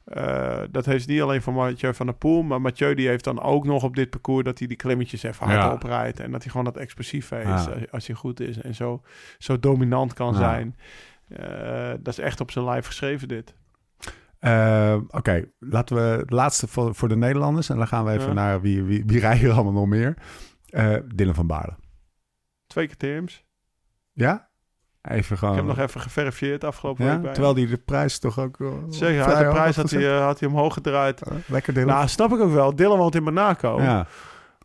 [0.03, 3.41] Eh, dat heeft niet alleen voor Mathieu van der Poel, maar Mathieu die heeft dan
[3.41, 5.73] ook nog op dit parcours dat hij die klimmetjes even hard Ja.
[5.73, 7.53] oprijdt en dat hij gewoon dat explosief heeft Ja.
[7.53, 9.01] als, als hij goed is en zo,
[9.37, 10.37] zo dominant kan Ja.
[10.37, 10.75] zijn.
[11.27, 13.55] Eh, dat is echt op zijn lijf geschreven dit.
[14.39, 17.69] Eh, Oké, laten we het laatste voor, voor de Nederlanders.
[17.69, 20.13] En dan gaan we even naar wie, wie, wie rijden er allemaal nog meer.
[21.15, 21.73] Dylan van Baarle.
[22.71, 23.43] Twee keer TM's.
[24.13, 24.49] Ja?
[25.01, 25.53] Even gewoon.
[25.53, 27.11] Ik heb nog even geverifieerd afgelopen ja?
[27.11, 28.57] week bij Terwijl hij de prijs toch ook...
[28.57, 31.21] wel Zeker, de prijs had hij, eh, had hij omhoog gedraaid.
[31.21, 31.95] Eh, Lekker Dylan.
[31.95, 32.75] Nou, snap ik ook wel.
[32.75, 33.81] Dylan woont in Monaco.
[33.81, 34.07] ja.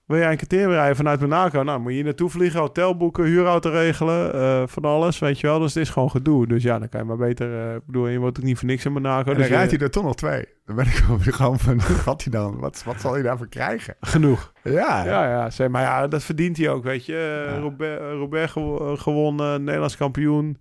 [0.07, 1.63] Wil jij een kwartier rijden vanuit Monaco?
[1.63, 5.47] Nou, moet je hier naartoe vliegen, hotel boeken, huurauto regelen, eh, van alles, weet je
[5.47, 5.59] wel.
[5.59, 6.47] Dus het is gewoon gedoe.
[6.47, 7.69] Dus ja, dan kan je maar beter...
[7.69, 9.19] eh, ik bedoel, je wordt ook niet voor niks in Monaco.
[9.19, 10.45] En dan dus je- rijdt hij er toch nog twee.
[10.67, 12.59] Dan ben ik gewoon weer gewoon van, wat hij dan?
[12.59, 13.95] Wat, wat zal hij daarvoor krijgen?
[14.01, 14.53] Genoeg.
[14.63, 15.51] Ja, Ja, ja.
[15.51, 17.45] Zeg, maar ja, dat verdient hij ook, weet je.
[17.47, 17.59] Eh, Ja.
[17.61, 20.59] Robert, Robert gewo- gewonnen, Nederlands kampioen.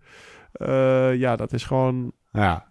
[1.13, 2.11] Ja, dat is gewoon...
[2.31, 2.65] ja.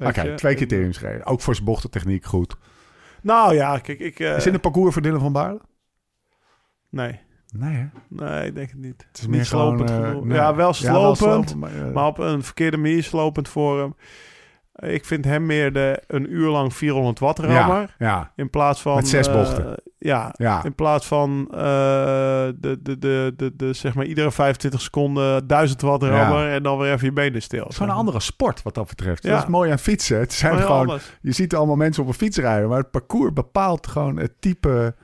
[0.00, 1.26] Oké, twee criteriums gereden.
[1.26, 2.56] Ook voor zijn bochtentechniek goed.
[3.22, 4.18] Nou ja, kijk, ik...
[4.18, 5.60] Is dit een parcours voor Dylan van Baarle?
[6.90, 7.20] Nee.
[7.54, 7.86] Nee, hè?
[8.08, 9.04] Nee, ik denk het niet.
[9.08, 10.14] Het is Niet meer slopend gewoon...
[10.14, 10.36] eh, nee.
[10.36, 11.54] Ja, wel slopend.
[11.54, 13.94] maar, eh, Maar op een verkeerde manier slopend voor hem.
[14.90, 17.94] Ik vind hem meer de een uur lang 400 watt rammer.
[17.98, 18.94] ja, ja, In plaats van...
[18.94, 19.74] Met zes eh, bochten.
[19.98, 20.64] ja, ja.
[20.64, 26.02] in plaats van de, de, de, de, de, zeg maar iedere 25 seconden 1000 watt
[26.02, 27.60] rammer en dan weer even je benen stil.
[27.62, 29.22] Het is gewoon een andere sport wat dat betreft.
[29.22, 29.30] Ja.
[29.30, 30.18] Dat is mooi aan fietsen.
[30.18, 31.12] Het zijn gewoon, anders.
[31.20, 34.94] je ziet allemaal mensen op een fiets rijden, maar het parcours bepaalt gewoon het type.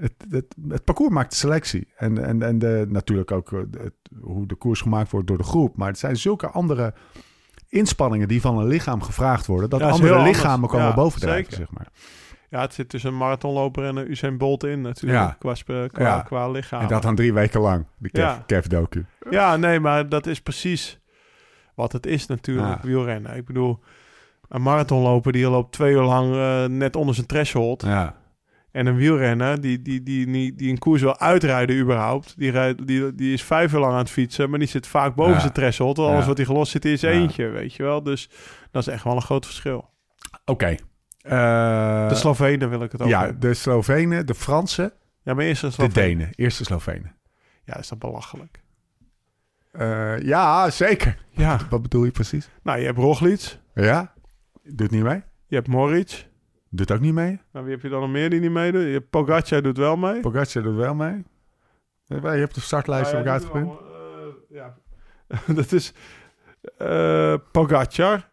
[0.00, 1.88] Het, het, het parcours maakt de selectie.
[1.96, 5.44] En, en, en de, natuurlijk ook eh, het, hoe de koers gemaakt wordt door de
[5.44, 5.76] groep.
[5.76, 6.94] Maar het zijn zulke andere
[7.68, 9.70] inspanningen die van een lichaam gevraagd worden.
[9.70, 11.88] Dat Ja, andere lichamen komen Ja, bovendrijven, zeg maar.
[12.50, 15.18] Ja, het zit tussen een marathonloper en een Usain Bolt in natuurlijk.
[15.18, 15.36] Ja.
[15.38, 15.54] Qua,
[15.86, 16.20] qua, Ja.
[16.20, 16.80] qua lichaam.
[16.80, 18.42] En dat dan drie weken lang, de Kev, Ja.
[18.46, 19.06] Kev docu.
[19.30, 21.00] Ja, nee, maar dat is precies
[21.74, 23.36] wat het is natuurlijk, wielrennen.
[23.36, 23.78] Ik bedoel,
[24.48, 27.82] een marathonloper die loopt twee uur lang eh, net onder zijn threshold.
[27.82, 28.14] Ja.
[28.72, 32.34] En een wielrenner die, die, die, die, die een koers wil uitrijden überhaupt.
[32.38, 35.14] Die, rijdt, die, die is vijf uur lang aan het fietsen, maar die zit vaak
[35.14, 35.40] boven Ja.
[35.40, 35.96] zijn threshold.
[35.96, 36.26] Want Alles Ja.
[36.28, 37.08] wat hij gelost zit is Ja.
[37.10, 38.02] eentje, weet je wel.
[38.02, 38.30] Dus
[38.70, 39.88] dat is echt wel een groot verschil.
[40.44, 40.74] Oké.
[41.20, 43.40] Eh, De Slovenen wil ik het ook ja, hebben.
[43.40, 44.92] de Slovenen, de Fransen,
[45.22, 46.02] Ja, maar eerst de de Slovenen.
[46.02, 46.28] Denen.
[46.34, 47.14] Eerste Slovenen.
[47.64, 48.60] Ja, is dat belachelijk.
[49.72, 51.16] Eh, ja, zeker.
[51.30, 52.48] Ja, Wat bedoel je precies?
[52.62, 54.12] nou, je hebt Roglic, Ja?
[54.62, 55.22] Doet niet mee?
[55.46, 56.24] je hebt Moritz.
[56.72, 57.40] Doet ook niet mee?
[57.52, 58.50] Nou, wie heb je dan nog meer die niet
[58.92, 60.20] hebt Pogacar doet wel mee.
[60.20, 61.24] Pogacar doet wel mee.
[62.04, 63.68] Je hebt de startlijst Nou ook ja, uitgeprint.
[63.68, 64.76] doet wel, eh, ja.
[65.60, 65.92] dat is
[66.76, 68.30] eh Pogacar,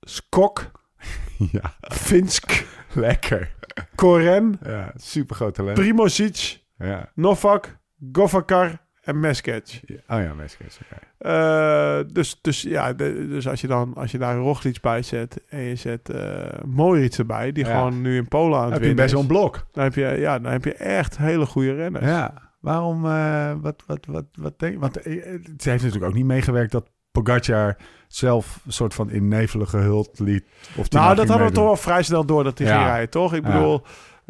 [0.00, 0.70] Skok,
[1.52, 3.54] ja, Finsk, lekker.
[3.94, 5.78] Koren, Ja, super groot talent.
[5.78, 7.10] Primozic, Ja.
[7.14, 7.78] Novak,
[8.12, 9.80] Govakar en Meskec.
[9.86, 10.78] Oh ja, Meskets.
[10.84, 11.00] oké.
[11.28, 15.40] Eh, dus, dus ja, de- dus als je dan als je daar Roglic bij zet
[15.48, 17.70] en je zet eh Moritz erbij, die Ja.
[17.76, 19.66] gewoon nu in Polen aan het Heb je winnen best wel een blok.
[19.72, 22.04] dan heb je ja, dan heb je echt hele goede renners.
[22.04, 22.50] Ja.
[22.60, 26.90] Waarom, eh, wat, wat, wat, wat denk Want het heeft natuurlijk ook niet meegewerkt dat
[27.12, 27.76] Pogacar
[28.08, 30.44] zelf een soort van in nevelen gehuld liet.
[30.76, 32.74] Of Nou, dat hadden we toch wel vrij snel door dat hij Ja.
[32.76, 33.34] ging rijden, toch?
[33.34, 33.52] Ik Ja.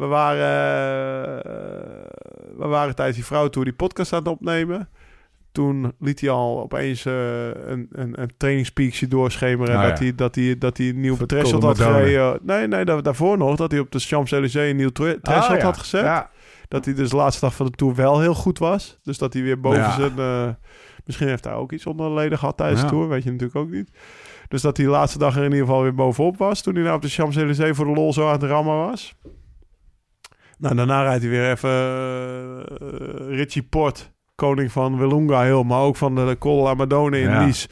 [0.03, 1.51] We waren, eh,
[2.57, 4.89] we waren tijdens die vrouwentour die podcast aan het opnemen.
[5.51, 9.75] Toen liet hij al opeens eh, een, een, een doorschemeren.
[9.75, 10.03] Nou dat, ja.
[10.03, 12.39] hij, dat, hij, dat hij een nieuw threshold had gereden.
[12.41, 13.55] Nee, nee, da- daarvoor nog.
[13.55, 15.63] Dat hij op de Champs-Élysées een nieuw threshold Ah, ja.
[15.63, 16.03] had gezet.
[16.03, 16.29] Ja.
[16.67, 18.99] Dat hij dus de laatste dag van de Tour wel heel goed was.
[19.03, 19.91] Dus dat hij weer boven Ja.
[19.95, 20.17] zijn...
[20.17, 20.49] eh,
[21.05, 22.87] misschien heeft hij ook iets onder de leden gehad tijdens Ja.
[22.87, 23.07] de Tour.
[23.09, 23.91] Weet je natuurlijk ook niet.
[24.47, 26.61] Dus dat hij de laatste dag er in ieder geval weer bovenop was.
[26.61, 29.15] Toen hij nou op de Champs-Élysées voor de lol zo aan het rammen was.
[30.63, 34.11] Nou, daarna rijdt hij weer even eh, Richie Port.
[34.35, 36.69] Koning van Willunga Hill, maar ook van de Col
[37.11, 37.45] in Ja.
[37.45, 37.67] Nice.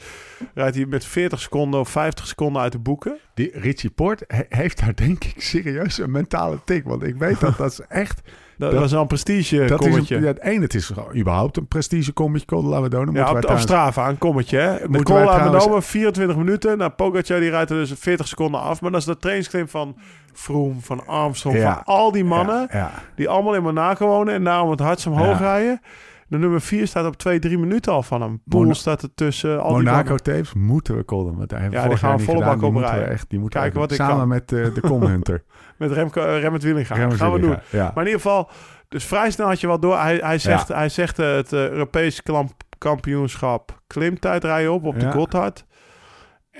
[0.54, 3.18] Rijdt hij met 40 seconden of 50 seconden uit de boeken.
[3.34, 6.84] Die Richie Port he- heeft daar denk ik serieus een mentale tik.
[6.84, 8.20] Want ik weet dat dat is echt...
[8.58, 10.16] Dat, Dat- was een prestige Dat is kommetje.
[10.16, 12.46] een, ja, het ene, het is überhaupt een prestigekommetje.
[12.46, 13.12] Col de la Madonna.
[13.12, 14.58] Ja, op, op Strava, een kommetje.
[14.58, 14.78] Hè?
[14.78, 16.78] De Menome, 24 minuten.
[16.78, 18.80] Nou, Pogacar die rijdt er dus 40 seconden af.
[18.80, 19.96] Maar dat is de trainingsclaim van
[20.32, 21.74] Froome, van Armstrong, Ja.
[21.74, 22.68] van al die mannen...
[22.72, 25.80] Ja, die allemaal in Monaco wonen en daarom het hardst omhoog rijden...
[26.26, 28.40] De nummer 4 staat op 2, 3 minuten al van hem.
[28.44, 29.62] Poel staat er tussen.
[29.62, 31.36] Al Monaco tapes moeten we collen.
[31.36, 33.08] Want we Ja, die gaan we volle bak oprijden.
[33.08, 34.28] echt, die moeten Kijken wat ik Samen kan.
[34.28, 35.42] met eh, de Comhunter.
[35.78, 36.94] Met Remco, uh, Remmet Wielinga.
[36.94, 37.56] Remmers gaan we doen.
[37.70, 37.82] Ja.
[37.94, 38.48] Maar in ieder geval,
[38.88, 39.98] dus vrij snel had je wel door.
[39.98, 45.10] Hij, hij zegt, hij zegt eh, het eh, Europees klamp- kampioenschap klimtijdrijden op, op de.
[45.10, 45.64] Gotthard.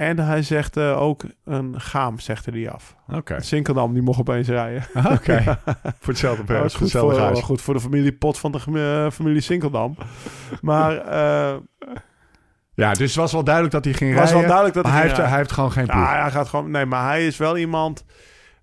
[0.03, 2.97] En hij zegt eh, ook een gaam, zegt hij af.
[3.09, 3.41] Oké.
[3.43, 4.85] Sinkeldam, die mocht opeens rijden.
[5.11, 5.43] Oké.
[6.01, 6.61] Voor hetzelfde prijs.
[6.61, 7.43] Voor goed hetzelfde voor, gage.
[7.43, 8.59] goed voor de familie Pot van de
[9.05, 9.97] eh, familie Sinkeldam.
[10.61, 11.57] maar eh
[12.75, 14.57] Ja, dus het was wel duidelijk dat hij ging het was wel rijden.
[14.57, 15.39] duidelijk dat hij, ging heeft, hij rijden.
[15.45, 15.97] heeft gewoon geen ploeg.
[16.13, 16.71] Ja, hij gaat gewoon...
[16.71, 18.05] Nee, maar hij is wel iemand...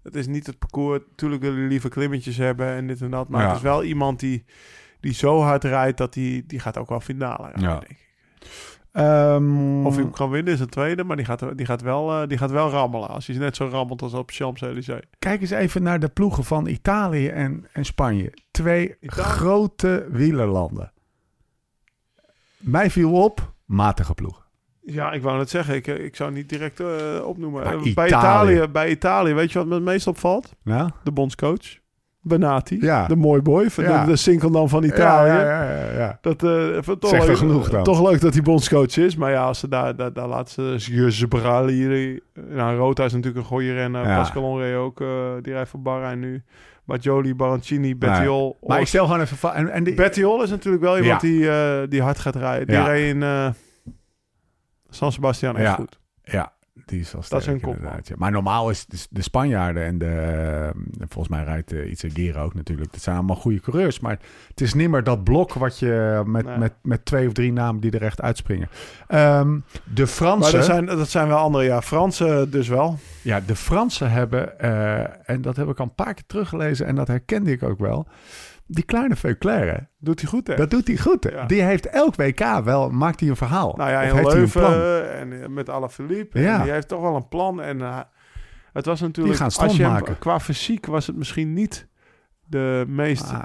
[0.04, 1.00] Het is niet het parcours...
[1.16, 3.30] Tuurlijk willen jullie liever klimmetjes hebben en dit en dat.
[3.30, 3.48] Maar Ja.
[3.48, 4.46] het is wel iemand die,
[5.00, 6.44] die zo hard rijdt dat hij...
[6.48, 7.80] Die gaat ook wel finale rijden, Ja.
[7.80, 8.08] denk ik.
[8.92, 12.22] Ehm, Of hij hem kan winnen is een tweede, maar die gaat, die gaat, wel,
[12.22, 13.10] eh, die gaat wel rammelen.
[13.10, 15.04] Als hij net zo rammelt als op Champs-Élysées.
[15.20, 18.34] Kijk eens even naar de ploegen van Italië en, en Spanje.
[18.52, 19.22] Twee Italië.
[19.30, 20.92] grote wielerlanden.
[22.58, 24.44] Mij viel op, matige ploegen.
[24.82, 26.88] Ja, ik wou net zeggen, ik, ik zou niet direct eh,
[27.26, 27.64] opnoemen.
[27.64, 28.52] Maar Eh, bij, Italië.
[28.54, 30.56] Italië, bij Italië, weet je wat me het meest opvalt?
[30.64, 30.90] Nou?
[31.04, 31.79] De bondscoach.
[32.22, 33.08] Benati, Ja.
[33.08, 34.04] de mooi boy, van Ja.
[34.06, 35.30] de, de Sinkeldam van Italië.
[35.30, 36.18] Ja, ja, ja, ja.
[36.22, 37.84] Dat, eh, even toch, leuk, genoeg dan.
[37.84, 39.16] toch leuk dat hij bondscoach is.
[39.16, 42.20] Maar ja, als ze daar, daar, daar laten ze Zebrali.
[42.50, 44.04] Nou, Rota is natuurlijk een goede renner.
[44.04, 45.08] Pascal Onré ook, eh,
[45.42, 46.44] die rijdt voor Bahrein nu.
[46.86, 48.58] Bajoli, Barancini, Bettiol.
[48.68, 49.54] Maar ik stel gewoon even...
[49.54, 52.68] En, en die, Bettiol is natuurlijk wel iemand die, eh, die hard gaat rijden.
[52.68, 53.48] Die reed in eh,
[54.90, 55.74] San Sebastian echt Ja.
[55.74, 55.99] goed.
[56.86, 57.76] Die is Dat is sterk kopman.
[57.76, 58.16] inderdaad, ja.
[58.18, 60.06] Maar normaal is de, de Spanjaarden en de...
[60.06, 62.92] eh, volgens mij rijdt uh, Gera ook natuurlijk.
[62.92, 64.00] Dat zijn allemaal goede coureurs.
[64.00, 66.58] Maar het is niet meer dat blok wat je met, Nee.
[66.58, 68.70] met, met twee of drie namen die er echt uitspringen.
[69.08, 69.60] Ehm,
[69.94, 70.42] de Fransen...
[70.42, 71.82] Maar dat zijn, dat zijn wel andere, ja.
[71.82, 72.98] Fransen dus wel.
[73.22, 76.96] Ja, de Fransen hebben, eh, en dat heb ik al een paar keer teruggelezen en
[76.96, 78.08] dat herkende ik ook wel.
[78.72, 80.56] Die kleine Veuclair, hè, Doet hij goed, hè?
[80.56, 81.28] dat doet hij goed.
[81.32, 81.46] Ja.
[81.46, 83.74] Die heeft elk WK wel, maakt hij een verhaal.
[83.78, 84.74] Nou ja, in heeft hij een plan?
[85.02, 86.40] En eh, met Alaphilippe.
[86.40, 86.58] Ja.
[86.58, 87.62] En die heeft toch wel een plan.
[87.62, 88.00] En eh,
[88.74, 89.38] het was natuurlijk...
[89.38, 90.18] gaan als je hem- maken.
[90.20, 91.88] qua fysiek was het misschien niet
[92.46, 93.42] de meest Ah,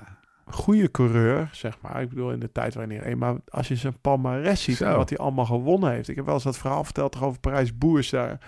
[0.46, 2.02] goede coureur, zeg maar.
[2.02, 3.14] Ik bedoel, in de tijd waarin hij...
[3.14, 4.84] Maar als je zijn palmarès ziet Zo.
[4.84, 6.08] en wat hij allemaal gewonnen heeft.
[6.08, 8.38] Ik heb wel eens dat verhaal verteld over Parijs-Boers daar.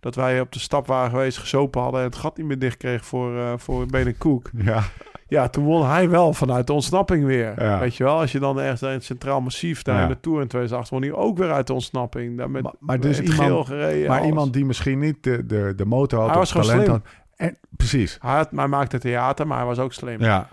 [0.00, 2.00] Dat wij op de stap waren geweest, gesopen hadden...
[2.00, 3.86] en het gat niet meer dicht kregen voor, eh voor
[4.18, 4.50] Koek.
[4.64, 4.82] ja,
[5.28, 7.62] Ja, toen won hij wel vanuit de ontsnapping weer.
[7.62, 7.78] Ja.
[7.78, 10.02] Weet je wel, als je dan ergens in het Centraal Massief daar Ja.
[10.02, 12.36] in de Tour in 2008 won hij ook weer uit de ontsnapping.
[12.38, 14.08] Daar met, maar, maar dus iemand, gereden.
[14.08, 14.28] maar alles.
[14.28, 17.00] iemand die misschien niet de, de, de motor had Hij of was gewoon talent slim.
[17.04, 17.48] had.
[17.48, 18.18] En, precies.
[18.20, 20.20] Hij, had, hij maakte theater, maar hij was ook slim.
[20.20, 20.48] Ja,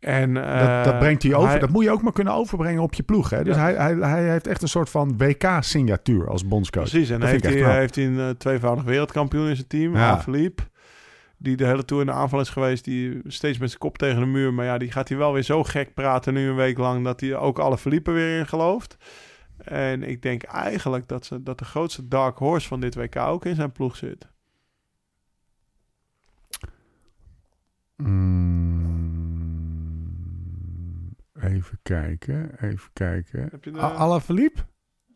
[0.00, 1.48] En, dat, eh, dat brengt hij over.
[1.48, 3.30] hij- dat moet je ook maar kunnen overbrengen op je ploeg.
[3.30, 3.44] Hè?
[3.44, 3.60] Dus Ja.
[3.62, 6.88] hij, hij, hij heeft echt een soort van WK-signatuur als bondscoach.
[6.90, 10.20] Precies, en Dat heeft hij, heeft hij een eh, tweevoudig wereldkampioen in zijn team, Ja.
[10.20, 10.62] Philippe.
[11.36, 12.84] Die de hele tour in de aanval is geweest.
[12.84, 14.54] Die steeds met zijn kop tegen de muur.
[14.54, 17.04] Maar ja, die gaat hij wel weer zo gek praten nu een week lang.
[17.04, 18.96] Dat hij ook alle Philippe weer in gelooft.
[19.64, 23.44] En ik denk eigenlijk dat, ze, dat de grootste dark horse van dit WK ook
[23.44, 24.26] in zijn ploeg zit.
[27.96, 29.19] Mm,
[31.42, 33.48] even kijken, even kijken.
[33.50, 33.80] Heb je de-?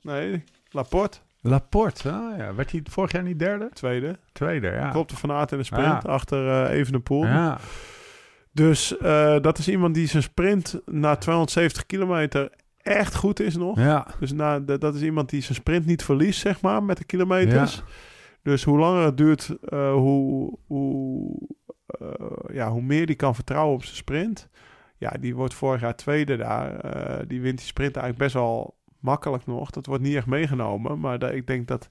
[0.00, 2.54] Nee, Laporte, Laporte, ah, ja.
[2.54, 3.70] werd hij vorig jaar niet derde?
[3.72, 4.18] tweede.
[4.32, 4.90] Tweede, ja.
[4.90, 6.08] Klopte van Aert in de sprint Ja.
[6.08, 7.24] achter eh Evenepoel.
[7.26, 7.58] Ja.
[8.52, 12.50] Dus eh, dat is iemand die zijn sprint na 270 kilometer
[12.82, 13.78] echt goed is nog.
[13.78, 14.06] Ja.
[14.20, 17.04] Dus na, de- dat is iemand die zijn sprint niet verliest, zeg maar, met de
[17.04, 17.74] kilometers.
[17.76, 17.82] Ja.
[18.42, 21.36] Dus hoe langer het duurt, eh, hoe, hoe,
[21.86, 22.08] eh,
[22.54, 24.48] ja, hoe meer die kan vertrouwen op zijn sprint.
[25.04, 26.74] Ja, die wordt vorig jaar tweede daar.
[26.80, 29.70] Eh, die wint die sprint eigenlijk best wel makkelijk nog.
[29.70, 31.00] Dat wordt niet echt meegenomen.
[31.00, 31.88] Maar da- ik denk dat...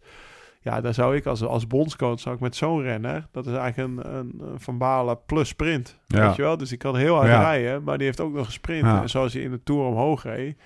[0.61, 3.27] Ja, daar zou ik als, als bondscoach zou ik met zo'n renner...
[3.31, 5.99] Dat is eigenlijk een, een, een Van Balen plus sprint.
[6.07, 6.27] Ja.
[6.27, 6.57] Weet je wel?
[6.57, 7.41] Dus die kan heel hard Ja.
[7.41, 7.83] rijden.
[7.83, 8.85] Maar die heeft ook nog gesprint.
[8.85, 9.01] Ja.
[9.01, 10.57] En zoals hij in de Tour omhoog reed...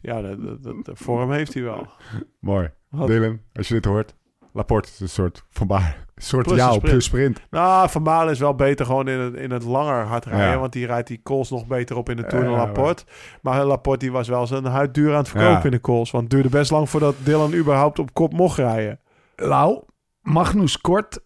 [0.00, 1.86] Ja, de, de, de, de vorm heeft hij wel.
[2.40, 2.70] Mooi.
[2.88, 4.14] Wat- Dylan, als je dit hoort.
[4.52, 6.04] Laporte is een soort van baar.
[6.14, 7.40] Een soort Plus jou plus sprint.
[7.50, 10.48] Nou, Van Balen is wel beter gewoon in het, in het langer hard rijden.
[10.50, 10.58] Ja.
[10.58, 13.04] Want die rijdt die calls nog beter op in de Tour Ja, dan ja, Laporte.
[13.42, 15.64] Maar Laporte die was wel zijn huid duur aan het verkopen Ja.
[15.64, 16.10] in de calls.
[16.10, 19.00] Want het duurde best lang voordat Dylan überhaupt op kop mocht rijden.
[19.36, 19.82] Lau,
[20.20, 21.18] Magnus Kort,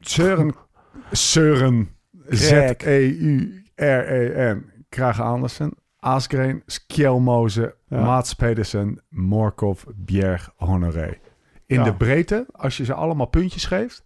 [0.00, 0.54] Søren,
[1.12, 1.88] Søren,
[2.28, 2.74] Greg.
[3.76, 8.04] Z-E-U-R-E-N, Krage Andersen, Asgreen, Skjelmoze, Ja.
[8.04, 11.18] Mats Pedersen, Morkov, Bjerg, Honoré.
[11.66, 11.84] In Ja.
[11.84, 14.04] de breedte, als je ze allemaal puntjes geeft,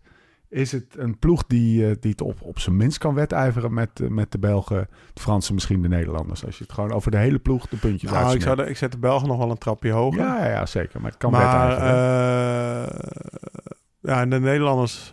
[0.48, 4.00] is het een ploeg die, eh, die het op, op zijn minst kan wedijveren met,
[4.00, 6.44] eh, met de Belgen, de Fransen, misschien de Nederlanders.
[6.44, 8.76] Als je het gewoon over de hele ploeg de puntjes Nou, ik, zou de- ik
[8.76, 10.20] zet de Belgen nog wel een trapje hoger.
[10.20, 11.00] ja, ja, zeker.
[11.00, 13.10] Maar het kan maar eh,
[14.00, 15.12] ja, en de Nederlanders,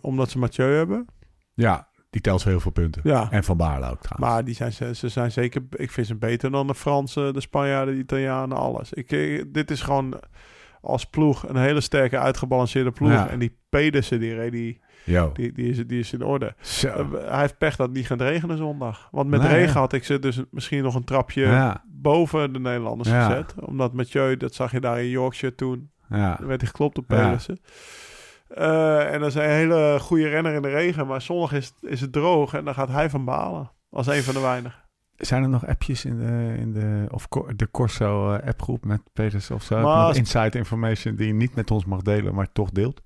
[0.00, 1.06] omdat ze Mathieu hebben.
[1.54, 3.00] ja, Die telt heel veel punten.
[3.04, 3.30] Ja.
[3.30, 4.32] En Van Baarle ook trouwens.
[4.34, 5.62] Maar die zijn, ze, zijn zeker...
[5.70, 8.92] Ik vind ze beter dan de Fransen, de Spanjaarden, de Italianen, alles.
[8.92, 10.20] Ik- dit is gewoon
[10.82, 13.10] als ploeg een hele sterke, uitgebalanceerde ploeg.
[13.10, 13.28] Ja.
[13.28, 14.80] En die Pedersen, die, die,
[15.32, 16.54] die, die, is, die is in orde.
[16.60, 16.88] Zo.
[16.88, 19.08] Eh, hij heeft pech dat het niet gaat regenen zondag.
[19.10, 19.80] Want met Nee, regen ja.
[19.80, 23.54] had ik ze dus misschien nog een trapje Ja, boven de Nederlanders gezet.
[23.60, 26.38] Omdat Mathieu, dat zag je daar in Yorkshire toen, ja.
[26.40, 27.06] werd hij geklopt op.
[27.06, 27.58] Pedersen.
[28.48, 31.06] Eh, en dat is een hele goede renner in de regen.
[31.06, 33.70] Maar zondag is, is het droog en dan gaat hij van balen.
[33.90, 34.81] Als een van de weinigen.
[35.26, 39.50] Zijn er nog appjes in de, in de, of de Corso eh, appgroep met Peters
[39.50, 39.82] of zo?
[39.82, 43.02] Maar inside information die je niet met ons mag delen, maar toch deelt?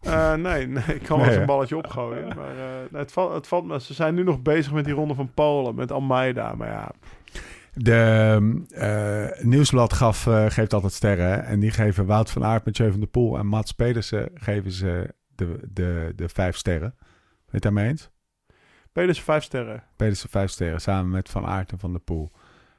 [0.00, 2.26] Eh, nee, nee, ik kan wel eens een balletje opgooien.
[2.26, 2.54] Maar
[2.90, 3.80] nee, het, valt, het valt me.
[3.80, 6.54] Ze zijn nu nog bezig met die ronde van Polen, met Almeida.
[6.54, 6.90] Maar ja,
[7.74, 11.26] De eh, Nieuwsblad gaf, geeft altijd sterren.
[11.26, 11.36] hè?
[11.36, 14.72] En die geven Wout van Aert met Jeu van der Poel en Mats Pedersen geven
[14.72, 16.94] ze de, de, de vijf sterren.
[16.98, 17.06] Ben
[17.46, 18.10] je het daarmee eens?
[18.98, 19.82] Pedersen vijf sterren.
[19.96, 22.32] Pedersen vijf sterren samen met Van Aert en Van der Poel.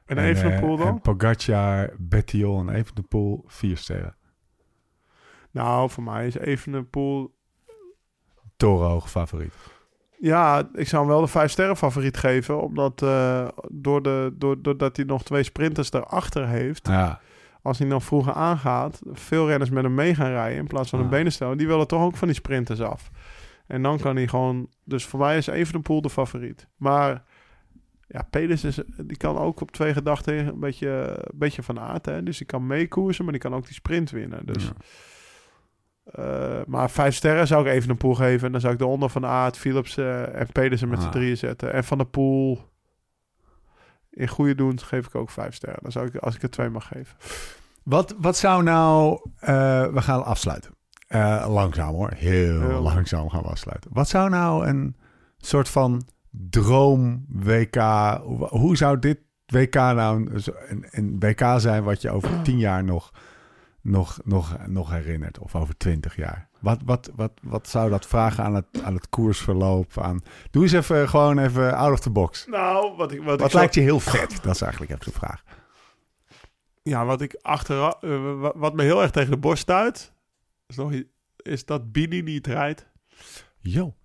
[0.05, 0.87] En Evenepoel eh, dan?
[0.87, 4.15] En Pogacar, Bettiol en Evenepoel vier sterren.
[5.51, 7.35] Nou, voor mij is Evenepoel...
[8.57, 9.53] Torenhoog favoriet.
[10.17, 12.61] Ja, ik zou hem wel de vijf sterren favoriet geven.
[12.61, 16.87] Omdat eh, door de, door, doordat hij nog twee sprinters daarachter heeft.
[16.87, 17.19] Ja,
[17.61, 20.99] Als hij dan vroeger aangaat, veel renners met hem mee gaan rijden in plaats van
[20.99, 21.57] een benenstel.
[21.57, 23.09] Die willen toch ook van die sprinters af.
[23.69, 24.69] En dan kan hij gewoon...
[24.83, 26.67] Dus voor mij is Evenepoel de favoriet.
[26.75, 27.23] Maar
[28.07, 30.89] ja, Pedersen is, die kan ook op twee gedachten een beetje,
[31.31, 32.05] een beetje van aard.
[32.05, 32.23] Hè?
[32.23, 34.45] Dus die kan meekoersen, maar die kan ook die sprint winnen.
[34.45, 34.71] Dus, Ja.
[36.59, 38.45] eh, maar vijf sterren zou ik even een poel geven.
[38.45, 41.11] En dan zou ik de onder van Aert, Philips eh, en Pedersen met z'n Ah.
[41.11, 41.73] drieën zetten.
[41.73, 42.69] En van de pool
[44.09, 45.79] in goede doen geef ik ook vijf sterren.
[45.81, 47.15] Dan zou ik, als ik er twee mag geven.
[47.83, 49.19] Wat, wat zou nou...
[49.39, 50.77] eh, we gaan afsluiten.
[51.09, 52.11] Eh, langzaam hoor.
[52.15, 53.91] Heel, langzaam gaan we afsluiten.
[53.93, 54.95] Wat zou nou een
[55.37, 57.75] soort van droom WK...
[58.49, 61.83] Hoe, zou dit WK nou een, een, een WK zijn...
[61.83, 63.11] wat je over tien jaar nog,
[63.81, 65.39] nog, nog, nog herinnert?
[65.39, 66.47] Of over twintig jaar?
[66.59, 69.97] Wat, wat, wat, wat zou dat vragen aan het, aan het koersverloop?
[69.97, 70.21] Aan...
[70.51, 72.45] Doe eens even gewoon even out of the box.
[72.47, 74.39] Nou, wat ik, wat Wat lijkt je heel vet?
[74.43, 75.43] Dat is eigenlijk even de vraag.
[76.83, 78.03] Ja, wat ik achteraf...
[78.03, 80.11] eh, wa- wat me heel erg tegen de borst stuit...
[80.69, 80.93] Is, nog,
[81.37, 82.87] is dat Bini niet rijdt.
[83.59, 83.95] Jo.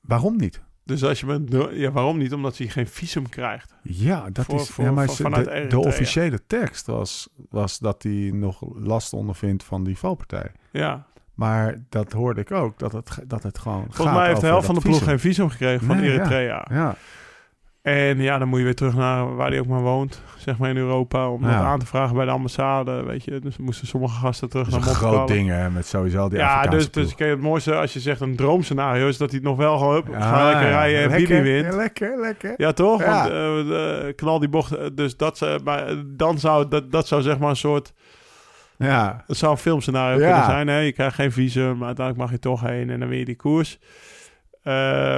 [0.00, 0.62] Waarom niet?
[0.84, 1.70] Dus als je met...
[1.72, 2.32] Ja, waarom niet?
[2.32, 3.74] Omdat hij geen visum krijgt.
[3.82, 4.68] Ja, dat Voor- is.
[4.68, 5.78] voor- ja, maar de, de Eritrea.
[5.78, 10.52] officiële tekst was, was dat hij nog last ondervindt van die valpartij.
[10.70, 11.06] Ja.
[11.34, 13.84] Maar dat hoorde ik ook, dat het, dat het gewoon.
[13.90, 16.14] Volgens mij heeft de helft van de ploeg geen visum gekregen van Nee, ja.
[16.14, 16.66] Eritrea.
[16.70, 16.96] Ja,
[17.86, 20.70] En ja, dan moet je weer terug naar waar hij ook maar woont, zeg maar
[20.70, 21.50] in Europa, om Ja.
[21.56, 23.38] dat aan te vragen bij de ambassade, weet je.
[23.40, 25.26] Dus moesten sommige gasten terug dat naar Monte groot Carlo.
[25.26, 28.20] ding hè, met sowieso al die Ja, Afrikaanse dus, dus het mooiste als je zegt
[28.20, 31.08] een droomscenario is dat hij het nog wel gewoon hup, Ja, ga lekker rijden en
[31.10, 31.72] lekker, Bini wint.
[31.72, 32.54] ja, lekker, lekker.
[32.56, 33.00] Ja, toch?
[33.02, 33.30] Ja.
[33.30, 34.72] Want eh, eh, knal die bocht.
[34.72, 37.92] eh, Dus dat, maar dan zou dat, dat zou zeg maar een soort.
[38.78, 40.68] Ja, Het zou een filmscenario kunnen zijn.
[40.68, 40.78] Hè?
[40.78, 43.78] Je krijgt geen visum, maar uiteindelijk mag je toch heen en dan je die koers.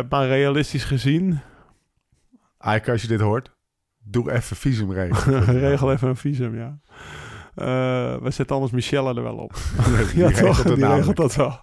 [0.08, 1.40] Maar realistisch gezien,
[2.68, 3.50] Als je dit hoort,
[3.98, 5.44] doe even visum regelen.
[5.68, 6.78] regel even een visum, ja.
[7.54, 9.52] Eh, we zetten anders Michelle er wel op.
[10.12, 10.62] Die ja, regelt toch?
[10.62, 10.96] Die namelijk.
[11.06, 11.60] regelt dat wel.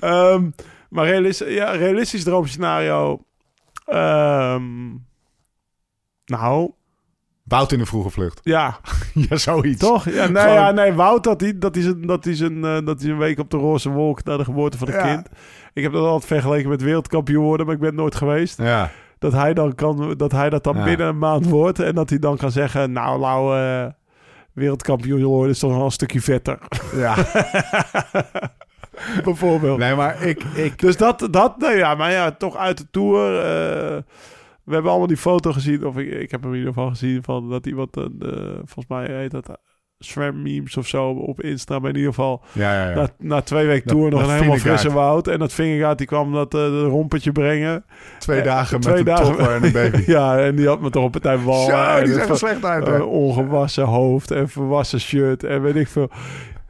[0.00, 0.50] Ehm,
[0.90, 3.24] maar realistisch, ja, realistisch droomscenario.
[3.84, 4.88] Ehm,
[6.24, 6.70] nou,
[7.42, 8.40] Wout in de vroege vlucht.
[8.42, 8.78] ja,
[9.14, 9.78] ja, zoiets.
[9.80, 10.04] Toch?
[10.04, 12.78] Ja, nee, Gewoon- ja, nee Wout, dat hij dat is een, dat is een, eh,
[12.84, 15.14] dat is een week op de roze wolk na de geboorte van een Ja.
[15.14, 15.28] kind.
[15.72, 18.58] Ik heb dat altijd vergeleken met wereldkampioen worden, maar ik ben nooit geweest.
[18.58, 18.90] Ja,
[19.22, 20.84] Dat hij, dan kan, dat, hij dat dan Ja.
[20.84, 23.86] binnen een maand wordt en dat hij dan kan zeggen, nou, Lau, eh,
[24.52, 26.58] wereldkampioen worden is toch wel een stukje vetter.
[26.94, 27.14] ja.
[29.24, 29.78] Bijvoorbeeld.
[29.78, 33.36] Nee, maar ik, ik, Dus dat, dat nee, ja, maar ja, toch uit de Tour.
[33.38, 34.02] eh,
[34.64, 37.22] we hebben allemaal die foto gezien, of ik, ik heb hem in ieder geval gezien,
[37.22, 39.58] van dat iemand, een, eh, volgens mij heet dat
[40.34, 42.94] Memes of zo op Insta, maar in ieder geval ja, ja, ja.
[42.94, 45.28] na, na twee weken Tour nog een helemaal frisse woud.
[45.28, 47.84] En dat Vingegaard, die kwam dat eh de rompetje brengen.
[48.18, 50.02] Twee eh, dagen twee met een topper en een baby.
[50.06, 51.66] ja, en die had me toch een partij ballen.
[51.66, 52.88] Zo, en die het zag er slecht uit.
[52.88, 56.10] eh, ongewassen hoofd en verwassen shirt en weet ik veel.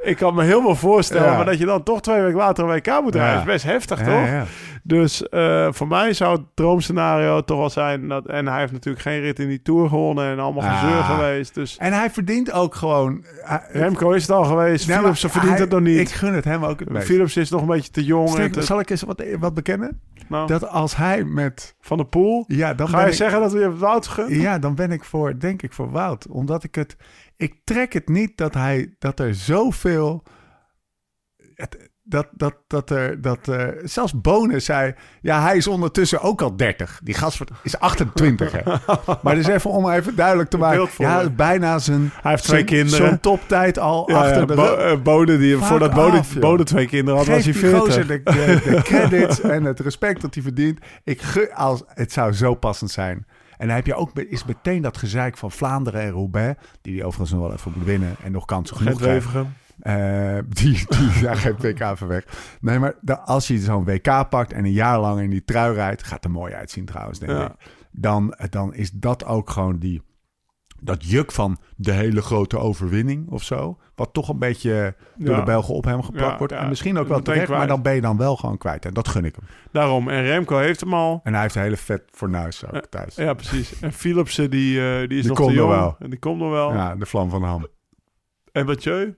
[0.03, 1.37] Ik kan me veel voorstellen, Ja.
[1.37, 3.39] maar dat je dan toch twee weken later een WK moet rijden, Ja.
[3.39, 4.05] is best heftig, Ja,
[4.41, 4.49] toch?
[4.83, 8.27] Dus eh, voor mij zou het droomscenario toch wel zijn dat...
[8.27, 10.81] En hij heeft natuurlijk geen rit in die Tour gewonnen en allemaal Ah.
[10.81, 11.55] gezeur geweest.
[11.55, 13.25] Dus En hij verdient ook gewoon...
[13.43, 15.99] hij- Remco is het al geweest, Nee, maar Philipsen verdient hij- het nog niet.
[15.99, 17.07] Ik gun het hem ook het meest.
[17.07, 18.31] Philips is nog een beetje te jong.
[18.51, 20.01] te- zal ik eens wat, wat bekennen?
[20.29, 21.75] nou, Dat als hij met...
[21.81, 22.45] van de Poel.
[22.47, 24.41] Ja, dan Ga je ik, zeggen dat we je Wout gunnen?
[24.41, 26.27] Ja, dan ben ik voor, denk ik, voor Wout.
[26.31, 26.97] Omdat ik het...
[27.43, 28.95] Ik trek het niet dat hij...
[28.99, 30.23] Dat er zoveel...
[31.55, 34.95] Het, dat, dat, dat, er, dat eh, zelfs Bonen zei...
[35.21, 37.01] Ja, hij is ondertussen ook al 30.
[37.03, 38.61] Die gast is 28, hè.
[39.23, 40.89] Maar dus even om even duidelijk te maken.
[40.99, 42.11] Ja, bijna zijn...
[42.23, 43.09] Hij heeft twee zijn- kinderen.
[43.09, 46.39] Zo'n toptijd al Ja, achter ja, de Bo- eh, Bode, die, Vaak voordat af.
[46.39, 47.81] Bode twee kinderen had, was hij die 40.
[47.81, 50.79] gozer de, de, de credits en het respect dat hij verdient.
[51.05, 53.27] Ik als, het zou zo passend zijn.
[53.63, 56.61] En dan heb je ook is meteen dat gezeik van Vlaanderen en Roubaix...
[56.81, 59.25] die hij overigens nog wel even moet winnen en nog kansen genoeg krijgt.
[59.33, 59.53] Wevergem.
[59.81, 62.25] Eh, die, die ja, geen WK van weg.
[62.61, 65.75] Nee, maar da- als je zo'n WK pakt en een jaar lang in die trui
[65.75, 66.03] rijdt...
[66.03, 67.45] gaat er mooi uitzien trouwens, denk Ja.
[67.45, 67.53] ik.
[67.91, 70.03] Dan, dan is dat ook gewoon die...
[70.85, 73.79] Dat juk van de hele grote overwinning of zo.
[73.95, 75.37] Wat toch een beetje door Ja.
[75.39, 76.53] de Belgen op hem geplakt Ja, wordt.
[76.53, 76.59] ja.
[76.59, 78.85] En misschien ook wel terecht, maar dan ben je dan wel gewoon kwijt.
[78.85, 79.45] En dat gun ik hem.
[79.73, 80.09] Daarom.
[80.09, 81.21] En Remco heeft hem al.
[81.25, 83.15] En hij heeft een hele vet fornuis ook thuis.
[83.15, 83.81] Ja, precies.
[83.81, 85.71] En Philipsen, die, eh, die is Die nog komt te jong.
[85.71, 85.97] wel.
[85.99, 86.73] En die komt nog wel.
[86.73, 87.67] Ja, de vlam van de ham.
[88.53, 89.15] En Mathieu?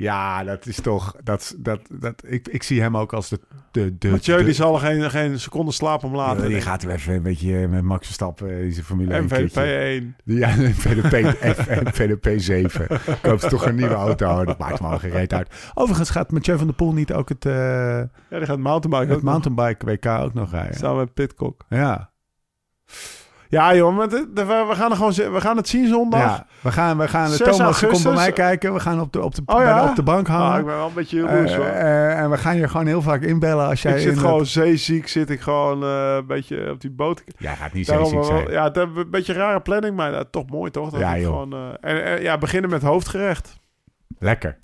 [0.00, 1.14] Ja, dat is toch...
[1.24, 3.40] Dat, dat, dat, ik, ik zie hem ook als de...
[3.70, 6.42] de, de Mathieu, de- die zal er geen, geen seconde slapen om later.
[6.42, 9.32] Ja, die gaat weer even een beetje met Max Verstappen in zijn Formule 1 MVP
[9.34, 9.62] keertje.
[9.62, 10.16] 1.
[10.24, 12.86] Ja, een VDP, F en VDP 7.
[13.22, 14.44] Koopt toch een nieuwe auto.
[14.44, 15.70] Dat maakt me al gereed uit.
[15.74, 19.24] Overigens gaat Mathieu van der Poel niet ook het, eh Ja, die gaat mountainbiken het
[19.24, 20.76] mountainbike WK ook nog rijden.
[20.76, 21.64] Samen met Pitcock.
[21.68, 22.10] Ja.
[23.50, 26.20] Ja, joh, maar de- de- we, gaan er gewoon, we gaan het zien zondag.
[26.20, 28.72] ja, we gaan, we gaan 6 Thomas komt bij mij kijken.
[28.74, 29.88] We gaan op de, op de, Oh de- ja?
[29.88, 30.58] op de bank Ah, hangen.
[30.60, 31.64] ik ben wel een beetje Eh, hoor.
[31.66, 33.92] eh, en we gaan je gewoon heel vaak inbellen als jij...
[33.92, 37.22] ik zit gewoon zeeziek, zit ik gewoon eh, een beetje op die boot.
[37.38, 38.50] Jij gaat niet Daarom zeeziek zijn.
[38.50, 40.90] Ja, het is een beetje een rare planning, maar eh, toch mooi, toch?
[40.90, 41.26] Dat Ja, joh.
[41.26, 43.56] Gewoon, en, en ja, beginnen met hoofdgerecht.
[44.18, 44.58] Lekker.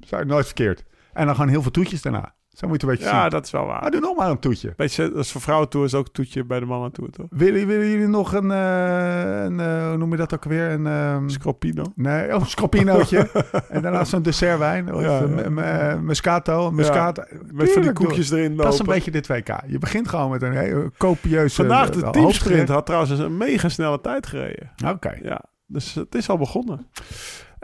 [0.00, 0.84] Zou ik nooit verkeerd.
[1.12, 2.34] En dan gewoon heel veel toetjes daarna.
[2.56, 3.30] Zo moet je het een beetje Ja, zien.
[3.30, 3.80] dat is wel waar.
[3.80, 4.72] Maar doe nog maar een toetje.
[4.76, 7.26] Beetje, dat is voor vrouwen toe is ook een toetje bij de mannen toe, toch?
[7.30, 10.70] Willen, willen jullie nog een, eh, een eh, hoe noem je dat ook weer?
[10.70, 11.84] Een, ehm, Scropino.
[11.94, 13.30] nee, oh, een scroppinootje.
[13.68, 14.94] en daarna zo'n dessertwijn.
[14.94, 15.44] Of Ja, een, ja.
[15.44, 17.22] een, eh, Muscato, Muscato.
[17.52, 18.64] Met van die koekjes erin lopen.
[18.64, 19.48] Dat is een beetje dit WK.
[19.66, 21.54] Je begint gewoon met een hele copieuze...
[21.54, 24.70] Vandaag eh, de teamsprint had trouwens een mega snelle tijd gereden.
[24.86, 25.18] Oké.
[25.22, 26.86] Ja, dus het is al begonnen.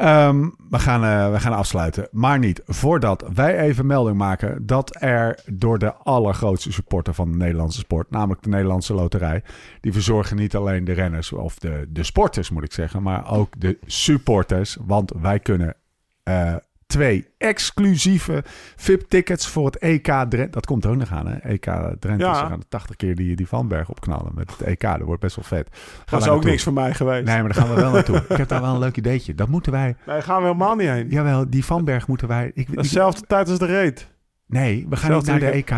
[0.03, 2.09] Ehm, we, gaan, eh, we gaan afsluiten.
[2.11, 7.37] Maar niet voordat wij even melding maken dat er door de allergrootste supporter van de
[7.37, 9.43] Nederlandse sport, namelijk de Nederlandse Loterij,
[9.81, 13.61] die verzorgen niet alleen de renners of de, de sporters, moet ik zeggen, maar ook
[13.61, 14.77] de supporters.
[14.81, 15.75] Want wij kunnen
[16.23, 16.55] eh,
[16.93, 18.45] twee exclusieve
[18.77, 20.49] VIP-tickets voor het EK Drenthe.
[20.51, 21.37] Dat komt er ook nog aan, hè?
[21.37, 21.65] EK
[21.99, 22.25] Drenthe.
[22.25, 22.35] Ja.
[22.35, 24.81] Ze gaan de 80 keer die, die Vanberg opknallen met het EK.
[24.81, 25.69] Dat wordt best wel vet.
[25.73, 26.51] Gaan Dat is ook naartoe.
[26.51, 27.25] niks voor mij geweest.
[27.25, 28.25] Nee, maar daar gaan we wel naartoe.
[28.29, 29.35] Ik heb daar wel een leuk ideetje.
[29.35, 29.85] Dat moeten wij...
[29.85, 31.09] Nee, daar gaan we helemaal niet heen.
[31.09, 32.51] Jawel, die Vanberg moeten wij...
[32.55, 34.09] Ik, dezelfde tijd als de reet.
[34.47, 35.73] nee, we gaan niet naar de EK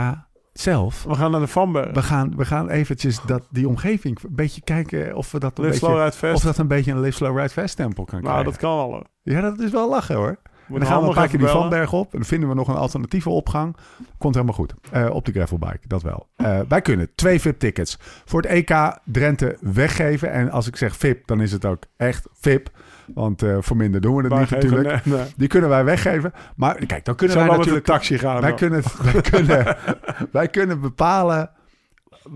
[0.52, 1.04] zelf.
[1.04, 1.94] We gaan naar de Vanberg.
[1.94, 5.64] We gaan, we gaan eventjes dat, die omgeving een beetje kijken of we dat een
[5.64, 6.32] Live beetje...
[6.34, 8.44] Of dat een beetje een Live Slow Ride Fest tempel kan nou, krijgen.
[8.52, 9.06] dat kan wel hoor.
[9.22, 10.38] Ja, dat is wel lachen hoor.
[10.68, 12.12] Dan gaan we een paar keer die Vanberg op.
[12.12, 13.76] En dan vinden we nog een alternatieve opgang.
[14.18, 14.74] Komt helemaal goed.
[14.90, 16.26] Eh, op de gravelbike, dat wel.
[16.36, 20.30] Eh, wij kunnen twee VIP-tickels voor het EK Drenthe weggeven.
[20.32, 22.70] En als ik zeg VIP, dan is het ook echt VIP.
[23.14, 25.04] Want eh, voor minder doen we het niet geven- natuurlijk.
[25.04, 25.26] nee, nee.
[25.36, 26.32] Die kunnen wij weggeven.
[26.56, 27.84] Maar kijk, dan kunnen wij natuurlijk...
[27.84, 28.40] taxi gaan.
[28.40, 28.82] Wij kunnen,
[29.12, 29.76] wij, kunnen,
[30.32, 31.50] wij kunnen bepalen...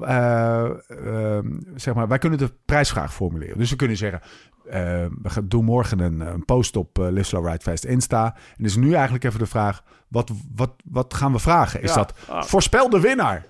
[0.02, 3.58] eh, ehm, zeg maar, wij kunnen de prijsvraag formuleren.
[3.58, 4.20] Dus we kunnen zeggen...
[4.64, 4.80] eh,
[5.22, 8.36] we gaan doen morgen een, een post op eh Live Slow Ride Fest Insta.
[8.56, 9.82] En is nu eigenlijk even de vraag...
[10.08, 11.82] Wat, wat, wat gaan we vragen?
[11.82, 11.96] Is Ja.
[11.96, 13.44] dat Ah, voorspel de winnaar?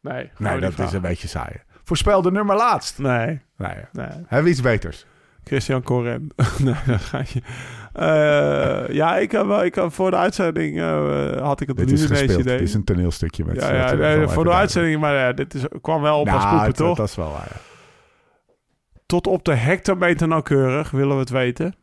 [0.00, 1.52] nee, Nee, dat is een beetje saai.
[1.84, 2.98] Voorspel de nummer laatst.
[2.98, 4.06] Nee, Nee, nee.
[4.06, 5.06] hebben we iets beters?
[5.44, 6.28] Christian Corren.
[6.58, 7.42] nee, dat ga je.
[7.96, 11.86] Eh, ja, ik heb wel, ik heb voor de uitzending eh, had ik het Dit
[11.86, 12.40] nu is gespeeld.
[12.40, 12.58] idee.
[12.58, 13.44] Dit is een toneelstukje.
[13.44, 16.42] Met ja, z'n- ja, nee, voor de uitzending, maar dit is, kwam wel op als
[16.44, 16.96] Nou, poepen, dat- toch?
[16.96, 17.60] Dat is wel waar, ja.
[19.06, 21.74] Tot op de hectometer nauwkeurig willen we het weten.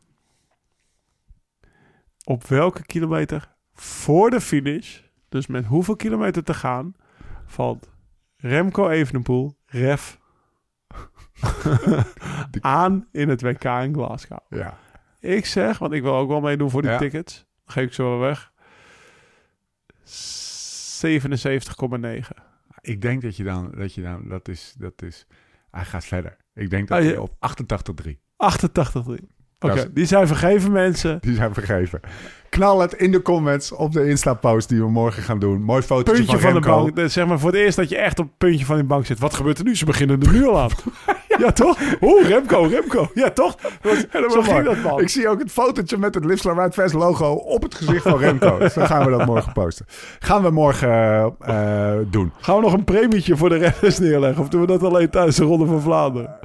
[2.24, 6.94] Op welke kilometer voor de finish, dus met hoeveel kilometer te gaan,
[7.46, 7.90] valt
[8.36, 10.18] Remco Evenepoel, ref,
[12.60, 14.38] aan in het WK in Glasgow.
[14.48, 14.82] ja.
[15.24, 16.98] Ik zeg, want ik wil ook wel meedoen voor die Ja.
[16.98, 17.34] tickets.
[17.64, 18.52] Dan geef ik ze wel weg.
[20.04, 22.36] 77,9.
[22.80, 25.26] Ik denk dat je dan, dat je dan, dat is, dat is,
[25.70, 26.36] hij gaat verder.
[26.54, 28.18] Ik denk dat Ah, je- hij op 88-3.
[28.36, 29.28] 88,3.
[29.58, 31.18] Oké, is- die zijn vergeven mensen.
[31.20, 32.00] Die zijn vergeven.
[32.48, 35.62] Knal het in de comments op de Insta-post die we morgen gaan doen.
[35.62, 36.96] Mooi fotootje Puntje van, van, de bank.
[36.98, 39.06] Is Zeg maar voor het eerst dat je echt op het puntje van die bank
[39.06, 39.18] zit.
[39.18, 39.76] Wat gebeurt er nu?
[39.76, 40.70] Ze beginnen er nu al aan.
[41.44, 41.52] ja.
[41.52, 41.78] toch?
[42.00, 43.10] Oeh, Remco, Remco.
[43.14, 43.56] Ja, toch?
[43.56, 43.72] Dat
[44.12, 45.00] was, zo ging dat, man.
[45.00, 48.58] Ik zie ook het fotootje met het Ride Fest logo op het gezicht van Remco.
[48.64, 49.86] dus dan gaan we dat morgen posten.
[50.18, 52.32] Gaan we morgen eh, eh, doen.
[52.40, 54.42] Gaan we nog een premietje voor de renners neerleggen?
[54.42, 56.36] Of doen we dat alleen tijdens de Ronde van Vlaanderen?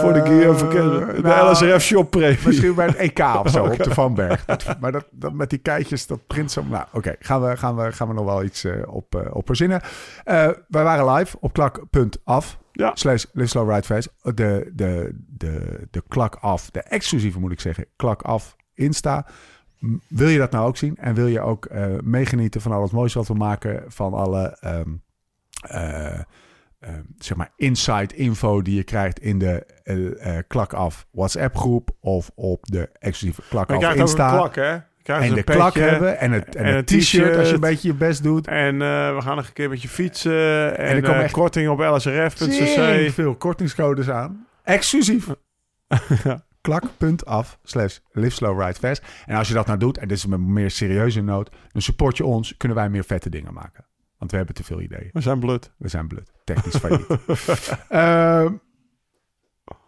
[0.00, 1.14] Voor de Guillaume verkennen.
[1.14, 2.38] De nou, LSRF shop premie.
[2.46, 4.44] Misschien bij het EK of zo, op de Vanberg.
[4.44, 6.62] Dat- maar dat, dat met die keitjes, dat print zo...
[6.68, 9.46] Nou, oké, gaan, we, gaan, we, gaan we nog wel iets eh, op, eh, op
[9.46, 9.80] verzinnen.
[10.24, 12.58] Eh, wij waren live op klak.af.
[12.78, 12.90] Ja.
[12.94, 14.08] Slash Live Slow Ride Fast.
[14.22, 19.26] De, de, de, de klak af, de exclusieve moet ik zeggen, klak af Insta.
[20.08, 20.96] Wil je dat nou ook zien?
[20.96, 23.84] En wil je ook eh, meegenieten van al het moois wat we maken?
[23.88, 24.90] Van alle ehm,
[25.60, 26.20] eh,
[26.80, 31.56] ehm, zeg maar inside info die je krijgt in de eh, eh, klak af WhatsApp
[31.56, 34.32] groep of op de exclusieve klak af Insta.
[34.32, 34.78] een klak, hè?
[35.16, 37.60] En de een klak hebben en het, en en het een t-shirt als je een
[37.60, 38.46] beetje je best doet.
[38.46, 40.78] En eh, we gaan nog een keer met je fietsen.
[40.78, 43.10] En, er komen eh, echt- korting op lsrf.cc.
[43.12, 44.46] Veel kortingscodes aan.
[44.64, 45.28] Exclusief.
[46.60, 49.02] Klak.af slash live slow ride fast.
[49.26, 52.16] En als je dat nou doet, en dit is met meer serieuze noot, dan support
[52.16, 53.86] je ons, kunnen wij meer vette dingen maken.
[54.18, 55.10] Want we hebben te veel ideeën.
[55.12, 55.72] We zijn blut.
[55.78, 56.32] We zijn blut.
[56.44, 57.06] Technisch failliet.
[57.88, 58.52] Ehm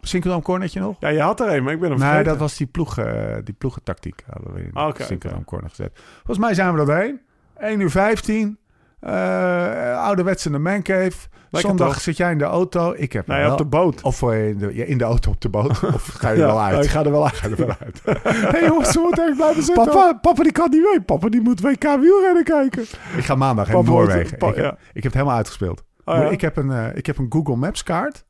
[0.02, 0.96] Synchronoom cornetje nog?
[1.00, 2.30] Ja, je had er een, maar ik ben hem Nee, vergeten.
[2.32, 3.14] dat was die, ploeg, eh,
[3.44, 4.22] die ploegentactiek.
[4.30, 5.48] Hadden we in Ah, synchronoom oké.
[5.48, 5.90] corner gezet.
[6.16, 7.20] Volgens mij zijn we er doorheen.
[7.58, 8.58] 1 uur 15.
[9.00, 11.12] eh ouderwets in de mancave.
[11.50, 12.00] Zondag toch?
[12.00, 12.94] zit jij in de auto.
[12.96, 14.02] Ik heb Nee, wel- op de boot.
[14.02, 15.84] Of in de, ja, in de auto op de boot.
[15.94, 16.84] Of ga je er wel uit?
[16.84, 17.34] ik ga er wel uit.
[17.36, 18.00] Ga er wel uit.
[18.52, 19.84] hey jongens, ze moeten even blijven zitten.
[19.84, 21.00] Papa, papa die kan niet mee.
[21.00, 22.82] Papa die moet WK wielrennen kijken.
[23.16, 24.36] Ik ga maandag in Noorwegen.
[24.48, 24.70] ik, ja.
[24.72, 25.84] ik heb het helemaal uitgespeeld.
[26.04, 26.28] Oh, ja?
[26.28, 28.24] ik, heb een, eh, ik heb een Google Maps kaart.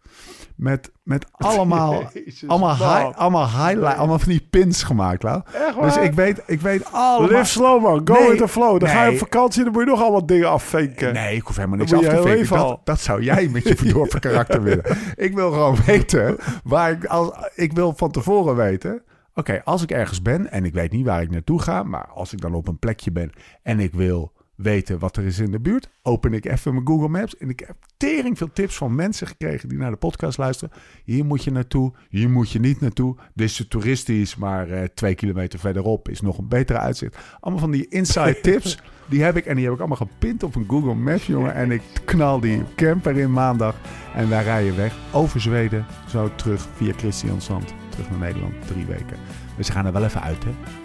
[0.56, 5.42] Met, met allemaal, Jezus, allemaal, hi- allemaal highlight, allemaal van die pins gemaakt, Lau.
[5.80, 7.28] Dus ik weet, ik weet allemaal...
[7.38, 8.80] Live slow man, go Nee, with the flow.
[8.80, 11.12] Dan ga je op vakantie, dan moet je nog allemaal dingen afvinken.
[11.12, 12.56] Nee, ik hoef helemaal niks af te vinken.
[12.56, 14.84] Dat, dat zou jij met je verdorven karakter willen.
[15.16, 17.05] Ik wil gewoon weten waar ik...
[17.05, 19.02] Als, ik wil van tevoren weten...
[19.34, 21.82] Oké, als ik ergens ben en ik weet niet waar ik naartoe ga...
[21.82, 23.30] maar als ik dan op een plekje ben
[23.62, 24.32] en ik wil
[24.62, 25.91] weten wat er is in de buurt...
[26.03, 27.37] open ik even mijn Google Maps...
[27.37, 29.69] en ik heb tering veel tips van mensen gekregen...
[29.69, 30.74] die naar de podcast luisteren.
[31.05, 33.16] Hier moet je naartoe, hier moet je niet naartoe.
[33.35, 36.09] Dit is toeristisch, maar eh, twee kilometer verderop...
[36.09, 37.16] is nog een betere uitzicht.
[37.41, 38.78] Allemaal van die inside tips...
[39.11, 41.55] Die heb ik en die heb ik allemaal gepint op een Google Maps, jongen.
[41.55, 43.77] En ik knal die camper in maandag.
[44.15, 45.87] En wij rijden weg over Zweden.
[46.09, 47.74] Zo terug via Christiansand.
[47.89, 48.66] Terug naar Nederland.
[48.66, 49.16] Drie weken.
[49.57, 50.80] Dus ze gaan er wel even uit, hè?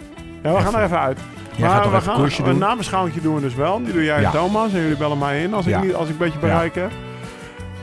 [0.46, 1.18] Ja, we gaan er even uit.
[1.56, 2.58] Jij maar we een gaan koersje een doen?
[2.58, 3.82] nabeschouwing doen we dus wel.
[3.84, 4.26] Die doe jij Ja.
[4.26, 4.72] en Thomas.
[4.72, 6.90] En jullie bellen mij in als ik, niet, als ik een beetje bereik heb.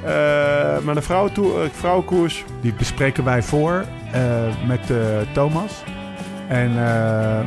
[0.05, 2.45] Eh, een vrouwentoe- eh, vrouwenkoers.
[2.61, 4.21] Die bespreken wij voor eh,
[4.67, 4.79] met
[5.33, 5.83] Thomas.
[6.47, 6.73] En,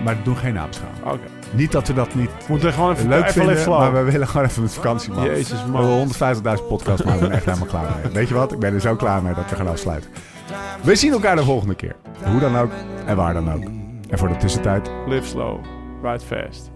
[0.05, 1.05] maar we doen geen naamschouwing.
[1.05, 1.19] Oké.
[1.51, 4.29] Niet dat we dat niet We moeten gewoon even, leuk even vinden, maar we willen
[4.29, 5.31] gewoon even met vakantie maken.
[5.31, 5.81] Jezus We man.
[5.81, 5.99] hebben
[6.59, 8.13] 150.000 podcasts, maar we zijn echt helemaal klaar mee.
[8.13, 8.53] Weet je wat?
[8.53, 10.11] Ik ben er zo klaar mee dat we gaan afsluiten.
[10.83, 11.95] We zien elkaar de volgende keer.
[12.25, 12.71] Hoe dan ook
[13.07, 13.63] en waar dan ook.
[14.09, 15.65] En voor de tussentijd, Live slow,
[16.03, 16.76] ride fast.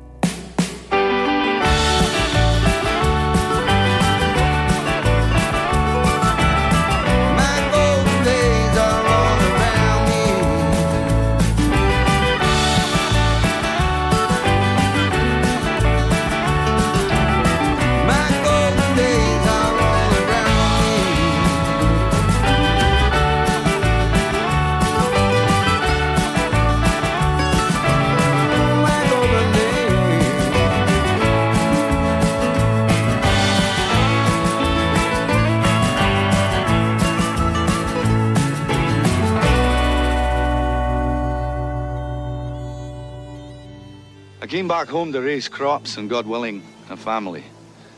[44.51, 47.45] Came back home to raise crops and, God willing, a family.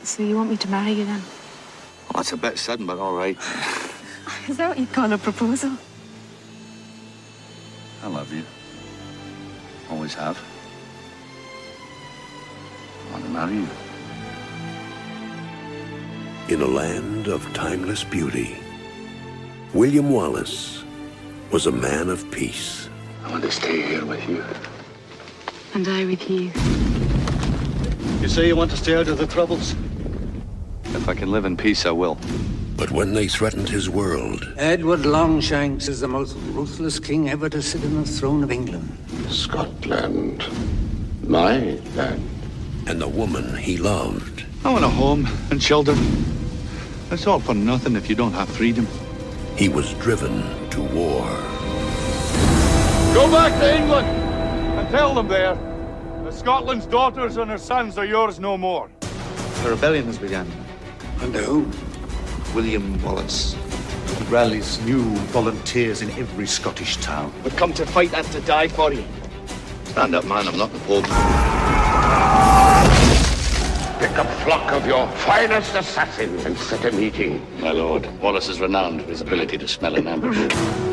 [0.03, 1.19] So you want me to marry you then?
[1.19, 3.35] Well, that's a bit sudden, but all right.
[4.47, 5.71] Is that what you call a proposal?
[8.03, 8.43] I love you.
[9.89, 10.39] Always have.
[13.07, 13.67] I want to marry you.
[16.49, 18.57] In a land of timeless beauty,
[19.73, 20.83] William Wallace
[21.49, 22.89] was a man of peace.
[23.23, 24.45] I want to stay here with you.
[25.75, 26.51] And I with you.
[28.21, 29.75] You say you want to stay out of the troubles?
[30.85, 32.17] If I can live in peace, I will.
[32.77, 37.61] But when they threatened his world, Edward Longshanks is the most ruthless king ever to
[37.61, 38.97] sit on the throne of England.
[39.29, 40.43] Scotland.
[41.23, 42.29] My land.
[42.87, 45.97] and the woman he loved, I want a home and children.
[47.11, 48.87] It's all for nothing if you don't have freedom.
[49.55, 51.25] he was driven to war.
[53.13, 54.22] Go back to England and
[54.93, 55.55] tell them there
[56.23, 58.91] that Scotland's daughters and her sons are yours no more.
[59.63, 60.47] The rebellion has begun.
[61.19, 61.71] Under whom?
[62.53, 63.55] William Wallace.
[64.19, 65.01] He rallies new
[65.33, 67.33] volunteers in every Scottish town.
[67.43, 69.03] We've come to fight and to die for you.
[69.85, 70.47] Stand up, man.
[70.47, 71.05] I'm not the Pope.
[73.99, 77.43] Pick a flock of your finest assassins and set a meeting.
[77.59, 80.92] My lord, Wallace is renowned for his ability to smell an ambush.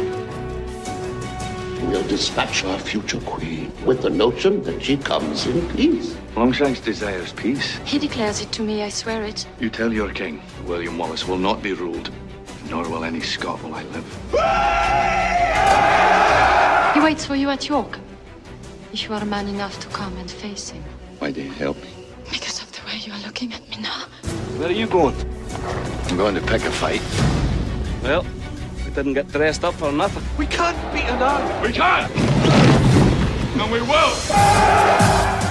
[1.91, 6.17] We'll dispatch our future queen with the notion that she comes in peace.
[6.37, 7.79] Longshanks desires peace.
[7.85, 9.45] He declares it to me, I swear it.
[9.59, 12.13] You tell your king, William Wallace will not be ruled,
[12.71, 14.07] nor will any Scot will I live.
[16.95, 17.99] He waits for you at York.
[18.93, 20.85] If you are man enough to come and face him.
[21.19, 22.07] Why do you help me?
[22.31, 24.05] Because of the way you are looking at me now.
[24.59, 25.17] Where are you going?
[26.07, 27.03] I'm going to pick a fight.
[28.05, 28.25] Well,
[28.91, 30.25] we didn't get dressed up for nothing.
[30.37, 31.69] We can't beat an army.
[31.69, 32.11] We can!
[33.61, 34.15] And we will!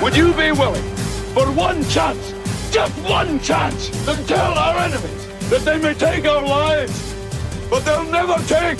[0.02, 0.84] Would you be willing,
[1.34, 2.34] for one chance,
[2.72, 7.16] just one chance, to tell our enemies that they may take our lives,
[7.70, 8.80] but they'll never take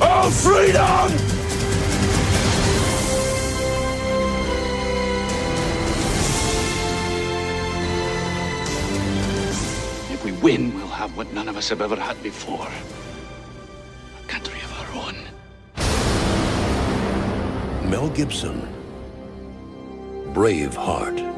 [0.00, 1.12] our freedom?
[10.10, 12.68] If we win, we'll have what none of us have ever had before.
[14.28, 15.16] Country of our own.
[17.90, 18.68] Mel Gibson.
[20.34, 21.37] Braveheart.